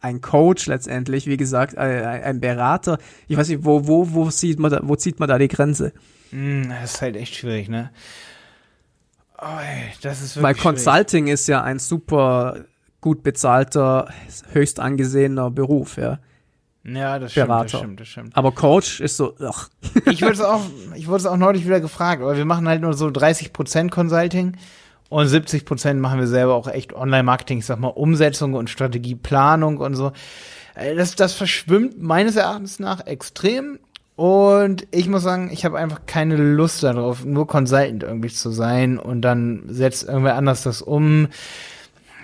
ein 0.00 0.20
Coach 0.20 0.66
letztendlich, 0.66 1.26
wie 1.26 1.38
gesagt, 1.38 1.76
ein 1.78 2.04
ein 2.22 2.40
Berater. 2.40 2.98
Ich 3.28 3.36
weiß 3.38 3.48
nicht, 3.48 3.64
wo 3.64 3.86
wo 3.86 4.12
wo 4.12 4.28
sieht 4.30 4.58
man 4.58 4.70
da, 4.70 4.80
wo 4.82 4.94
zieht 4.94 5.18
man 5.20 5.28
da 5.28 5.38
die 5.38 5.48
Grenze? 5.48 5.92
Mm, 6.32 6.68
das 6.68 6.94
ist 6.94 7.02
halt 7.02 7.16
echt 7.16 7.34
schwierig, 7.34 7.68
ne? 7.70 7.90
Oh, 9.40 9.44
ey, 9.60 9.92
das 10.02 10.20
ist 10.22 10.36
Weil 10.36 10.54
wirklich 10.54 10.62
schwierig. 10.62 10.84
Consulting 10.84 11.26
ist 11.28 11.46
ja 11.48 11.62
ein 11.62 11.78
super 11.78 12.64
gut 13.00 13.22
bezahlter, 13.22 14.08
höchst 14.52 14.80
angesehener 14.80 15.50
Beruf, 15.50 15.96
ja. 15.96 16.18
Ja, 16.84 17.18
das 17.18 17.32
stimmt, 17.32 17.50
das 17.50 17.70
stimmt, 17.70 18.00
das 18.00 18.08
stimmt. 18.08 18.36
Aber 18.36 18.50
Coach 18.52 19.00
ist 19.00 19.16
so, 19.16 19.34
ach, 19.46 19.68
Ich 20.10 20.22
würde 20.22 20.34
es 20.34 20.40
auch, 20.40 20.62
ich 20.96 21.06
wurde 21.06 21.18
es 21.18 21.26
auch 21.26 21.36
neulich 21.36 21.64
wieder 21.66 21.80
gefragt, 21.80 22.22
aber 22.22 22.36
wir 22.36 22.44
machen 22.44 22.66
halt 22.66 22.80
nur 22.80 22.94
so 22.94 23.06
30% 23.06 23.90
Consulting 23.90 24.56
und 25.10 25.26
70% 25.26 25.94
machen 25.94 26.18
wir 26.18 26.26
selber 26.26 26.54
auch 26.54 26.66
echt 26.68 26.92
Online-Marketing, 26.94 27.58
ich 27.58 27.66
sag 27.66 27.78
mal 27.78 27.88
Umsetzung 27.88 28.54
und 28.54 28.70
Strategieplanung 28.70 29.78
und 29.78 29.94
so. 29.94 30.12
Äh, 30.74 30.94
Das, 30.96 31.14
das 31.14 31.34
verschwimmt 31.34 32.00
meines 32.00 32.36
Erachtens 32.36 32.78
nach 32.78 33.06
extrem 33.06 33.78
und 34.18 34.84
ich 34.90 35.08
muss 35.08 35.22
sagen, 35.22 35.48
ich 35.52 35.64
habe 35.64 35.78
einfach 35.78 36.00
keine 36.06 36.34
Lust 36.34 36.82
darauf, 36.82 37.24
nur 37.24 37.46
Consultant 37.46 38.02
irgendwie 38.02 38.30
zu 38.30 38.50
sein 38.50 38.98
und 38.98 39.20
dann 39.22 39.62
setzt 39.68 40.08
irgendwer 40.08 40.34
anders 40.34 40.64
das 40.64 40.82
um. 40.82 41.28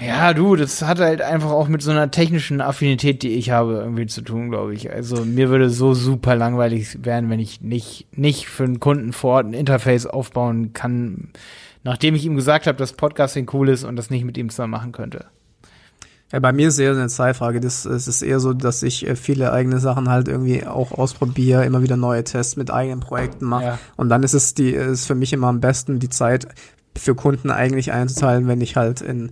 Ja, 0.05 0.35
du, 0.35 0.57
das 0.57 0.83
hat 0.83 0.99
halt 0.99 1.23
einfach 1.23 1.53
auch 1.53 1.69
mit 1.69 1.83
so 1.83 1.93
einer 1.93 2.11
technischen 2.11 2.61
Affinität, 2.61 3.23
die 3.23 3.35
ich 3.35 3.51
habe, 3.51 3.75
irgendwie 3.75 4.07
zu 4.07 4.23
tun, 4.23 4.51
glaube 4.51 4.75
ich. 4.75 4.93
Also 4.93 5.25
mir 5.25 5.51
würde 5.51 5.71
so 5.71 5.95
super 5.95 6.35
langweilig 6.35 7.05
werden, 7.05 7.31
wenn 7.31 7.39
ich 7.39 7.61
nicht, 7.61 8.09
nicht 8.19 8.49
für 8.49 8.65
einen 8.65 8.81
Kunden 8.81 9.13
vor 9.13 9.35
Ort 9.35 9.47
ein 9.47 9.55
Interface 9.55 10.07
aufbauen 10.07 10.73
kann, 10.73 11.29
nachdem 11.85 12.17
ich 12.17 12.27
ihm 12.27 12.35
gesagt 12.35 12.67
habe, 12.67 12.77
dass 12.77 12.95
Podcasting 12.95 13.49
cool 13.53 13.69
ist 13.69 13.85
und 13.85 13.95
das 13.95 14.11
nicht 14.11 14.25
mit 14.25 14.37
ihm 14.37 14.49
zusammen 14.49 14.73
machen 14.73 14.91
könnte. 14.91 15.27
Ja, 16.35 16.41
bei 16.41 16.53
mir 16.53 16.67
ist 16.67 16.81
eher 16.81 16.91
eine 16.91 17.07
Zeitfrage. 17.07 17.61
Das, 17.61 17.85
es 17.85 18.09
ist 18.09 18.21
eher 18.21 18.41
so, 18.41 18.55
dass 18.55 18.83
ich 18.83 19.07
äh, 19.07 19.15
viele 19.15 19.53
eigene 19.53 19.79
Sachen 19.79 20.09
halt 20.11 20.27
irgendwie 20.27 20.67
auch 20.67 20.91
ausprobiere, 20.91 21.65
immer 21.65 21.81
wieder 21.81 21.97
neue 21.97 22.25
Tests 22.25 22.57
mit 22.57 22.73
eigenen 22.73 22.99
Projekten 22.99 23.45
mache. 23.45 23.65
Ja. 23.65 23.79
Und 23.95 24.09
dann 24.09 24.25
ist 24.25 24.35
es 24.35 24.53
die, 24.53 24.71
ist 24.71 25.07
für 25.07 25.15
mich 25.15 25.33
immer 25.33 25.47
am 25.47 25.61
besten, 25.61 26.01
die 26.01 26.09
Zeit 26.09 26.49
für 26.99 27.15
Kunden 27.15 27.53
eigentlich 27.53 27.93
einzuteilen, 27.93 28.49
wenn 28.49 28.61
ich 28.61 28.75
halt 28.75 29.01
in, 29.01 29.31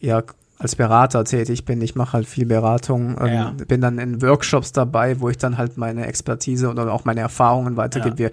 ja, 0.00 0.22
als 0.58 0.76
Berater 0.76 1.24
tätig 1.24 1.66
bin. 1.66 1.82
Ich 1.82 1.94
mache 1.94 2.14
halt 2.14 2.26
viel 2.26 2.46
Beratung, 2.46 3.18
ähm, 3.20 3.26
Ja. 3.26 3.54
bin 3.68 3.82
dann 3.82 3.98
in 3.98 4.22
Workshops 4.22 4.72
dabei, 4.72 5.20
wo 5.20 5.28
ich 5.28 5.36
dann 5.36 5.58
halt 5.58 5.76
meine 5.76 6.06
Expertise 6.06 6.70
oder 6.70 6.90
auch 6.90 7.04
meine 7.04 7.20
Erfahrungen 7.20 7.76
weitergebe. 7.76 8.16
Wir 8.16 8.30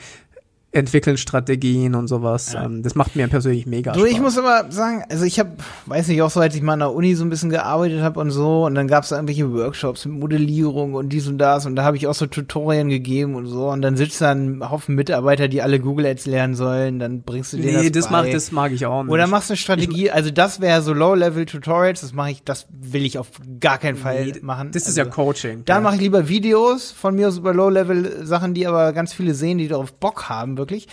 entwickeln 0.74 1.18
Strategien 1.18 1.96
und 1.96 2.08
sowas. 2.08 2.54
Ja. 2.54 2.64
Ähm, 2.64 2.82
das 2.82 2.96
macht 2.96 3.16
mir 3.16 3.28
persönlich 3.28 3.66
mega 3.66 3.92
Du, 3.92 4.00
Spaß. 4.00 4.12
ich 4.12 4.22
muss 4.22 4.38
aber 4.38 4.72
sagen, 4.72 5.04
also 5.10 5.26
ich 5.26 5.40
habe, 5.40 5.52
weiß 5.86 6.08
nicht, 6.08 6.22
auch 6.22 6.30
so, 6.30 6.40
als 6.40 6.56
ich 6.56 6.62
mal 6.62 6.74
an 6.74 6.80
der 6.80 6.94
Uni 6.94 7.14
so 7.16 7.26
ein 7.26 7.30
bisschen 7.30 7.50
gearbeitet 7.50 8.02
habe 8.02 8.20
und 8.20 8.32
so, 8.32 8.66
und 8.66 8.76
dann 8.76 8.88
gab 8.88 9.04
es 9.04 9.10
da 9.10 9.18
irgendwelche 9.18 9.52
Workshops 9.52 10.06
mit 10.06 10.20
Modellierung 10.20 10.94
und 10.94 11.10
dies 11.10 11.28
und 11.28 11.38
das, 11.40 11.66
und 11.66 11.76
da 11.76 11.84
habe 11.84 11.98
ich 11.98 12.08
auch 12.08 12.14
so 12.14 12.26
Tutorien 12.26 12.88
gegeben 12.88 13.36
und 13.36 13.48
so, 13.48 13.70
und 13.70 13.82
dann 13.82 13.98
sitzt 13.98 14.22
da 14.22 14.32
ein 14.32 14.70
Haufen 14.70 14.96
Mitarbeiter, 14.96 15.50
die 15.50 15.62
alle 15.62 15.80
Google 15.80 16.06
Ads 16.06 16.26
lernen 16.26 16.56
sollen, 16.56 17.00
dann 17.00 17.24
bringst 17.24 17.52
du 17.52 17.58
denen 17.58 17.82
nee, 17.82 17.90
das, 17.90 18.04
das, 18.04 18.12
bei. 18.12 18.24
mag, 18.24 18.32
das 18.32 18.52
mag 18.52 18.72
ich 18.72 18.86
auch 18.86 19.04
nicht. 19.04 19.12
Oder 19.12 19.28
machst 19.28 19.52
eine 19.52 19.58
Strategie, 19.58 20.10
also 20.10 20.32
das 20.32 20.62
wäre 20.62 20.82
so 20.82 20.94
Low-Level-Tutorials, 20.94 22.00
das 22.00 22.14
mache 22.14 22.32
ich, 22.32 22.44
das 22.44 22.68
will 22.72 23.04
ich 23.04 23.18
auf 23.18 23.28
gar 23.60 23.78
keinen 23.78 23.98
Fall 23.98 24.26
Nee, 24.26 24.34
machen. 24.42 24.72
Das 24.72 24.84
ist 24.84 25.00
also, 25.00 25.02
ja 25.02 25.06
Coaching. 25.06 25.64
Dann 25.66 25.78
ja. 25.78 25.82
mache 25.82 25.96
ich 25.96 26.02
lieber 26.02 26.30
Videos 26.30 26.92
von 26.92 27.16
mir 27.16 27.28
aus 27.28 27.38
über 27.38 27.54
Low-Level-Sachen, 27.54 28.54
die 28.54 28.68
aber 28.68 28.94
ganz 28.94 29.14
viele 29.14 29.34
sehen, 29.34 29.58
die 29.58 29.68
darauf 29.68 29.94
Bock 29.94 30.30
haben, 30.30 30.56
wirklich. 30.62 30.88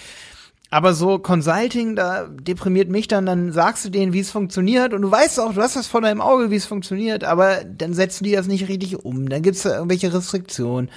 Aber 0.71 0.93
so 0.93 1.19
Consulting, 1.19 1.97
da 1.97 2.29
deprimiert 2.29 2.91
mich 2.91 3.09
dann, 3.09 3.25
dann 3.25 3.53
sagst 3.53 3.87
du 3.87 3.89
denen, 3.89 4.13
wie 4.13 4.21
es 4.21 4.31
funktioniert 4.31 4.93
und 4.93 5.01
du 5.01 5.11
weißt 5.11 5.41
auch, 5.41 5.55
du 5.55 5.63
hast 5.63 5.77
das 5.77 5.87
vor 5.87 6.03
deinem 6.03 6.21
Auge, 6.21 6.51
wie 6.51 6.57
es 6.57 6.67
funktioniert, 6.67 7.25
aber 7.25 7.65
dann 7.65 7.95
setzen 7.95 8.25
die 8.25 8.33
das 8.33 8.47
nicht 8.47 8.69
richtig 8.69 9.03
um, 9.03 9.31
dann 9.31 9.41
gibt's 9.41 9.63
da 9.63 9.77
irgendwelche 9.77 10.13
Restriktionen. 10.13 10.91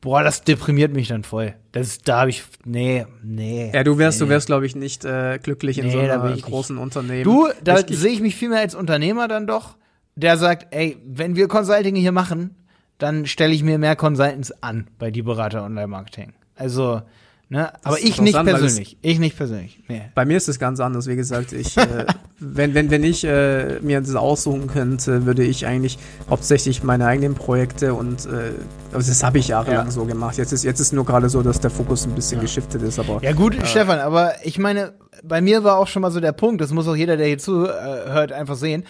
Boah, 0.00 0.22
das 0.22 0.44
deprimiert 0.44 0.94
mich 0.94 1.08
dann 1.08 1.24
voll. 1.24 1.54
Das, 1.72 1.98
da 1.98 2.20
habe 2.20 2.30
ich, 2.30 2.44
nee, 2.64 3.04
nee. 3.22 3.70
Ja, 3.74 3.82
du 3.82 3.98
wärst, 3.98 4.20
nee. 4.20 4.26
du 4.26 4.30
wärst, 4.30 4.46
glaube 4.46 4.64
ich, 4.64 4.76
nicht 4.76 5.04
äh, 5.04 5.38
glücklich 5.42 5.78
in 5.78 5.88
Nee, 5.88 6.08
so 6.08 6.26
ich 6.28 6.42
großen 6.42 6.78
Unternehmen. 6.78 7.24
Du, 7.24 7.48
da 7.62 7.78
sehe 7.86 8.12
ich 8.12 8.20
mich 8.20 8.36
viel 8.36 8.48
mehr 8.48 8.60
als 8.60 8.76
Unternehmer 8.76 9.26
dann 9.28 9.46
doch, 9.46 9.76
der 10.14 10.36
sagt, 10.36 10.68
ey, 10.74 10.96
wenn 11.04 11.36
wir 11.36 11.48
Consulting 11.48 11.96
hier 11.96 12.12
machen, 12.12 12.54
dann 12.98 13.26
stelle 13.26 13.52
ich 13.52 13.62
mir 13.62 13.78
mehr 13.78 13.96
Consultants 13.96 14.52
an 14.62 14.86
bei 14.98 15.10
die 15.10 15.22
Berater 15.22 15.64
Online-Marketing. 15.64 16.32
Also, 16.54 17.02
ne, 17.48 17.72
aber 17.82 17.98
ich 17.98 18.20
nicht 18.20 18.34
persönlich. 18.42 18.98
Ich 19.02 19.18
nicht 19.18 19.36
persönlich. 19.36 19.82
Nee. 19.88 20.02
Bei 20.14 20.24
mir 20.24 20.36
ist 20.36 20.48
es 20.48 20.58
ganz 20.58 20.80
anders, 20.80 21.06
wie 21.06 21.16
gesagt. 21.16 21.52
Ich, 21.52 21.76
äh, 21.76 22.06
wenn, 22.38 22.74
wenn, 22.74 22.90
wenn 22.90 23.04
ich 23.04 23.24
äh, 23.24 23.80
mir 23.80 24.00
das 24.00 24.14
aussuchen 24.14 24.66
könnte, 24.66 25.26
würde 25.26 25.44
ich 25.44 25.66
eigentlich 25.66 25.98
hauptsächlich 26.28 26.82
meine 26.82 27.06
eigenen 27.06 27.34
Projekte 27.34 27.94
und 27.94 28.26
äh, 28.26 28.52
also 28.92 29.10
das 29.10 29.22
habe 29.22 29.38
ich 29.38 29.48
jahrelang 29.48 29.86
Ja. 29.86 29.90
so 29.92 30.04
gemacht. 30.04 30.36
Jetzt 30.38 30.52
ist, 30.52 30.64
jetzt 30.64 30.80
ist 30.80 30.92
nur 30.92 31.04
gerade 31.04 31.28
so, 31.28 31.42
dass 31.42 31.60
der 31.60 31.70
Fokus 31.70 32.06
ein 32.06 32.14
bisschen 32.14 32.38
Ja. 32.38 32.42
geschiftet 32.42 32.82
ist, 32.82 32.98
aber 32.98 33.22
Ja 33.22 33.32
gut, 33.32 33.56
Stefan, 33.64 33.98
aber 33.98 34.34
ich 34.44 34.58
meine, 34.58 34.92
bei 35.24 35.40
mir 35.40 35.64
war 35.64 35.78
auch 35.78 35.88
schon 35.88 36.02
mal 36.02 36.10
so 36.10 36.20
der 36.20 36.32
Punkt, 36.32 36.60
das 36.60 36.70
muss 36.72 36.86
auch 36.86 36.96
jeder, 36.96 37.16
der 37.16 37.26
hier 37.26 37.38
zuhört, 37.38 38.30
einfach 38.32 38.56
sehen. 38.56 38.84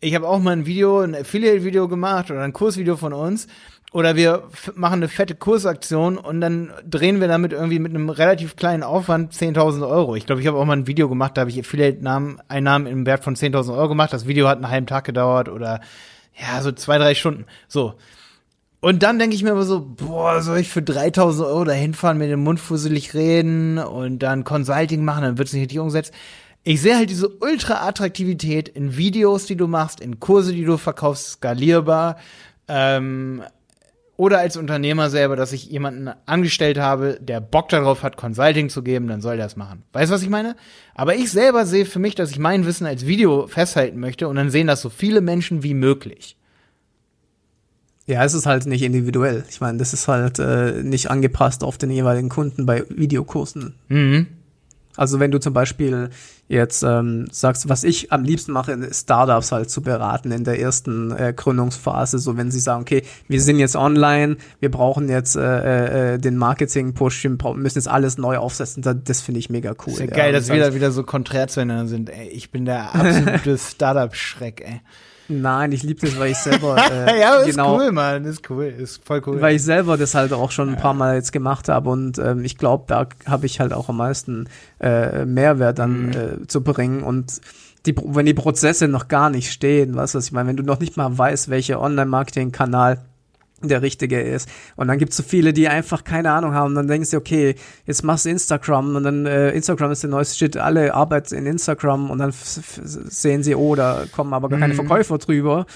Ich 0.00 0.14
habe 0.14 0.28
auch 0.28 0.38
mal 0.38 0.52
ein 0.52 0.64
Video, 0.66 1.00
ein 1.00 1.14
Affiliate-Video 1.14 1.88
gemacht 1.88 2.30
oder 2.30 2.42
ein 2.42 2.52
Kursvideo 2.52 2.96
von 2.96 3.12
uns. 3.12 3.48
Oder 3.92 4.16
wir 4.16 4.44
machen 4.74 4.94
eine 4.94 5.08
fette 5.08 5.34
Kursaktion 5.34 6.18
und 6.18 6.42
dann 6.42 6.72
drehen 6.88 7.20
wir 7.20 7.28
damit 7.28 7.52
irgendwie 7.52 7.78
mit 7.78 7.94
einem 7.94 8.10
relativ 8.10 8.54
kleinen 8.54 8.82
Aufwand 8.82 9.32
10.000 9.32 9.88
Euro. 9.88 10.14
Ich 10.14 10.26
glaube, 10.26 10.42
ich 10.42 10.46
habe 10.46 10.58
auch 10.58 10.64
mal 10.66 10.76
ein 10.76 10.86
Video 10.86 11.08
gemacht, 11.08 11.36
da 11.36 11.40
habe 11.40 11.50
ich 11.50 11.58
Affiliate-Einnahmen 11.58 12.86
im 12.86 13.06
Wert 13.06 13.24
von 13.24 13.34
10.000 13.34 13.74
Euro 13.74 13.88
gemacht. 13.88 14.12
Das 14.12 14.26
Video 14.26 14.46
hat 14.46 14.58
einen 14.58 14.68
halben 14.68 14.86
Tag 14.86 15.04
gedauert 15.04 15.48
oder 15.48 15.80
ja, 16.38 16.60
so 16.60 16.70
zwei, 16.72 16.98
drei 16.98 17.14
Stunden. 17.14 17.46
So. 17.66 17.94
Und 18.80 19.02
dann 19.02 19.18
denke 19.18 19.34
ich 19.34 19.42
mir 19.42 19.50
immer 19.50 19.64
so, 19.64 19.80
boah, 19.80 20.42
soll 20.42 20.58
ich 20.58 20.68
für 20.68 20.82
3000 20.82 21.48
Euro 21.48 21.64
da 21.64 21.72
hinfahren, 21.72 22.18
mit 22.18 22.30
dem 22.30 22.44
Mund 22.44 22.60
fusselig 22.60 23.14
reden 23.14 23.78
und 23.78 24.20
dann 24.20 24.44
Consulting 24.44 25.02
machen, 25.02 25.22
dann 25.22 25.38
wird 25.38 25.48
es 25.48 25.54
nicht 25.54 25.62
richtig 25.62 25.78
umgesetzt. 25.80 26.12
Ich 26.62 26.82
sehe 26.82 26.96
halt 26.96 27.08
diese 27.08 27.28
Ultra-Attraktivität 27.28 28.68
in 28.68 28.96
Videos, 28.96 29.46
die 29.46 29.56
du 29.56 29.66
machst, 29.66 30.00
in 30.00 30.20
Kurse, 30.20 30.52
die 30.52 30.64
du 30.64 30.76
verkaufst, 30.76 31.30
skalierbar. 31.30 32.18
Ähm, 32.68 33.42
oder 34.18 34.40
als 34.40 34.56
Unternehmer 34.56 35.10
selber, 35.10 35.36
dass 35.36 35.52
ich 35.52 35.66
jemanden 35.70 36.10
angestellt 36.26 36.76
habe, 36.76 37.18
der 37.22 37.40
Bock 37.40 37.68
darauf 37.68 38.02
hat, 38.02 38.16
Consulting 38.16 38.68
zu 38.68 38.82
geben, 38.82 39.06
dann 39.06 39.20
soll 39.20 39.36
der 39.36 39.46
das 39.46 39.56
machen. 39.56 39.84
Weißt 39.92 40.10
du, 40.10 40.14
was 40.16 40.22
ich 40.22 40.28
meine? 40.28 40.56
Aber 40.94 41.14
ich 41.14 41.30
selber 41.30 41.64
sehe 41.64 41.86
für 41.86 42.00
mich, 42.00 42.16
dass 42.16 42.32
ich 42.32 42.40
mein 42.40 42.66
Wissen 42.66 42.84
als 42.84 43.06
Video 43.06 43.46
festhalten 43.46 44.00
möchte 44.00 44.26
und 44.26 44.34
dann 44.34 44.50
sehen 44.50 44.66
das 44.66 44.82
so 44.82 44.90
viele 44.90 45.20
Menschen 45.20 45.62
wie 45.62 45.72
möglich. 45.72 46.36
ja, 48.06 48.24
es 48.24 48.34
ist 48.34 48.46
halt 48.46 48.66
nicht 48.66 48.82
individuell. 48.82 49.44
Ich 49.50 49.60
meine, 49.60 49.78
das 49.78 49.92
ist 49.92 50.08
halt 50.08 50.40
äh, 50.40 50.82
nicht 50.82 51.10
angepasst 51.10 51.62
auf 51.62 51.78
den 51.78 51.90
jeweiligen 51.90 52.28
Kunden 52.30 52.66
bei 52.66 52.84
Videokursen. 52.88 53.74
Mhm. 53.88 54.26
Also 54.98 55.20
wenn 55.20 55.30
du 55.30 55.38
zum 55.38 55.52
Beispiel 55.52 56.10
jetzt 56.48 56.82
ähm, 56.82 57.28
sagst, 57.30 57.68
was 57.68 57.84
ich 57.84 58.10
am 58.10 58.24
liebsten 58.24 58.50
mache, 58.50 58.72
ist 58.72 59.02
Startups 59.02 59.52
halt 59.52 59.70
zu 59.70 59.80
beraten 59.80 60.32
in 60.32 60.42
der 60.42 60.58
ersten 60.58 61.12
äh, 61.12 61.32
Gründungsphase, 61.36 62.18
so 62.18 62.36
wenn 62.36 62.50
sie 62.50 62.58
sagen, 62.58 62.82
okay, 62.82 63.04
wir 63.28 63.40
sind 63.40 63.60
jetzt 63.60 63.76
online, 63.76 64.38
wir 64.58 64.72
brauchen 64.72 65.08
jetzt 65.08 65.36
äh, 65.36 66.14
äh, 66.14 66.18
den 66.18 66.36
Marketing-Push, 66.36 67.22
wir 67.22 67.54
müssen 67.54 67.78
jetzt 67.78 67.88
alles 67.88 68.18
neu 68.18 68.38
aufsetzen, 68.38 68.82
das, 68.82 68.96
das 69.04 69.20
finde 69.20 69.38
ich 69.38 69.50
mega 69.50 69.74
cool. 69.86 69.92
Ist 69.92 70.00
ja 70.00 70.06
geil, 70.06 70.32
dass 70.32 70.50
Und 70.50 70.56
wir 70.56 70.64
da 70.64 70.74
wieder 70.74 70.90
so 70.90 71.04
konträr 71.04 71.46
zueinander 71.46 71.86
sind. 71.86 72.10
Ey, 72.10 72.28
ich 72.30 72.50
bin 72.50 72.64
der 72.64 72.92
absolute 72.92 73.56
Startup-Schreck, 73.70 74.62
ey. 74.66 74.80
Nein, 75.28 75.72
ich 75.72 75.82
liebe 75.82 76.00
das, 76.00 76.18
weil 76.18 76.30
ich 76.30 76.38
selber 76.38 76.76
äh, 76.90 77.20
ja, 77.20 77.36
ist 77.36 77.50
genau, 77.50 77.76
cool, 77.76 77.92
Mann. 77.92 78.24
Ist 78.24 78.48
cool. 78.50 78.64
Ist 78.64 79.04
voll 79.04 79.22
cool. 79.26 79.40
weil 79.40 79.56
ich 79.56 79.62
selber 79.62 79.96
das 79.96 80.14
halt 80.14 80.32
auch 80.32 80.50
schon 80.50 80.70
ein 80.70 80.76
paar 80.76 80.94
Mal 80.94 81.16
jetzt 81.16 81.32
gemacht 81.32 81.68
habe 81.68 81.90
und 81.90 82.18
ähm, 82.18 82.44
ich 82.44 82.56
glaube, 82.56 82.84
da 82.86 83.06
habe 83.26 83.46
ich 83.46 83.60
halt 83.60 83.72
auch 83.72 83.88
am 83.88 83.98
meisten 83.98 84.48
äh, 84.80 85.24
Mehrwert 85.24 85.78
dann 85.78 86.06
Mhm. 86.06 86.10
äh, 86.12 86.46
zu 86.46 86.62
bringen 86.62 87.02
und 87.02 87.40
die, 87.86 87.94
wenn 87.96 88.26
die 88.26 88.34
Prozesse 88.34 88.88
noch 88.88 89.08
gar 89.08 89.30
nicht 89.30 89.52
stehen, 89.52 89.94
weißt 89.94 90.14
du, 90.14 90.18
was 90.18 90.26
ich 90.26 90.32
meine, 90.32 90.48
wenn 90.48 90.56
du 90.56 90.62
noch 90.64 90.80
nicht 90.80 90.96
mal 90.96 91.16
weißt, 91.16 91.48
welcher 91.48 91.80
Online-Marketing-Kanal 91.80 92.98
der 93.62 93.82
richtige 93.82 94.20
ist. 94.20 94.48
Und 94.76 94.88
dann 94.88 94.98
gibt's 94.98 95.16
so 95.16 95.22
viele, 95.22 95.52
die 95.52 95.68
einfach 95.68 96.04
keine 96.04 96.30
Ahnung 96.30 96.54
haben. 96.54 96.74
Dann 96.74 96.86
denkst 96.86 97.10
du, 97.10 97.16
okay, 97.16 97.54
jetzt 97.86 98.04
machst 98.04 98.24
du 98.24 98.30
Instagram 98.30 98.96
und 98.96 99.02
dann 99.02 99.26
äh, 99.26 99.50
Instagram 99.50 99.90
ist 99.92 100.02
der 100.02 100.10
neueste 100.10 100.36
Shit, 100.36 100.56
alle 100.56 100.94
arbeiten 100.94 101.34
in 101.34 101.46
Instagram 101.46 102.10
und 102.10 102.18
dann 102.18 102.32
sehen 102.32 103.42
sie, 103.42 103.54
oh, 103.54 103.74
da 103.74 104.04
kommen 104.14 104.32
aber 104.32 104.48
gar 104.48 104.58
keine 104.58 104.74
Mhm. 104.74 104.78
Verkäufer 104.78 105.18
drüber. 105.18 105.66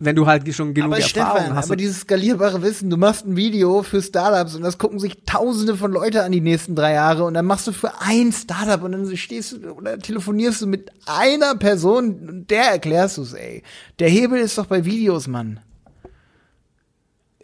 Wenn 0.00 0.16
du 0.16 0.26
halt 0.26 0.52
schon 0.52 0.74
genug 0.74 0.92
aber 0.92 1.00
Erfahrung 1.00 1.36
Stefan, 1.38 1.54
hast. 1.56 1.66
aber 1.66 1.76
dieses 1.76 2.00
skalierbare 2.00 2.62
Wissen, 2.62 2.90
du 2.90 2.96
machst 2.96 3.24
ein 3.26 3.36
Video 3.36 3.82
für 3.84 4.02
Startups 4.02 4.56
und 4.56 4.62
das 4.62 4.76
gucken 4.76 4.98
sich 4.98 5.24
tausende 5.24 5.76
von 5.76 5.92
Leute 5.92 6.24
an 6.24 6.32
die 6.32 6.40
nächsten 6.40 6.74
drei 6.74 6.94
Jahre 6.94 7.22
und 7.24 7.34
dann 7.34 7.46
machst 7.46 7.68
du 7.68 7.72
für 7.72 8.00
ein 8.00 8.32
Startup 8.32 8.82
und 8.82 8.90
dann 8.92 9.16
stehst 9.16 9.52
du 9.52 9.70
oder 9.70 9.96
telefonierst 9.98 10.62
du 10.62 10.66
mit 10.66 10.90
einer 11.06 11.54
Person 11.54 12.18
und 12.28 12.50
der 12.50 12.72
erklärst 12.72 13.18
du's, 13.18 13.34
ey. 13.34 13.62
Der 14.00 14.08
Hebel 14.08 14.40
ist 14.40 14.58
doch 14.58 14.66
bei 14.66 14.84
Videos, 14.84 15.28
Mann. 15.28 15.60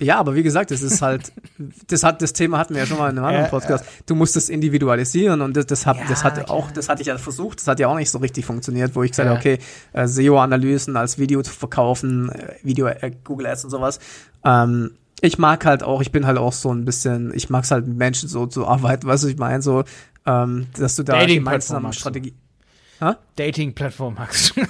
Ja, 0.00 0.18
aber 0.18 0.34
wie 0.34 0.42
gesagt, 0.42 0.70
das 0.70 0.82
ist 0.82 1.02
halt, 1.02 1.32
das 1.88 2.02
hat, 2.02 2.22
das 2.22 2.32
Thema 2.32 2.58
hatten 2.58 2.74
wir 2.74 2.80
ja 2.80 2.86
schon 2.86 2.98
mal 2.98 3.10
in 3.10 3.18
einem 3.18 3.26
anderen 3.26 3.50
Podcast. 3.50 3.84
Du 4.06 4.14
musst 4.14 4.36
es 4.36 4.48
individualisieren 4.48 5.40
und 5.42 5.56
das, 5.56 5.66
das, 5.66 5.84
hat, 5.86 5.98
Ja, 5.98 6.04
das 6.08 6.24
hat 6.24 6.34
klar. 6.34 6.50
auch, 6.50 6.70
das 6.70 6.88
hatte 6.88 7.02
ich 7.02 7.08
ja 7.08 7.18
versucht, 7.18 7.60
das 7.60 7.66
hat 7.68 7.78
ja 7.80 7.88
auch 7.88 7.96
nicht 7.96 8.10
so 8.10 8.18
richtig 8.18 8.46
funktioniert, 8.46 8.94
wo 8.96 9.02
ich 9.02 9.10
gesagt 9.10 9.28
habe, 9.28 9.38
okay, 9.38 9.58
äh, 9.92 10.06
SEO-Analysen 10.06 10.96
als 10.96 11.18
Video 11.18 11.42
zu 11.42 11.52
verkaufen, 11.52 12.30
äh, 12.30 12.54
Video, 12.62 12.86
äh, 12.86 13.10
Google 13.24 13.46
Ads 13.46 13.64
und 13.64 13.70
sowas. 13.70 13.98
Ähm, 14.44 14.92
ich 15.20 15.36
mag 15.38 15.66
halt 15.66 15.82
auch, 15.82 16.00
ich 16.00 16.12
bin 16.12 16.26
halt 16.26 16.38
auch 16.38 16.54
so 16.54 16.72
ein 16.72 16.86
bisschen, 16.86 17.32
ich 17.34 17.50
mag 17.50 17.64
es 17.64 17.70
halt 17.70 17.86
mit 17.86 17.98
Menschen 17.98 18.28
so 18.28 18.46
zu 18.46 18.66
arbeiten, 18.66 19.06
weißt 19.06 19.24
du, 19.24 19.28
ich 19.28 19.36
meine 19.36 19.60
so, 19.60 19.84
ähm, 20.26 20.66
dass 20.78 20.96
du 20.96 21.02
da 21.02 21.12
Dating-Plattform 21.12 21.44
gemeinsam 21.44 21.82
magst 21.82 21.98
du. 21.98 22.00
Strategie. 22.00 22.34
Dating-Plattform, 23.36 24.14
Max. 24.14 24.54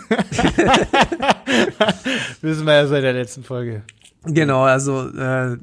Wissen 2.41 2.67
wir 2.67 2.75
ja 2.75 2.87
seit 2.87 3.03
der 3.03 3.13
letzten 3.13 3.43
Folge. 3.43 3.83
Genau, 4.25 4.63
also, 4.63 5.09
äh, 5.09 5.57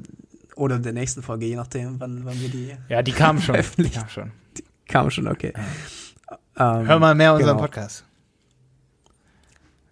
oder 0.56 0.78
der 0.78 0.92
nächsten 0.92 1.22
Folge, 1.22 1.46
je 1.46 1.56
nachdem, 1.56 2.00
wann, 2.00 2.24
wann 2.24 2.40
wir 2.40 2.48
die 2.48 2.72
Ja, 2.88 3.02
die 3.02 3.12
kam 3.12 3.40
schon. 3.40 3.54
Die 3.54 3.60
Öffentlich. 3.60 3.94
kam 3.94 4.08
schon. 4.08 4.30
kam 4.88 5.10
schon, 5.10 5.28
okay. 5.28 5.52
Ähm, 6.56 6.86
Hör 6.86 6.98
mal 6.98 7.14
mehr 7.14 7.34
unseren 7.34 7.50
genau. 7.56 7.60
Podcast. 7.60 8.04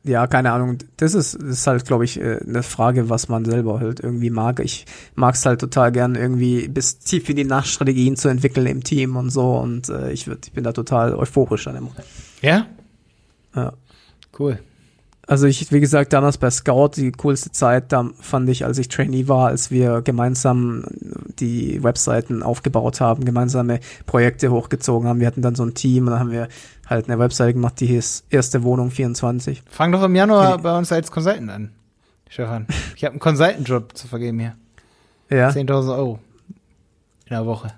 Ja, 0.07 0.29
keine 0.29 0.53
Ahnung. 0.53 0.79
Das 0.99 1.15
ist, 1.15 1.35
das 1.35 1.43
ist 1.43 1.67
halt, 1.67 1.85
glaube 1.85 2.05
ich, 2.05 2.21
äh, 2.21 2.39
eine 2.47 2.63
Frage, 2.63 3.11
was 3.11 3.29
man 3.29 3.45
selber 3.45 3.81
halt 3.81 3.99
irgendwie 3.99 4.31
mag. 4.31 4.61
Ich 4.61 4.87
mag 5.17 5.35
es 5.35 5.45
halt 5.45 5.61
total 5.61 5.91
gern, 5.91 6.15
irgendwie 6.15 6.69
bis 6.69 7.01
tief 7.01 7.29
in 7.29 7.37
die 7.37 7.45
Nacht 7.45 7.67
Strategien 7.67 8.15
zu 8.17 8.29
entwickeln 8.29 8.67
im 8.67 8.85
Team 8.85 9.17
und 9.17 9.31
so. 9.31 9.57
Und 9.57 9.89
äh, 9.89 10.13
ich, 10.13 10.29
würd, 10.29 10.47
ich 10.47 10.53
bin 10.53 10.63
da 10.63 10.73
total 10.73 11.15
euphorisch 11.15 11.65
dann 11.65 11.77
immer. 11.77 11.91
Ja? 12.41 12.67
Ja. 13.57 13.73
Cool. 14.39 14.61
Also 15.29 15.47
ich, 15.49 15.73
wie 15.73 15.81
gesagt, 15.81 16.13
damals 16.13 16.39
bei 16.39 16.49
Scout, 16.51 16.91
die 16.97 17.11
coolste 17.11 17.51
Zeit, 17.51 17.91
da 17.91 18.09
fand 18.21 18.49
ich, 18.49 18.65
als 18.65 18.79
ich 18.79 18.87
Trainee 18.87 19.27
war, 19.27 19.49
als 19.49 19.73
wir 19.73 20.01
gemeinsam 20.03 20.85
die 21.41 21.83
Webseiten 21.83 22.45
aufgebaut 22.45 23.01
haben, 23.01 23.25
gemeinsame 23.25 23.81
Projekte 24.07 24.53
hochgezogen 24.53 25.09
haben. 25.09 25.19
Wir 25.19 25.27
hatten 25.27 25.43
dann 25.43 25.57
so 25.57 25.65
ein 25.65 25.75
Team 25.75 26.05
und 26.05 26.11
dann 26.13 26.21
haben 26.21 26.31
wir 26.31 26.47
halt 26.87 27.09
eine 27.09 27.19
Webseite 27.19 27.55
gemacht, 27.55 27.81
die 27.81 27.87
hieß 27.87 28.25
Erste 28.31 28.63
Wohnung 28.63 28.93
24. 28.93 29.65
Fang 29.69 29.91
doch 29.91 30.05
im 30.05 30.15
Januar 30.15 30.59
Nee. 30.59 30.63
bei 30.63 30.79
uns 30.79 30.93
als 30.93 31.11
Consultant 31.11 31.51
an, 31.51 31.73
Stefan. 32.29 32.69
Ich 32.95 33.03
habe 33.05 33.13
einen 33.15 33.21
Consultant-Job 33.21 33.97
zu 33.97 34.07
vergeben 34.07 34.39
hier. 34.39 34.55
Ja, 35.29 35.49
10.000 35.49 35.97
Euro. 35.97 36.21
In 37.25 37.31
der 37.31 37.45
Woche. 37.47 37.73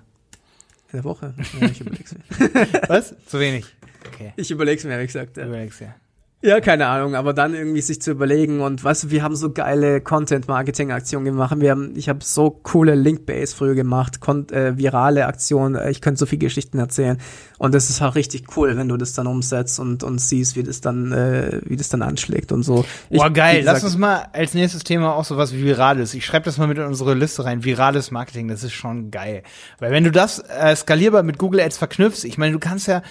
in 0.91 0.97
der 0.97 1.03
Woche. 1.03 1.33
Ja, 1.59 1.65
ich 1.67 1.81
überleg's 1.81 2.13
mir. 2.13 2.59
Was? 2.87 3.15
zu 3.25 3.39
wenig. 3.39 3.65
Okay. 4.13 4.33
Ich 4.35 4.51
überleg's 4.51 4.83
mir, 4.83 4.91
ehrlich 4.91 5.07
gesagt. 5.07 5.37
Ja. 5.37 5.47
Überleg's 5.47 5.79
ja. 5.79 5.95
Ja, 6.41 6.61
keine 6.61 6.87
Ahnung, 6.87 7.15
aber 7.15 7.33
dann 7.33 7.53
irgendwie 7.53 7.81
sich 7.81 8.01
zu 8.01 8.11
überlegen 8.11 8.61
und 8.61 8.81
weißt 8.81 9.03
du, 9.03 9.11
wir 9.11 9.23
haben 9.23 9.35
so 9.35 9.51
geile 9.51 9.99
Content-Marketing-Aktionen 9.99 11.25
gemacht. 11.25 11.53
Wir 11.59 11.71
haben, 11.71 11.91
ich 11.97 12.07
habe 12.07 12.19
so 12.23 12.49
coole 12.49 12.95
Link-Base 12.95 13.53
früher 13.53 13.75
gemacht, 13.75 14.21
kon 14.21 14.47
äh, 14.49 14.77
virale 14.77 15.25
Aktionen. 15.25 15.75
Äh, 15.75 15.91
Ich 15.91 15.99
könnte 15.99 16.17
so 16.17 16.25
viele 16.25 16.39
Geschichten 16.39 16.79
erzählen 16.79 17.17
und 17.57 17.75
das 17.75 17.89
ist 17.89 17.99
halt 17.99 18.15
richtig 18.15 18.55
cool, 18.55 18.77
wenn 18.77 18.87
du 18.87 18.95
das 18.95 19.11
dann 19.11 19.27
umsetzt 19.27 19.81
und 19.81 20.01
und 20.01 20.19
siehst, 20.21 20.55
wie 20.55 20.63
das 20.63 20.79
dann 20.79 21.11
äh, 21.11 21.59
wie 21.65 21.75
das 21.75 21.89
dann 21.89 22.01
anschlägt 22.01 22.53
und 22.53 22.63
so. 22.63 22.85
Ich- 23.09 23.17
Boah, 23.19 23.29
geil. 23.31 23.59
gesagt, 23.59 23.75
Lass 23.75 23.83
uns 23.83 23.97
mal 23.97 24.27
als 24.31 24.53
nächstes 24.53 24.85
Thema 24.85 25.15
auch 25.15 25.25
sowas 25.25 25.51
wie 25.53 25.61
Virales. 25.65 26.13
Ich 26.13 26.25
schreibe 26.25 26.45
das 26.45 26.57
mal 26.57 26.67
mit 26.67 26.77
in 26.77 26.85
unsere 26.85 27.15
Liste 27.15 27.43
rein. 27.43 27.65
Virales 27.65 28.11
Marketing, 28.11 28.47
das 28.47 28.63
ist 28.63 28.71
schon 28.71 29.11
geil. 29.11 29.43
Weil 29.79 29.91
wenn 29.91 30.05
du 30.05 30.11
das 30.11 30.39
äh, 30.39 30.73
skalierbar 30.73 31.23
mit 31.23 31.37
Google 31.37 31.59
Ads 31.59 31.77
verknüpfst, 31.77 32.23
ich 32.23 32.37
meine, 32.37 32.53
du 32.53 32.59
kannst 32.59 32.87
ja 32.87 33.01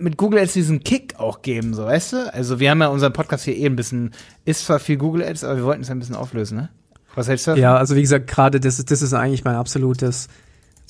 mit 0.00 0.16
Google 0.16 0.40
Ads 0.40 0.54
diesen 0.54 0.82
Kick 0.82 1.14
auch 1.18 1.42
geben, 1.42 1.72
so 1.72 1.84
weißt 1.84 2.12
du? 2.14 2.34
Also 2.34 2.55
wir 2.60 2.70
haben 2.70 2.80
ja 2.80 2.88
unseren 2.88 3.12
Podcast 3.12 3.44
hier 3.44 3.56
eh 3.56 3.66
ein 3.66 3.76
bisschen, 3.76 4.12
ist 4.44 4.66
zwar 4.66 4.78
viel 4.78 4.96
Google 4.96 5.22
Ads, 5.22 5.44
aber 5.44 5.56
wir 5.56 5.64
wollten 5.64 5.82
es 5.82 5.90
ein 5.90 5.98
bisschen 5.98 6.16
auflösen, 6.16 6.56
ne? 6.56 6.68
Was 7.14 7.28
hältst 7.28 7.46
du 7.46 7.52
davon? 7.52 7.62
Ja, 7.62 7.76
also 7.76 7.96
wie 7.96 8.02
gesagt, 8.02 8.26
gerade 8.26 8.60
das 8.60 8.78
ist 8.78 8.90
das 8.90 9.02
ist 9.02 9.14
eigentlich 9.14 9.44
mein 9.44 9.54
absolutes 9.54 10.28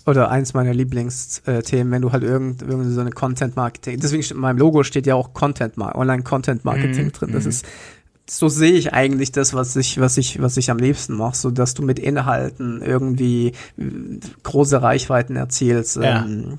oder 0.07 0.31
eins 0.31 0.55
meiner 0.55 0.73
Lieblingsthemen, 0.73 1.93
wenn 1.93 2.03
du 2.03 2.13
halt 2.13 2.23
irgend, 2.23 2.63
irgend 2.63 2.93
so 2.93 3.01
eine 3.01 3.11
Content 3.11 3.57
Marketing, 3.57 3.99
deswegen 4.01 4.23
steht 4.23 4.37
in 4.37 4.41
meinem 4.41 4.59
Logo 4.59 4.83
steht 4.83 5.07
ja 5.07 5.15
auch 5.15 5.35
Content 5.35 5.79
Online 5.79 6.23
Content 6.23 6.65
Marketing 6.65 7.07
Mhm, 7.07 7.13
drin. 7.13 7.33
Das 7.33 7.45
mhm. 7.45 7.51
ist 7.51 7.67
so 8.29 8.49
sehe 8.49 8.73
ich 8.73 8.93
eigentlich 8.93 9.31
das, 9.33 9.55
was 9.55 9.77
ich, 9.77 10.01
was 10.01 10.17
ich, 10.17 10.43
was 10.43 10.57
ich 10.57 10.71
am 10.71 10.79
liebsten 10.79 11.15
mache, 11.15 11.37
so 11.37 11.51
dass 11.51 11.75
du 11.75 11.83
mit 11.83 11.99
Inhalten 11.99 12.83
irgendwie 12.83 13.53
äh, 13.79 13.85
große 14.43 14.83
Reichweiten 14.83 15.37
erzielst 15.37 15.97
Ja. 15.97 16.25
ähm, 16.25 16.59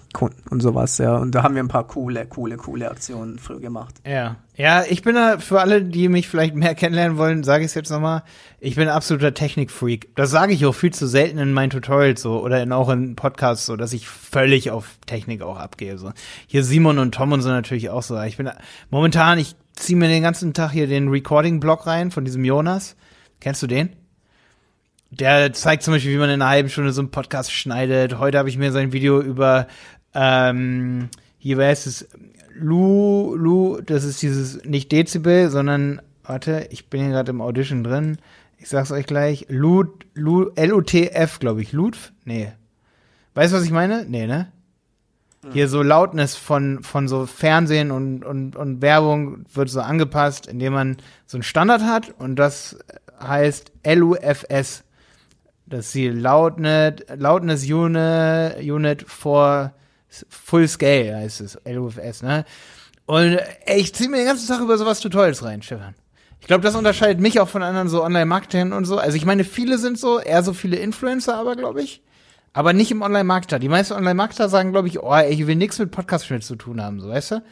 und 0.49 0.61
sowas, 0.61 0.97
ja. 0.97 1.17
Und 1.17 1.35
da 1.35 1.43
haben 1.43 1.55
wir 1.55 1.63
ein 1.63 1.67
paar 1.67 1.87
coole, 1.87 2.25
coole, 2.25 2.57
coole 2.57 2.89
Aktionen 2.89 3.37
früher 3.37 3.59
gemacht. 3.59 3.95
Ja. 4.05 4.37
Ja, 4.55 4.83
ich 4.89 5.03
bin 5.03 5.13
da, 5.13 5.37
für 5.37 5.61
alle, 5.61 5.83
die 5.83 6.07
mich 6.09 6.27
vielleicht 6.29 6.55
mehr 6.55 6.73
kennenlernen 6.73 7.17
wollen, 7.17 7.43
sage 7.43 7.63
ich 7.63 7.69
es 7.69 7.75
jetzt 7.75 7.91
nochmal, 7.91 8.23
ich 8.59 8.75
bin 8.75 8.87
ein 8.87 8.95
absoluter 8.95 9.33
Technikfreak. 9.33 10.15
Das 10.15 10.31
sage 10.31 10.53
ich 10.53 10.65
auch 10.65 10.73
viel 10.73 10.91
zu 10.93 11.05
selten 11.05 11.37
in 11.37 11.53
meinen 11.53 11.69
Tutorials 11.69 12.21
so 12.21 12.41
oder 12.43 12.63
in, 12.63 12.71
auch 12.71 12.89
in 12.89 13.15
Podcasts 13.15 13.67
so, 13.67 13.75
dass 13.75 13.93
ich 13.93 14.07
völlig 14.07 14.71
auf 14.71 14.97
Technik 15.05 15.43
auch 15.43 15.57
abgehe. 15.59 15.99
So. 15.99 16.11
Hier 16.47 16.63
Simon 16.63 16.97
und 16.97 17.13
Tom 17.13 17.33
und 17.33 17.41
so 17.41 17.49
natürlich 17.49 17.91
auch 17.91 18.01
so. 18.01 18.19
Ich 18.21 18.37
bin 18.37 18.49
momentan, 18.89 19.37
ich 19.37 19.55
ziehe 19.77 19.97
mir 19.97 20.07
den 20.07 20.23
ganzen 20.23 20.53
Tag 20.53 20.71
hier 20.71 20.87
den 20.87 21.09
Recording-Blog 21.09 21.87
rein 21.87 22.11
von 22.11 22.25
diesem 22.25 22.43
Jonas. 22.43 22.95
Kennst 23.39 23.61
du 23.61 23.67
den? 23.67 23.89
Der 25.11 25.53
zeigt 25.53 25.83
zum 25.83 25.93
Beispiel, 25.93 26.13
wie 26.13 26.17
man 26.17 26.29
in 26.29 26.41
einer 26.41 26.49
halben 26.49 26.69
Stunde 26.69 26.91
so 26.91 27.01
einen 27.01 27.11
Podcast 27.11 27.51
schneidet. 27.51 28.17
Heute 28.19 28.37
habe 28.37 28.49
ich 28.49 28.57
mir 28.57 28.71
sein 28.71 28.91
Video 28.91 29.21
über, 29.21 29.67
ähm, 30.13 31.09
hier 31.37 31.57
war 31.57 31.69
es, 31.69 32.07
Lu, 32.53 33.35
Lu, 33.35 33.79
das 33.81 34.03
ist 34.03 34.21
dieses, 34.21 34.65
nicht 34.65 34.91
Dezibel, 34.91 35.49
sondern, 35.49 36.01
warte, 36.23 36.67
ich 36.71 36.89
bin 36.89 37.01
hier 37.01 37.11
gerade 37.11 37.29
im 37.29 37.41
Audition 37.41 37.83
drin. 37.83 38.17
Ich 38.57 38.67
sag's 38.69 38.91
euch 38.91 39.05
gleich. 39.05 39.45
Lut, 39.49 40.05
Lu, 40.15 40.49
L-U-T-F, 40.55 41.39
glaube 41.39 41.61
ich. 41.61 41.71
Lutf? 41.71 42.11
Nee. 42.25 42.51
Weißt 43.35 43.53
du, 43.53 43.57
was 43.57 43.63
ich 43.63 43.71
meine? 43.71 44.05
Nee, 44.05 44.25
ne? 44.25 44.51
Hier 45.53 45.69
so 45.69 45.81
Lautness 45.81 46.35
von, 46.35 46.83
von 46.83 47.07
so 47.07 47.25
Fernsehen 47.25 47.91
und, 47.91 48.25
und, 48.25 48.55
und 48.55 48.81
Werbung 48.81 49.45
wird 49.53 49.69
so 49.69 49.79
angepasst, 49.79 50.47
indem 50.47 50.73
man 50.73 50.97
so 51.25 51.37
einen 51.37 51.43
Standard 51.43 51.83
hat 51.83 52.13
und 52.17 52.35
das 52.35 52.77
heißt 53.21 53.71
LUFS. 53.85 54.83
Das 55.65 55.85
ist 55.85 55.95
die 55.95 56.09
Loudness, 56.09 56.95
Loudness 57.15 57.63
Unit, 57.65 58.57
Unit 58.61 59.03
for 59.07 59.73
Full 60.29 60.67
Scale 60.67 61.17
heißt 61.17 61.41
es, 61.41 61.59
LUFS, 61.65 62.23
ne? 62.23 62.45
Und 63.05 63.39
ey, 63.65 63.79
ich 63.79 63.93
ziehe 63.93 64.09
mir 64.09 64.17
den 64.17 64.25
ganzen 64.25 64.47
Tag 64.47 64.61
über 64.61 64.77
sowas 64.77 64.99
Tutorials 64.99 65.43
rein, 65.43 65.61
Stefan. 65.61 65.95
Ich 66.39 66.47
glaube, 66.47 66.63
das 66.63 66.75
unterscheidet 66.75 67.19
mich 67.19 67.39
auch 67.39 67.49
von 67.49 67.63
anderen 67.63 67.89
so 67.89 68.03
Online-Marketern 68.03 68.73
und 68.73 68.85
so. 68.85 68.97
Also 68.97 69.17
ich 69.17 69.25
meine, 69.25 69.43
viele 69.43 69.77
sind 69.77 69.97
so, 69.97 70.19
eher 70.19 70.43
so 70.43 70.53
viele 70.53 70.77
Influencer 70.77 71.35
aber, 71.35 71.55
glaube 71.55 71.81
ich. 71.81 72.01
Aber 72.53 72.73
nicht 72.73 72.91
im 72.91 73.01
Online-Marketer. 73.01 73.59
Die 73.59 73.69
meisten 73.69 73.93
Online-Marketer 73.93 74.49
sagen, 74.49 74.71
glaube 74.71 74.87
ich, 74.87 75.01
oh, 75.01 75.13
ey, 75.13 75.31
ich 75.31 75.45
will 75.45 75.55
nichts 75.55 75.77
mit 75.79 75.91
Podcast-Schnitt 75.91 76.43
zu 76.43 76.55
tun 76.55 76.81
haben, 76.81 76.99
so, 76.99 77.09
weißt 77.09 77.31
du? 77.31 77.43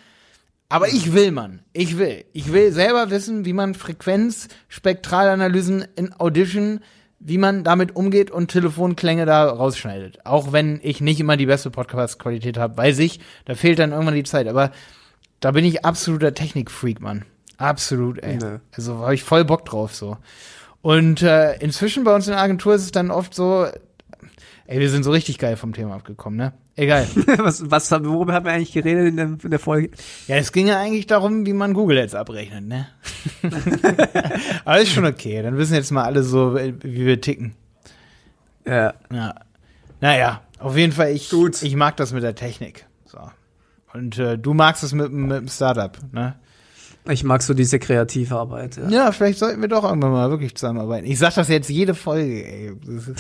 Aber 0.68 0.88
ich 0.88 1.14
will, 1.14 1.32
Mann. 1.32 1.62
Ich 1.74 1.98
will. 1.98 2.26
Ich 2.34 2.52
will 2.52 2.72
selber 2.72 3.12
wissen, 3.12 3.46
wie 3.46 3.54
man 3.54 3.76
Frequenz-Spektralanalysen 3.76 5.86
in 5.96 6.12
Audition, 6.20 6.80
wie 7.20 7.38
man 7.38 7.64
damit 7.64 7.96
umgeht 7.96 8.32
und 8.32 8.50
Telefonklänge 8.50 9.28
da 9.28 9.48
rausschneidet. 9.48 10.26
Auch 10.26 10.52
wenn 10.52 10.80
ich 10.84 11.02
nicht 11.02 11.20
immer 11.20 11.38
die 11.38 11.46
beste 11.46 11.70
Podcast-Qualität 11.70 12.58
habe, 12.58 12.78
weiß 12.78 12.98
ich, 13.00 13.20
da 13.46 13.54
fehlt 13.56 13.80
dann 13.80 13.92
irgendwann 13.92 14.16
die 14.16 14.24
Zeit. 14.24 14.48
Aber 14.48 14.72
da 15.40 15.52
bin 15.52 15.66
ich 15.66 15.86
absoluter 15.86 16.34
Technik-Freak, 16.34 17.00
Mann. 17.00 17.26
Absolut, 17.58 18.22
ey. 18.24 18.38
Nö. 18.38 18.60
Also 18.76 19.00
habe 19.00 19.14
ich 19.14 19.24
voll 19.24 19.46
Bock 19.46 19.66
drauf, 19.66 19.96
so. 19.96 20.18
Und 20.82 21.22
äh, 21.22 21.56
inzwischen 21.58 22.04
bei 22.04 22.14
uns 22.14 22.28
in 22.28 22.34
der 22.34 22.42
Agentur 22.42 22.76
ist 22.76 22.84
es 22.84 22.92
dann 22.92 23.12
oft 23.12 23.34
so, 23.34 23.68
ey, 24.66 24.80
wir 24.80 24.90
sind 24.90 25.04
so 25.04 25.12
richtig 25.12 25.38
geil 25.38 25.58
vom 25.58 25.74
Thema 25.74 25.96
abgekommen, 25.96 26.38
ne? 26.38 26.54
Egal. 26.76 27.08
was, 27.38 27.70
was, 27.70 27.92
worüber 27.92 28.34
haben 28.34 28.46
wir 28.46 28.52
eigentlich 28.52 28.74
geredet 28.74 29.08
in 29.08 29.18
der, 29.18 29.38
in 29.42 29.50
der 29.50 29.60
Folge? 29.60 29.92
Ja, 30.28 30.36
es 30.36 30.52
ging 30.52 30.68
ja 30.68 30.80
eigentlich 30.80 31.08
darum, 31.08 31.46
wie 31.46 31.54
man 31.54 31.74
Google 31.74 32.00
Ads 32.00 32.16
abrechnet, 32.16 32.66
ne? 32.66 32.88
Aber 34.66 34.80
ist 34.80 34.92
schon 34.92 35.06
okay. 35.06 35.42
Dann 35.42 35.58
wissen 35.58 35.76
jetzt 35.76 35.92
mal 35.92 36.04
alle 36.04 36.24
so, 36.24 36.56
wie 36.56 37.06
wir 37.06 37.22
ticken. 37.22 37.56
Ja. 38.66 38.94
Ja. 39.12 39.36
Naja, 40.02 40.42
auf 40.60 40.76
jeden 40.76 40.92
Fall, 40.92 41.12
ich, 41.12 41.30
Gut. 41.30 41.62
ich 41.62 41.76
mag 41.76 41.96
das 41.98 42.12
mit 42.12 42.24
der 42.24 42.36
Technik. 42.36 42.86
So. 43.06 43.20
Und 43.94 44.18
äh, 44.20 44.38
du 44.38 44.54
magst 44.54 44.84
es 44.84 44.94
mit, 44.94 45.12
mit 45.12 45.38
dem 45.38 45.48
Startup, 45.48 45.98
ne? 46.12 46.36
Ich 47.08 47.24
mag 47.24 47.42
so 47.44 47.54
diese 47.54 47.78
kreative 47.80 48.36
Arbeit. 48.36 48.78
Ja. 48.78 48.90
Ja, 48.90 49.12
vielleicht 49.12 49.40
sollten 49.40 49.62
wir 49.62 49.68
doch 49.68 49.84
irgendwann 49.84 50.12
mal 50.12 50.30
wirklich 50.30 50.56
zusammenarbeiten. 50.56 51.06
Ich 51.06 51.20
sag 51.20 51.36
das 51.36 51.48
jetzt 51.50 51.70
jede 51.70 51.94
Folge, 51.94 52.46
ey. 52.46 52.72
Ist, 52.88 53.14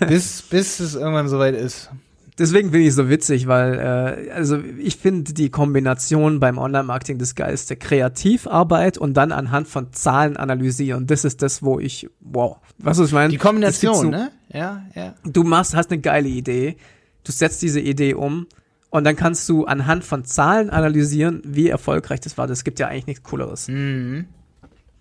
bis, 0.08 0.42
bis 0.42 0.80
es 0.80 0.94
irgendwann 0.94 1.28
soweit 1.28 1.54
ist. 1.54 1.90
Deswegen 2.38 2.70
finde 2.70 2.86
ich 2.86 2.94
so 2.94 3.08
witzig, 3.08 3.46
weil 3.46 3.74
äh, 3.78 4.30
also 4.30 4.58
ich 4.78 4.96
finde 4.96 5.32
die 5.32 5.48
Kombination 5.48 6.38
beim 6.38 6.58
Online-Marketing 6.58 7.18
das 7.18 7.34
geilste 7.34 7.76
Kreativarbeit 7.76 8.98
und 8.98 9.14
dann 9.14 9.32
anhand 9.32 9.68
von 9.68 9.92
Zahlen 9.92 10.36
analysieren. 10.36 11.06
Das 11.06 11.24
ist 11.24 11.40
das, 11.42 11.62
wo 11.62 11.78
ich 11.80 12.08
wow, 12.20 12.58
was 12.78 12.98
ich 12.98 13.12
meine. 13.12 13.30
Die 13.30 13.38
Kombination, 13.38 13.94
so- 13.96 14.10
ne? 14.10 14.30
Ja, 14.52 14.82
ja. 14.94 15.14
Du 15.24 15.44
machst, 15.44 15.74
hast 15.74 15.90
eine 15.90 16.00
geile 16.00 16.28
Idee, 16.28 16.76
du 17.24 17.32
setzt 17.32 17.62
diese 17.62 17.80
Idee 17.80 18.12
um 18.14 18.46
und 18.90 19.04
dann 19.04 19.16
kannst 19.16 19.48
du 19.48 19.64
anhand 19.64 20.04
von 20.04 20.24
Zahlen 20.24 20.70
analysieren, 20.70 21.42
wie 21.44 21.68
erfolgreich 21.68 22.20
das 22.20 22.38
war. 22.38 22.46
Das 22.46 22.64
gibt 22.64 22.78
ja 22.78 22.88
eigentlich 22.88 23.06
nichts 23.06 23.24
Cooleres. 23.24 23.68
Mhm. 23.68 24.26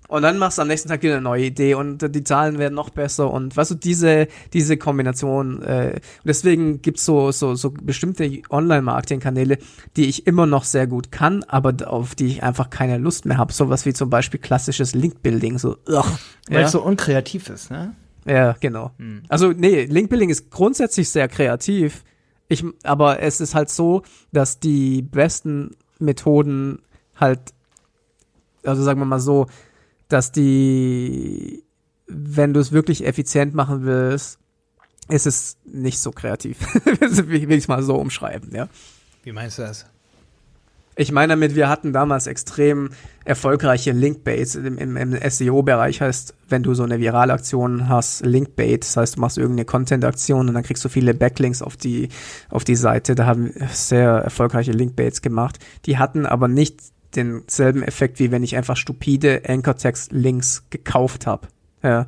Und 0.07 0.21
dann 0.21 0.38
machst 0.38 0.57
du 0.57 0.61
am 0.61 0.67
nächsten 0.67 0.89
Tag 0.89 1.01
wieder 1.01 1.13
eine 1.13 1.23
neue 1.23 1.45
Idee 1.45 1.73
und 1.73 2.13
die 2.13 2.23
Zahlen 2.23 2.59
werden 2.59 2.75
noch 2.75 2.89
besser 2.89 3.31
und 3.31 3.57
weißt 3.57 3.71
du, 3.71 3.75
diese, 3.75 4.27
diese 4.53 4.77
Kombination, 4.77 5.63
äh, 5.63 5.93
und 5.93 6.27
deswegen 6.27 6.81
gibt's 6.81 7.05
so, 7.05 7.31
so, 7.31 7.55
so 7.55 7.71
bestimmte 7.71 8.41
Online-Marketing-Kanäle, 8.49 9.57
die 9.95 10.05
ich 10.05 10.27
immer 10.27 10.45
noch 10.45 10.63
sehr 10.63 10.86
gut 10.86 11.11
kann, 11.11 11.43
aber 11.47 11.73
auf 11.88 12.13
die 12.13 12.27
ich 12.27 12.43
einfach 12.43 12.69
keine 12.69 12.97
Lust 12.99 13.25
mehr 13.25 13.38
habe. 13.38 13.51
Sowas 13.51 13.86
wie 13.86 13.93
zum 13.93 14.09
Beispiel 14.09 14.39
klassisches 14.39 14.93
Link-Building, 14.93 15.57
so, 15.57 15.77
ugh, 15.88 16.05
Weil 16.49 16.59
ja? 16.59 16.65
es 16.65 16.71
so 16.71 16.83
unkreativ 16.83 17.49
ist, 17.49 17.71
ne? 17.71 17.95
ja, 18.27 18.55
genau. 18.59 18.91
Also, 19.27 19.53
nee, 19.53 19.86
Link-Building 19.86 20.29
ist 20.29 20.51
grundsätzlich 20.51 21.09
sehr 21.09 21.27
kreativ, 21.27 22.03
ich, 22.47 22.63
aber 22.83 23.21
es 23.21 23.41
ist 23.41 23.55
halt 23.55 23.69
so, 23.69 24.03
dass 24.31 24.59
die 24.59 25.01
besten 25.01 25.75
Methoden 25.99 26.79
halt, 27.15 27.39
also 28.63 28.83
sagen 28.83 28.99
wir 28.99 29.05
mal 29.05 29.19
so, 29.19 29.47
dass 30.07 30.31
die, 30.31 31.63
wenn 32.07 32.53
du 32.53 32.59
es 32.59 32.71
wirklich 32.71 33.05
effizient 33.05 33.55
machen 33.55 33.83
willst, 33.85 34.39
ist 35.07 35.27
es 35.27 35.57
nicht 35.65 35.99
so 35.99 36.11
kreativ. 36.11 36.59
will 36.85 37.51
ich 37.51 37.63
es 37.63 37.67
mal 37.67 37.83
so 37.83 37.95
umschreiben, 37.95 38.53
ja. 38.53 38.67
Wie 39.23 39.31
meinst 39.31 39.57
du 39.57 39.63
das? 39.63 39.85
Ich 40.97 41.11
meine 41.11 41.33
damit, 41.33 41.55
wir 41.55 41.67
hatten 41.67 41.91
damals 41.91 42.25
extrem 42.25 42.89
erfolgreiche 43.25 43.91
Linkbaits 43.91 44.55
im, 44.55 44.77
im, 44.77 44.95
im 44.95 45.17
SEO-Bereich. 45.29 45.99
Heißt, 45.99 46.33
wenn 46.47 46.63
du 46.63 46.73
so 46.73 46.83
eine 46.83 46.99
virale 46.99 47.33
Aktion 47.33 47.89
hast, 47.89 48.25
Linkbait, 48.25 48.83
das 48.83 48.95
heißt, 48.95 49.17
du 49.17 49.19
machst 49.19 49.37
irgendeine 49.37 49.65
Content-Aktion 49.65 50.47
und 50.47 50.53
dann 50.53 50.63
kriegst 50.63 50.85
du 50.85 50.89
viele 50.89 51.13
Backlinks 51.13 51.61
auf 51.61 51.75
die, 51.75 52.07
auf 52.49 52.63
die 52.63 52.77
Seite. 52.77 53.13
Da 53.13 53.25
haben 53.25 53.53
wir 53.53 53.67
sehr 53.67 54.09
erfolgreiche 54.09 54.71
Linkbaits 54.71 55.21
gemacht. 55.21 55.59
Die 55.85 55.97
hatten 55.97 56.25
aber 56.25 56.47
nicht 56.47 56.79
denselben 57.15 57.83
Effekt, 57.83 58.19
wie 58.19 58.31
wenn 58.31 58.43
ich 58.43 58.55
einfach 58.55 58.77
stupide 58.77 59.43
Anchor-Text-Links 59.47 60.65
gekauft 60.69 61.27
habe. 61.27 61.47
Ja. 61.83 62.07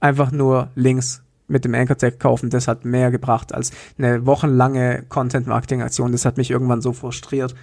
Einfach 0.00 0.32
nur 0.32 0.70
Links 0.74 1.22
mit 1.48 1.64
dem 1.64 1.74
Anchor-Tag 1.74 2.20
kaufen, 2.20 2.50
das 2.50 2.68
hat 2.68 2.84
mehr 2.84 3.10
gebracht 3.10 3.54
als 3.54 3.72
eine 3.98 4.26
wochenlange 4.26 5.04
Content-Marketing-Aktion. 5.08 6.12
Das 6.12 6.24
hat 6.24 6.36
mich 6.36 6.50
irgendwann 6.50 6.82
so 6.82 6.92
frustriert, 6.92 7.54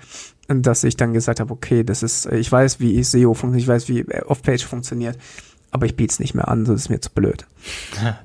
dass 0.47 0.83
ich 0.83 0.97
dann 0.97 1.13
gesagt 1.13 1.39
habe, 1.39 1.53
okay, 1.53 1.83
das 1.83 2.03
ist, 2.03 2.25
ich 2.27 2.51
weiß, 2.51 2.79
wie 2.79 3.01
SEO 3.03 3.33
funktioniert, 3.33 3.61
ich 3.61 3.67
weiß, 3.67 3.89
wie 3.89 4.05
Off-Page 4.25 4.65
funktioniert, 4.65 5.17
aber 5.71 5.85
ich 5.85 5.95
biete 5.95 6.11
es 6.11 6.19
nicht 6.19 6.33
mehr 6.33 6.47
an, 6.47 6.65
das 6.65 6.75
ist 6.81 6.89
mir 6.89 6.99
zu 6.99 7.11
blöd. 7.11 7.45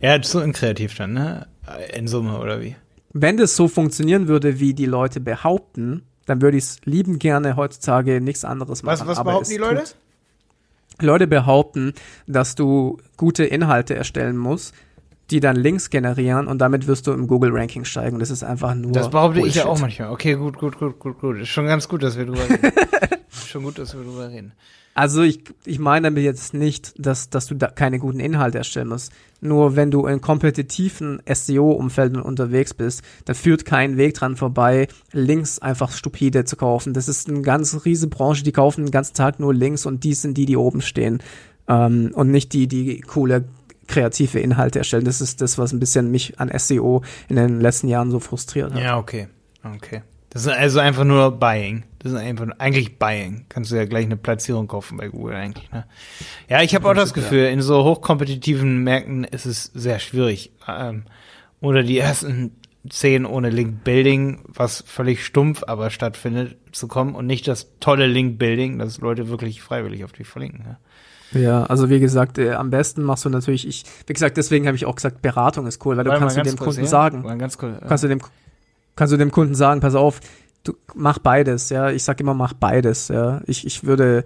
Ja, 0.00 0.20
zu 0.20 0.42
unkreativ 0.42 0.96
dann, 0.96 1.12
ne? 1.12 1.46
In 1.94 2.08
Summe, 2.08 2.40
oder 2.40 2.60
wie? 2.60 2.74
Wenn 3.12 3.36
das 3.36 3.54
so 3.54 3.68
funktionieren 3.68 4.26
würde, 4.26 4.58
wie 4.58 4.74
die 4.74 4.86
Leute 4.86 5.20
behaupten, 5.20 6.02
dann 6.26 6.42
würde 6.42 6.56
ich 6.56 6.64
es 6.64 6.80
lieben 6.84 7.18
gerne 7.18 7.56
heutzutage 7.56 8.20
nichts 8.20 8.44
anderes 8.44 8.82
machen. 8.82 9.00
Was, 9.00 9.06
was 9.06 9.18
aber 9.18 9.32
behaupten 9.32 9.50
die 9.50 9.58
Leute? 9.58 9.84
Leute 11.00 11.26
behaupten, 11.26 11.94
dass 12.26 12.54
du 12.54 12.98
gute 13.16 13.44
Inhalte 13.44 13.94
erstellen 13.94 14.36
musst, 14.36 14.74
die 15.30 15.40
dann 15.40 15.56
Links 15.56 15.90
generieren 15.90 16.46
und 16.46 16.58
damit 16.58 16.86
wirst 16.86 17.06
du 17.06 17.12
im 17.12 17.26
Google-Ranking 17.26 17.84
steigen. 17.84 18.18
Das 18.18 18.30
ist 18.30 18.42
einfach 18.42 18.74
nur. 18.74 18.92
Das 18.92 19.10
behaupte 19.10 19.40
ich 19.40 19.54
ja 19.54 19.64
Bullshit. 19.64 19.66
auch 19.66 19.80
manchmal. 19.80 20.10
Okay, 20.10 20.34
gut, 20.34 20.58
gut, 20.58 20.78
gut, 20.78 20.98
gut, 20.98 21.18
gut. 21.20 21.38
Ist 21.38 21.48
schon 21.48 21.66
ganz 21.66 21.88
gut, 21.88 22.02
dass 22.02 22.18
wir 22.18 22.26
drüber 22.26 22.48
reden. 22.48 22.72
Ist 23.30 23.48
schon 23.48 23.62
gut, 23.62 23.78
dass 23.78 23.94
wir 23.94 24.02
drüber 24.02 24.28
reden. 24.28 24.52
Also 24.94 25.22
ich, 25.22 25.44
ich 25.64 25.78
meine 25.78 26.08
damit 26.08 26.24
jetzt 26.24 26.52
nicht, 26.52 26.92
dass, 26.98 27.30
dass 27.30 27.46
du 27.46 27.54
da 27.54 27.68
keine 27.68 28.00
guten 28.00 28.18
Inhalte 28.18 28.58
erstellen 28.58 28.88
musst. 28.88 29.12
Nur 29.40 29.76
wenn 29.76 29.90
du 29.90 30.06
in 30.06 30.20
kompetitiven 30.20 31.22
SEO-Umfeldern 31.32 32.20
unterwegs 32.20 32.74
bist, 32.74 33.02
dann 33.24 33.36
führt 33.36 33.64
kein 33.64 33.96
Weg 33.96 34.14
dran 34.14 34.36
vorbei, 34.36 34.88
Links 35.12 35.60
einfach 35.60 35.92
stupide 35.92 36.44
zu 36.44 36.56
kaufen. 36.56 36.92
Das 36.92 37.08
ist 37.08 37.28
eine 37.28 37.42
ganz 37.42 37.84
riesige 37.84 38.10
Branche, 38.10 38.42
die 38.42 38.52
kaufen 38.52 38.84
den 38.84 38.90
ganzen 38.90 39.14
Tag 39.14 39.38
nur 39.38 39.54
Links 39.54 39.86
und 39.86 40.02
die 40.02 40.14
sind 40.14 40.36
die, 40.36 40.46
die 40.46 40.56
oben 40.56 40.82
stehen. 40.82 41.22
Ähm, 41.68 42.10
und 42.12 42.30
nicht 42.30 42.52
die, 42.52 42.66
die 42.66 43.00
coole 43.00 43.44
kreative 43.90 44.40
Inhalte 44.40 44.78
erstellen. 44.78 45.04
Das 45.04 45.20
ist 45.20 45.40
das, 45.40 45.58
was 45.58 45.72
ein 45.72 45.80
bisschen 45.80 46.10
mich 46.10 46.38
an 46.38 46.50
SEO 46.56 47.02
in 47.28 47.36
den 47.36 47.60
letzten 47.60 47.88
Jahren 47.88 48.10
so 48.10 48.20
frustriert 48.20 48.72
hat. 48.72 48.80
Ja, 48.80 48.98
okay. 48.98 49.28
Okay. 49.62 50.02
Das 50.30 50.42
ist 50.42 50.48
also 50.48 50.78
einfach 50.78 51.04
nur 51.04 51.32
Buying. 51.32 51.82
Das 51.98 52.12
ist 52.12 52.18
einfach 52.18 52.46
eigentlich 52.58 52.98
Buying. 52.98 53.46
Kannst 53.48 53.72
du 53.72 53.76
ja 53.76 53.84
gleich 53.84 54.04
eine 54.04 54.16
Platzierung 54.16 54.68
kaufen 54.68 54.96
bei 54.96 55.08
Google 55.08 55.34
eigentlich. 55.34 55.70
Ne? 55.72 55.84
Ja, 56.48 56.62
ich 56.62 56.74
habe 56.74 56.88
auch 56.88 56.94
das 56.94 57.12
Gefühl, 57.12 57.46
in 57.46 57.62
so 57.62 57.84
hochkompetitiven 57.84 58.82
Märkten 58.84 59.24
ist 59.24 59.44
es 59.44 59.64
sehr 59.74 59.98
schwierig. 59.98 60.52
Ähm, 60.68 61.04
oder 61.60 61.82
die 61.82 61.98
ersten 61.98 62.52
zehn 62.88 63.26
ohne 63.26 63.50
Link 63.50 63.84
Building, 63.84 64.40
was 64.46 64.84
völlig 64.86 65.26
stumpf 65.26 65.64
aber 65.66 65.90
stattfindet, 65.90 66.56
zu 66.72 66.88
kommen 66.88 67.14
und 67.14 67.26
nicht 67.26 67.46
das 67.48 67.72
tolle 67.80 68.06
Link 68.06 68.38
Building, 68.38 68.78
dass 68.78 68.98
Leute 68.98 69.28
wirklich 69.28 69.60
freiwillig 69.60 70.04
auf 70.04 70.12
dich 70.12 70.28
verlinken. 70.28 70.64
Ne? 70.64 70.78
Ja, 71.32 71.64
also 71.64 71.90
wie 71.90 72.00
gesagt, 72.00 72.38
äh, 72.38 72.52
am 72.52 72.70
besten 72.70 73.02
machst 73.02 73.24
du 73.24 73.28
natürlich, 73.28 73.66
ich, 73.66 73.84
wie 74.06 74.12
gesagt, 74.12 74.36
deswegen 74.36 74.66
habe 74.66 74.76
ich 74.76 74.86
auch 74.86 74.96
gesagt, 74.96 75.22
Beratung 75.22 75.66
ist 75.66 75.84
cool, 75.84 75.96
weil 75.96 76.04
du 76.04 76.10
kannst 76.10 76.36
du 76.36 76.42
dem 76.42 76.56
Kunden 76.56 76.82
ja? 76.82 76.86
sagen, 76.86 77.22
kannst 77.38 78.04
du 78.04 78.08
dem, 78.08 78.20
kannst 78.96 79.12
du 79.12 79.16
dem 79.16 79.30
Kunden 79.30 79.54
sagen, 79.54 79.80
pass 79.80 79.94
auf, 79.94 80.20
du 80.64 80.74
mach 80.94 81.18
beides, 81.18 81.70
ja. 81.70 81.90
Ich 81.90 82.02
sag 82.02 82.20
immer, 82.20 82.34
mach 82.34 82.52
beides, 82.52 83.08
ja. 83.08 83.40
Ich, 83.46 83.64
ich 83.64 83.84
würde 83.84 84.24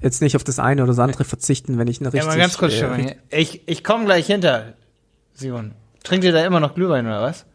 jetzt 0.00 0.22
nicht 0.22 0.36
auf 0.36 0.44
das 0.44 0.58
eine 0.58 0.82
oder 0.82 0.92
das 0.92 0.98
andere 0.98 1.24
verzichten, 1.24 1.78
wenn 1.78 1.88
ich 1.88 2.00
eine 2.00 2.08
ja, 2.08 2.12
richtig. 2.12 2.28
mal 2.28 2.38
ganz 2.38 2.58
kurz, 2.58 2.72
äh, 2.74 2.76
Stefan. 2.76 3.12
Ich, 3.30 3.62
ich 3.66 3.82
komme 3.82 4.04
gleich 4.04 4.26
hinter, 4.26 4.74
Simon. 5.34 5.72
Trinkt 6.04 6.24
ihr 6.24 6.32
da 6.32 6.44
immer 6.44 6.60
noch 6.60 6.74
Glühwein 6.74 7.06
oder 7.06 7.22
was? 7.22 7.46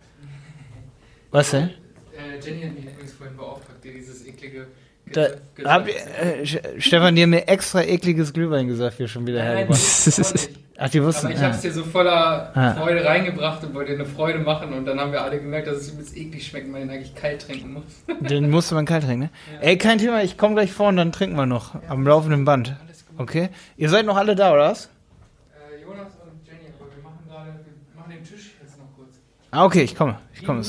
Was 1.31 1.51
denn? 1.51 1.69
Äh, 2.17 2.39
Jenny 2.43 2.63
hat 2.63 2.75
mich 2.75 2.85
übrigens 2.85 3.13
vorhin 3.13 3.35
beauftragt, 3.35 3.83
dir 3.83 3.93
dieses 3.93 4.25
eklige. 4.25 4.67
Da, 5.13 5.27
hab, 5.65 5.87
äh, 5.87 6.45
Stefan, 6.79 7.15
die 7.15 7.23
haben 7.23 7.29
mir 7.29 7.47
extra 7.47 7.81
ekliges 7.81 8.33
Glühwein 8.33 8.67
gesagt, 8.67 8.99
wir 8.99 9.07
schon 9.07 9.25
wieder 9.25 9.39
Nein, 9.43 9.67
hergebracht. 9.67 10.49
Ach, 10.79 10.89
die 10.89 11.01
wussten. 11.03 11.27
Aber 11.27 11.35
ich 11.35 11.41
ah. 11.41 11.45
hab's 11.45 11.61
dir 11.61 11.71
so 11.71 11.83
voller 11.83 12.51
Ah. 12.55 12.73
Freude 12.75 13.03
reingebracht 13.03 13.63
und 13.63 13.73
wollte 13.73 13.93
dir 13.93 13.99
eine 14.03 14.07
Freude 14.07 14.39
machen 14.39 14.73
und 14.73 14.85
dann 14.85 14.99
haben 14.99 15.11
wir 15.11 15.21
alle 15.23 15.39
gemerkt, 15.39 15.67
dass 15.67 15.77
es 15.77 15.91
übelst 15.91 16.15
eklig 16.15 16.45
schmeckt 16.45 16.69
man 16.69 16.81
den 16.81 16.89
eigentlich 16.89 17.15
kalt 17.15 17.41
trinken 17.41 17.73
muss. 17.73 17.83
Den 18.29 18.49
musste 18.51 18.75
man 18.75 18.85
kalt 18.85 19.03
trinken, 19.05 19.21
ne? 19.21 19.29
Ey, 19.61 19.77
kein 19.77 19.97
Thema, 19.97 20.21
ich 20.21 20.37
komme 20.37 20.53
gleich 20.53 20.71
vor 20.71 20.89
und 20.89 20.97
dann 20.97 21.11
trinken 21.11 21.35
wir 21.35 21.47
noch. 21.47 21.75
am 21.87 22.05
laufenden 22.05 22.45
Band. 22.45 22.75
Alles 22.85 23.05
gut. 23.07 23.19
Okay? 23.19 23.49
Ihr 23.77 23.89
seid 23.89 24.05
noch 24.05 24.17
alle 24.17 24.35
da, 24.35 24.53
oder 24.53 24.69
was? 24.69 24.85
Äh, 24.85 25.81
Jonas 25.81 26.13
und 26.23 26.45
Jenny, 26.45 26.71
aber 26.79 26.89
wir 26.95 27.01
machen 27.03 27.19
gerade, 27.27 27.47
wir 27.65 27.99
machen 27.99 28.11
den 28.11 28.23
Tisch 28.23 28.51
jetzt 28.61 28.77
noch 28.77 28.85
kurz. 28.95 29.15
Ah, 29.49 29.65
okay, 29.65 29.81
ich 29.81 29.95
komme. 29.95 30.19
Ich 30.35 30.45
komme. 30.45 30.61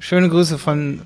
Schöne 0.00 0.28
Grüße 0.28 0.58
von 0.58 1.02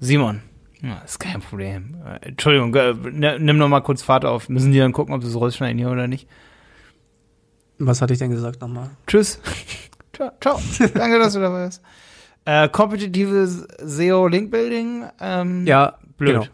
Simon. 0.00 0.42
Ja, 0.82 0.98
ist 1.04 1.18
kein 1.20 1.40
Problem. 1.40 1.96
Äh, 2.06 2.28
Entschuldigung, 2.28 2.74
äh, 2.74 2.94
ne- 2.94 3.38
nimm 3.38 3.58
noch 3.58 3.68
mal 3.68 3.80
kurz 3.80 4.02
Fahrt 4.02 4.24
auf. 4.24 4.48
Müssen 4.48 4.72
die 4.72 4.78
dann 4.78 4.92
gucken, 4.92 5.14
ob 5.14 5.22
sie 5.22 5.28
es 5.28 5.36
rausschneiden 5.38 5.78
hier 5.78 5.90
oder 5.90 6.06
nicht? 6.08 6.26
Was 7.78 8.00
hatte 8.02 8.12
ich 8.12 8.18
denn 8.18 8.30
gesagt 8.30 8.60
nochmal? 8.60 8.90
Tschüss. 9.06 9.40
ciao. 10.14 10.30
ciao. 10.40 10.60
Danke, 10.94 11.18
dass 11.18 11.34
du 11.34 11.40
dabei 11.40 11.66
bist. 11.66 11.82
Äh, 12.46 12.68
kompetitives 12.68 13.66
SEO-Link-Building. 13.82 15.04
Ähm, 15.20 15.66
Ja, 15.66 15.98
blöd. 16.16 16.40
Genau. 16.40 16.46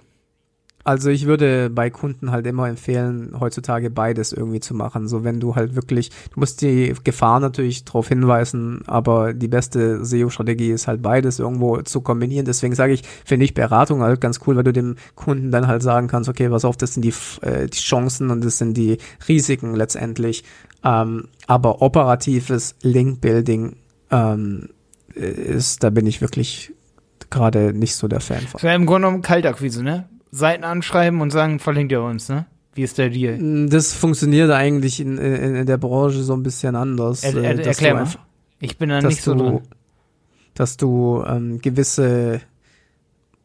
Also 0.87 1.11
ich 1.11 1.27
würde 1.27 1.69
bei 1.69 1.91
Kunden 1.91 2.31
halt 2.31 2.47
immer 2.47 2.69
empfehlen, 2.69 3.35
heutzutage 3.41 3.91
beides 3.91 4.33
irgendwie 4.33 4.61
zu 4.61 4.73
machen. 4.73 5.09
So 5.09 5.25
wenn 5.25 5.41
du 5.41 5.57
halt 5.57 5.75
wirklich, 5.75 6.11
du 6.33 6.39
musst 6.39 6.63
die 6.63 6.95
Gefahr 7.03 7.41
natürlich 7.41 7.85
darauf 7.85 8.07
hinweisen, 8.07 8.83
aber 8.87 9.35
die 9.35 9.49
beste 9.49 10.05
SEO-Strategie 10.05 10.71
ist 10.71 10.87
halt 10.87 11.03
beides 11.03 11.41
irgendwo 11.41 11.83
zu 11.83 12.03
kombinieren. 12.03 12.47
Deswegen 12.47 12.77
sage 12.77 12.93
ich, 12.93 13.03
finde 13.25 13.47
ich 13.47 13.53
Beratung 13.53 14.03
halt 14.03 14.21
ganz 14.21 14.39
cool, 14.47 14.55
weil 14.55 14.63
du 14.63 14.73
dem 14.73 14.95
Kunden 15.17 15.51
dann 15.51 15.67
halt 15.67 15.83
sagen 15.83 16.07
kannst, 16.07 16.29
okay, 16.29 16.49
pass 16.51 16.65
auf, 16.65 16.77
das 16.77 16.95
sind 16.95 17.05
die, 17.05 17.15
äh, 17.41 17.67
die 17.67 17.79
Chancen 17.79 18.31
und 18.31 18.45
das 18.45 18.59
sind 18.59 18.77
die 18.77 18.99
Risiken 19.27 19.75
letztendlich. 19.75 20.45
Ähm, 20.85 21.25
aber 21.49 21.83
operatives 21.83 22.77
Link-Building 22.83 23.75
ähm, 24.13 24.69
ist, 25.15 25.83
da 25.83 25.91
bin 25.91 26.07
ich 26.07 26.21
wirklich 26.21 26.73
gerade 27.29 27.73
nicht 27.73 27.97
so 27.97 28.07
der 28.07 28.21
Fan 28.21 28.43
von. 28.43 28.53
Das 28.53 28.63
wäre 28.63 28.77
im 28.77 28.87
Grunde 28.87 29.09
genommen 29.09 29.23
Kaltakquise, 29.23 29.83
ne? 29.83 30.09
Seiten 30.31 30.65
anschreiben 30.65 31.21
und 31.21 31.31
sagen, 31.31 31.59
verlinkt 31.59 31.93
ihr 31.93 32.03
uns, 32.03 32.29
ne? 32.29 32.47
Wie 32.75 32.83
ist 32.83 32.99
der 32.99 33.09
Deal? 33.11 33.69
Das 33.69 33.95
funktioniert 33.95 34.51
eigentlich 34.51 35.01
in, 35.01 35.17
in, 35.19 35.55
in 35.57 35.67
der 35.67 35.79
Branche 35.79 36.23
so 36.23 36.35
ein 36.35 36.43
bisschen 36.43 36.77
anders. 36.77 37.25
Er, 37.25 37.35
äh, 37.35 37.45
er, 37.47 37.55
dass 37.55 37.67
erklär 37.69 37.95
mal. 37.95 38.01
einfach- 38.01 38.21
Ich 38.61 38.77
bin 38.77 38.91
da 38.91 39.01
nicht 39.01 39.23
so 39.23 39.35
du, 39.35 39.43
drin. 39.43 39.61
Dass 40.55 40.77
du 40.77 41.25
ähm, 41.27 41.59
gewisse 41.61 42.41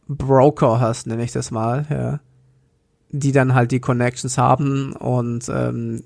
Broker 0.08 0.80
hast, 0.82 1.08
nenne 1.08 1.24
ich 1.24 1.32
das 1.32 1.52
mal, 1.52 1.86
ja, 1.90 2.20
die 3.12 3.32
dann 3.32 3.54
halt 3.54 3.72
die 3.72 3.80
Connections 3.80 4.38
haben 4.38 4.94
und 4.94 5.48
ähm, 5.54 6.04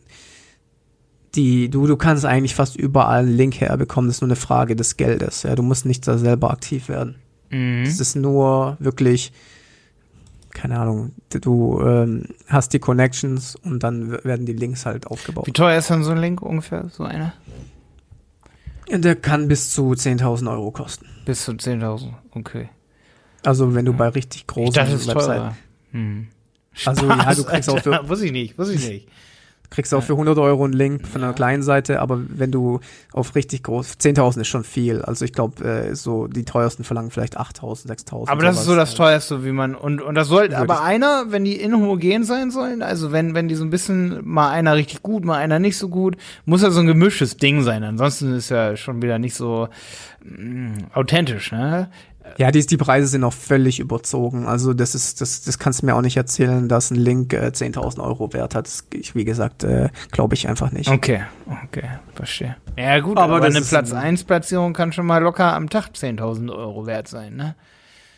die, 1.36 1.69
du, 1.69 1.86
du 1.88 1.97
kannst 1.97 2.26
eigentlich 2.26 2.55
fast 2.55 2.76
überall 2.76 3.23
einen 3.23 3.36
Link 3.36 3.59
herbekommen, 3.59 4.07
das 4.09 4.17
ist 4.17 4.21
nur 4.21 4.30
eine 4.30 4.36
Frage 4.36 4.76
des 4.76 4.97
Geldes, 4.97 5.43
ja, 5.43 5.55
du 5.55 5.63
musst 5.63 5.86
nicht 5.86 6.07
da 6.07 6.17
selber 6.17 6.51
aktiv 6.51 6.88
werden. 6.89 7.15
Mhm. 7.49 7.84
Es 7.84 7.99
ist 7.99 8.15
nur 8.15 8.78
wirklich, 8.80 9.34
keine 10.56 10.80
Ahnung, 10.80 11.12
du 11.30 11.80
ähm, 11.82 12.24
hast 12.47 12.74
die 12.74 12.80
Connections 12.80 13.56
und 13.58 13.84
dann 13.84 14.12
werden 14.24 14.45
die 14.47 14.53
Links 14.53 14.86
halt 14.88 15.06
aufgebaut. 15.06 15.45
Wie 15.45 15.51
teuer 15.51 15.78
ist 15.78 15.89
dann 15.91 16.03
so 16.03 16.12
ein 16.12 16.18
Link 16.18 16.41
ungefähr, 16.41 16.89
so 16.89 17.03
einer? 17.03 17.34
Der 18.89 19.16
kann 19.16 19.47
bis 19.47 19.72
zu 19.72 19.91
10.000 19.91 20.49
Euro 20.51 20.72
kosten. 20.72 21.08
Bis 21.26 21.43
zu 21.45 21.51
10.000, 21.51 22.14
okay. 22.32 22.70
Also 23.43 23.76
wenn 23.76 23.86
du 23.86 23.93
bei 23.93 24.08
richtig 24.10 24.47
großen 24.47 24.70
Ich 24.70 24.74
dachte, 24.74 25.08
Webseiten. 25.08 25.58
Hm. 25.91 26.28
Also, 26.86 27.08
ja, 27.08 27.34
du 27.36 27.43
kriegst 27.43 27.70
auch 27.70 27.80
für- 27.80 28.08
Wusste 28.10 28.26
ich 28.26 28.32
nicht, 28.32 28.58
wusste 28.58 28.74
ich 28.74 28.88
nicht. 28.88 29.08
Kriegst 29.70 29.91
du 29.91 29.97
auch 29.97 30.03
für 30.03 30.13
100 30.13 30.38
Euro 30.38 30.63
einen 30.63 30.74
Link 30.74 31.07
von 31.07 31.24
einer 31.24 31.34
kleinen 31.34 31.63
Seite, 31.63 32.01
aber 32.01 32.20
wenn 32.28 32.51
du 32.51 32.80
auf 33.13 33.36
richtig 33.36 33.63
groß, 33.63 33.97
10.000 33.99 34.41
ist 34.41 34.47
schon 34.47 34.63
viel. 34.63 35.01
Also 35.01 35.26
ich 35.26 35.34
glaube, 35.34 35.63
äh, 35.63 35.95
so 35.95 36.28
die 36.28 36.45
teuersten 36.45 36.84
verlangen 36.84 37.11
vielleicht 37.11 37.39
8.000, 37.39 37.88
6.000. 37.88 38.30
Aber 38.30 38.41
das 38.43 38.59
ist 38.59 38.66
so 38.66 38.76
das 38.76 38.95
teuerste, 38.95 39.45
wie 39.45 39.51
man, 39.51 39.76
und, 39.76 40.01
und 40.01 40.16
das 40.16 40.28
sollte, 40.28 40.57
aber 40.57 40.84
einer, 40.84 41.26
wenn 41.30 41.43
die 41.43 41.55
inhomogen 41.55 42.24
sein 42.24 42.51
sollen, 42.51 42.82
also 42.82 43.11
wenn, 43.11 43.36
wenn 43.36 43.47
die 43.47 43.55
so 43.55 43.63
ein 43.63 43.70
bisschen, 43.70 44.20
mal 44.24 44.49
einer 44.49 44.76
richtig 44.76 45.01
gut, 45.01 45.26
mal 45.26 45.38
einer 45.38 45.59
nicht 45.59 45.78
so 45.78 45.89
gut, 45.89 46.18
muss 46.45 46.61
ja 46.61 46.72
so 46.72 46.80
ein 46.80 46.88
gemischtes 46.88 47.38
Ding 47.38 47.61
sein. 47.61 47.84
Ansonsten 47.84 48.34
ist 48.36 48.49
ja 48.49 48.76
schon 48.76 49.01
wieder 49.01 49.20
nicht 49.20 49.36
so 49.36 49.70
mm, 50.24 50.78
authentisch, 50.93 51.51
ne? 51.51 51.89
Ja, 52.38 52.51
die, 52.51 52.65
die 52.65 52.78
Preise 52.78 53.07
sind 53.07 53.23
auch 53.23 53.34
völlig 53.34 53.80
überzogen. 53.80 54.45
Also 54.45 54.73
das 54.73 54.93
ist, 54.95 55.21
das, 55.21 55.41
das 55.43 55.57
kannst 55.59 55.82
du 55.82 55.86
mir 55.86 55.95
auch 55.95 56.01
nicht 56.01 56.17
erzählen, 56.17 56.67
dass 56.67 56.91
ein 56.91 56.95
Link 56.95 57.34
äh, 57.34 57.47
10.000 57.53 58.03
Euro 58.03 58.34
wert 58.34 58.55
hat. 58.55 58.69
Ich, 58.93 59.15
wie 59.15 59.23
gesagt, 59.26 59.63
äh, 59.63 59.89
glaube 60.11 60.34
ich 60.36 60.47
einfach 60.49 60.71
nicht. 60.71 60.89
Okay, 60.89 61.21
okay, 61.63 61.89
verstehe. 62.13 62.55
Ja, 62.78 62.99
gut, 62.99 63.17
Aber 63.17 63.36
aber, 63.38 63.45
eine 63.45 63.61
Platz 63.61 63.91
ein- 63.93 63.97
1 63.99 64.23
Platzierung 64.26 64.73
kann 64.73 64.91
schon 64.91 65.05
mal 65.05 65.19
locker 65.23 65.53
am 65.53 65.69
Tag 65.69 65.89
10.000 65.95 66.51
Euro 66.53 66.86
wert 66.86 67.07
sein, 67.07 67.36
ne? 67.36 67.55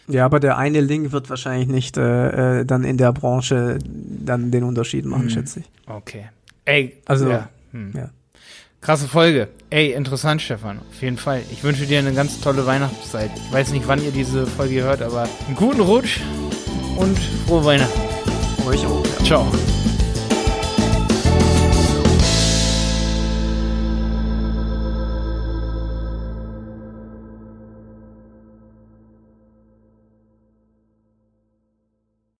Ja, 0.07 0.23
aber 0.25 0.39
der 0.39 0.57
eine 0.57 0.79
Link 0.79 1.11
wird 1.11 1.29
wahrscheinlich 1.29 1.67
nicht 1.67 1.97
äh, 1.97 2.61
äh, 2.61 2.65
dann 2.65 2.85
in 2.85 2.97
der 2.97 3.11
Branche 3.11 3.77
dann 3.85 4.51
den 4.51 4.63
Unterschied 4.63 5.05
machen, 5.05 5.25
Mhm. 5.25 5.29
schätze 5.29 5.59
ich. 5.59 5.65
Okay. 5.85 6.29
Ey, 6.65 6.97
Also, 7.05 7.29
ja. 7.29 7.49
Hm. 7.73 7.91
ja. 7.93 8.09
Krasse 8.81 9.07
Folge. 9.07 9.49
Ey, 9.69 9.91
interessant, 9.91 10.41
Stefan. 10.41 10.79
Auf 10.79 11.01
jeden 11.01 11.17
Fall. 11.17 11.41
Ich 11.51 11.63
wünsche 11.63 11.85
dir 11.85 11.99
eine 11.99 12.13
ganz 12.13 12.39
tolle 12.39 12.65
Weihnachtszeit. 12.65 13.31
Ich 13.35 13.51
weiß 13.51 13.71
nicht, 13.71 13.87
wann 13.87 14.03
ihr 14.03 14.11
diese 14.11 14.45
Folge 14.47 14.83
hört, 14.83 15.01
aber 15.01 15.27
einen 15.47 15.55
guten 15.55 15.81
Rutsch 15.81 16.19
und 16.95 17.17
frohe 17.45 17.65
Weihnachten. 17.65 18.01
Euch 18.67 18.85
auch. 18.85 19.03
Ciao. 19.23 19.45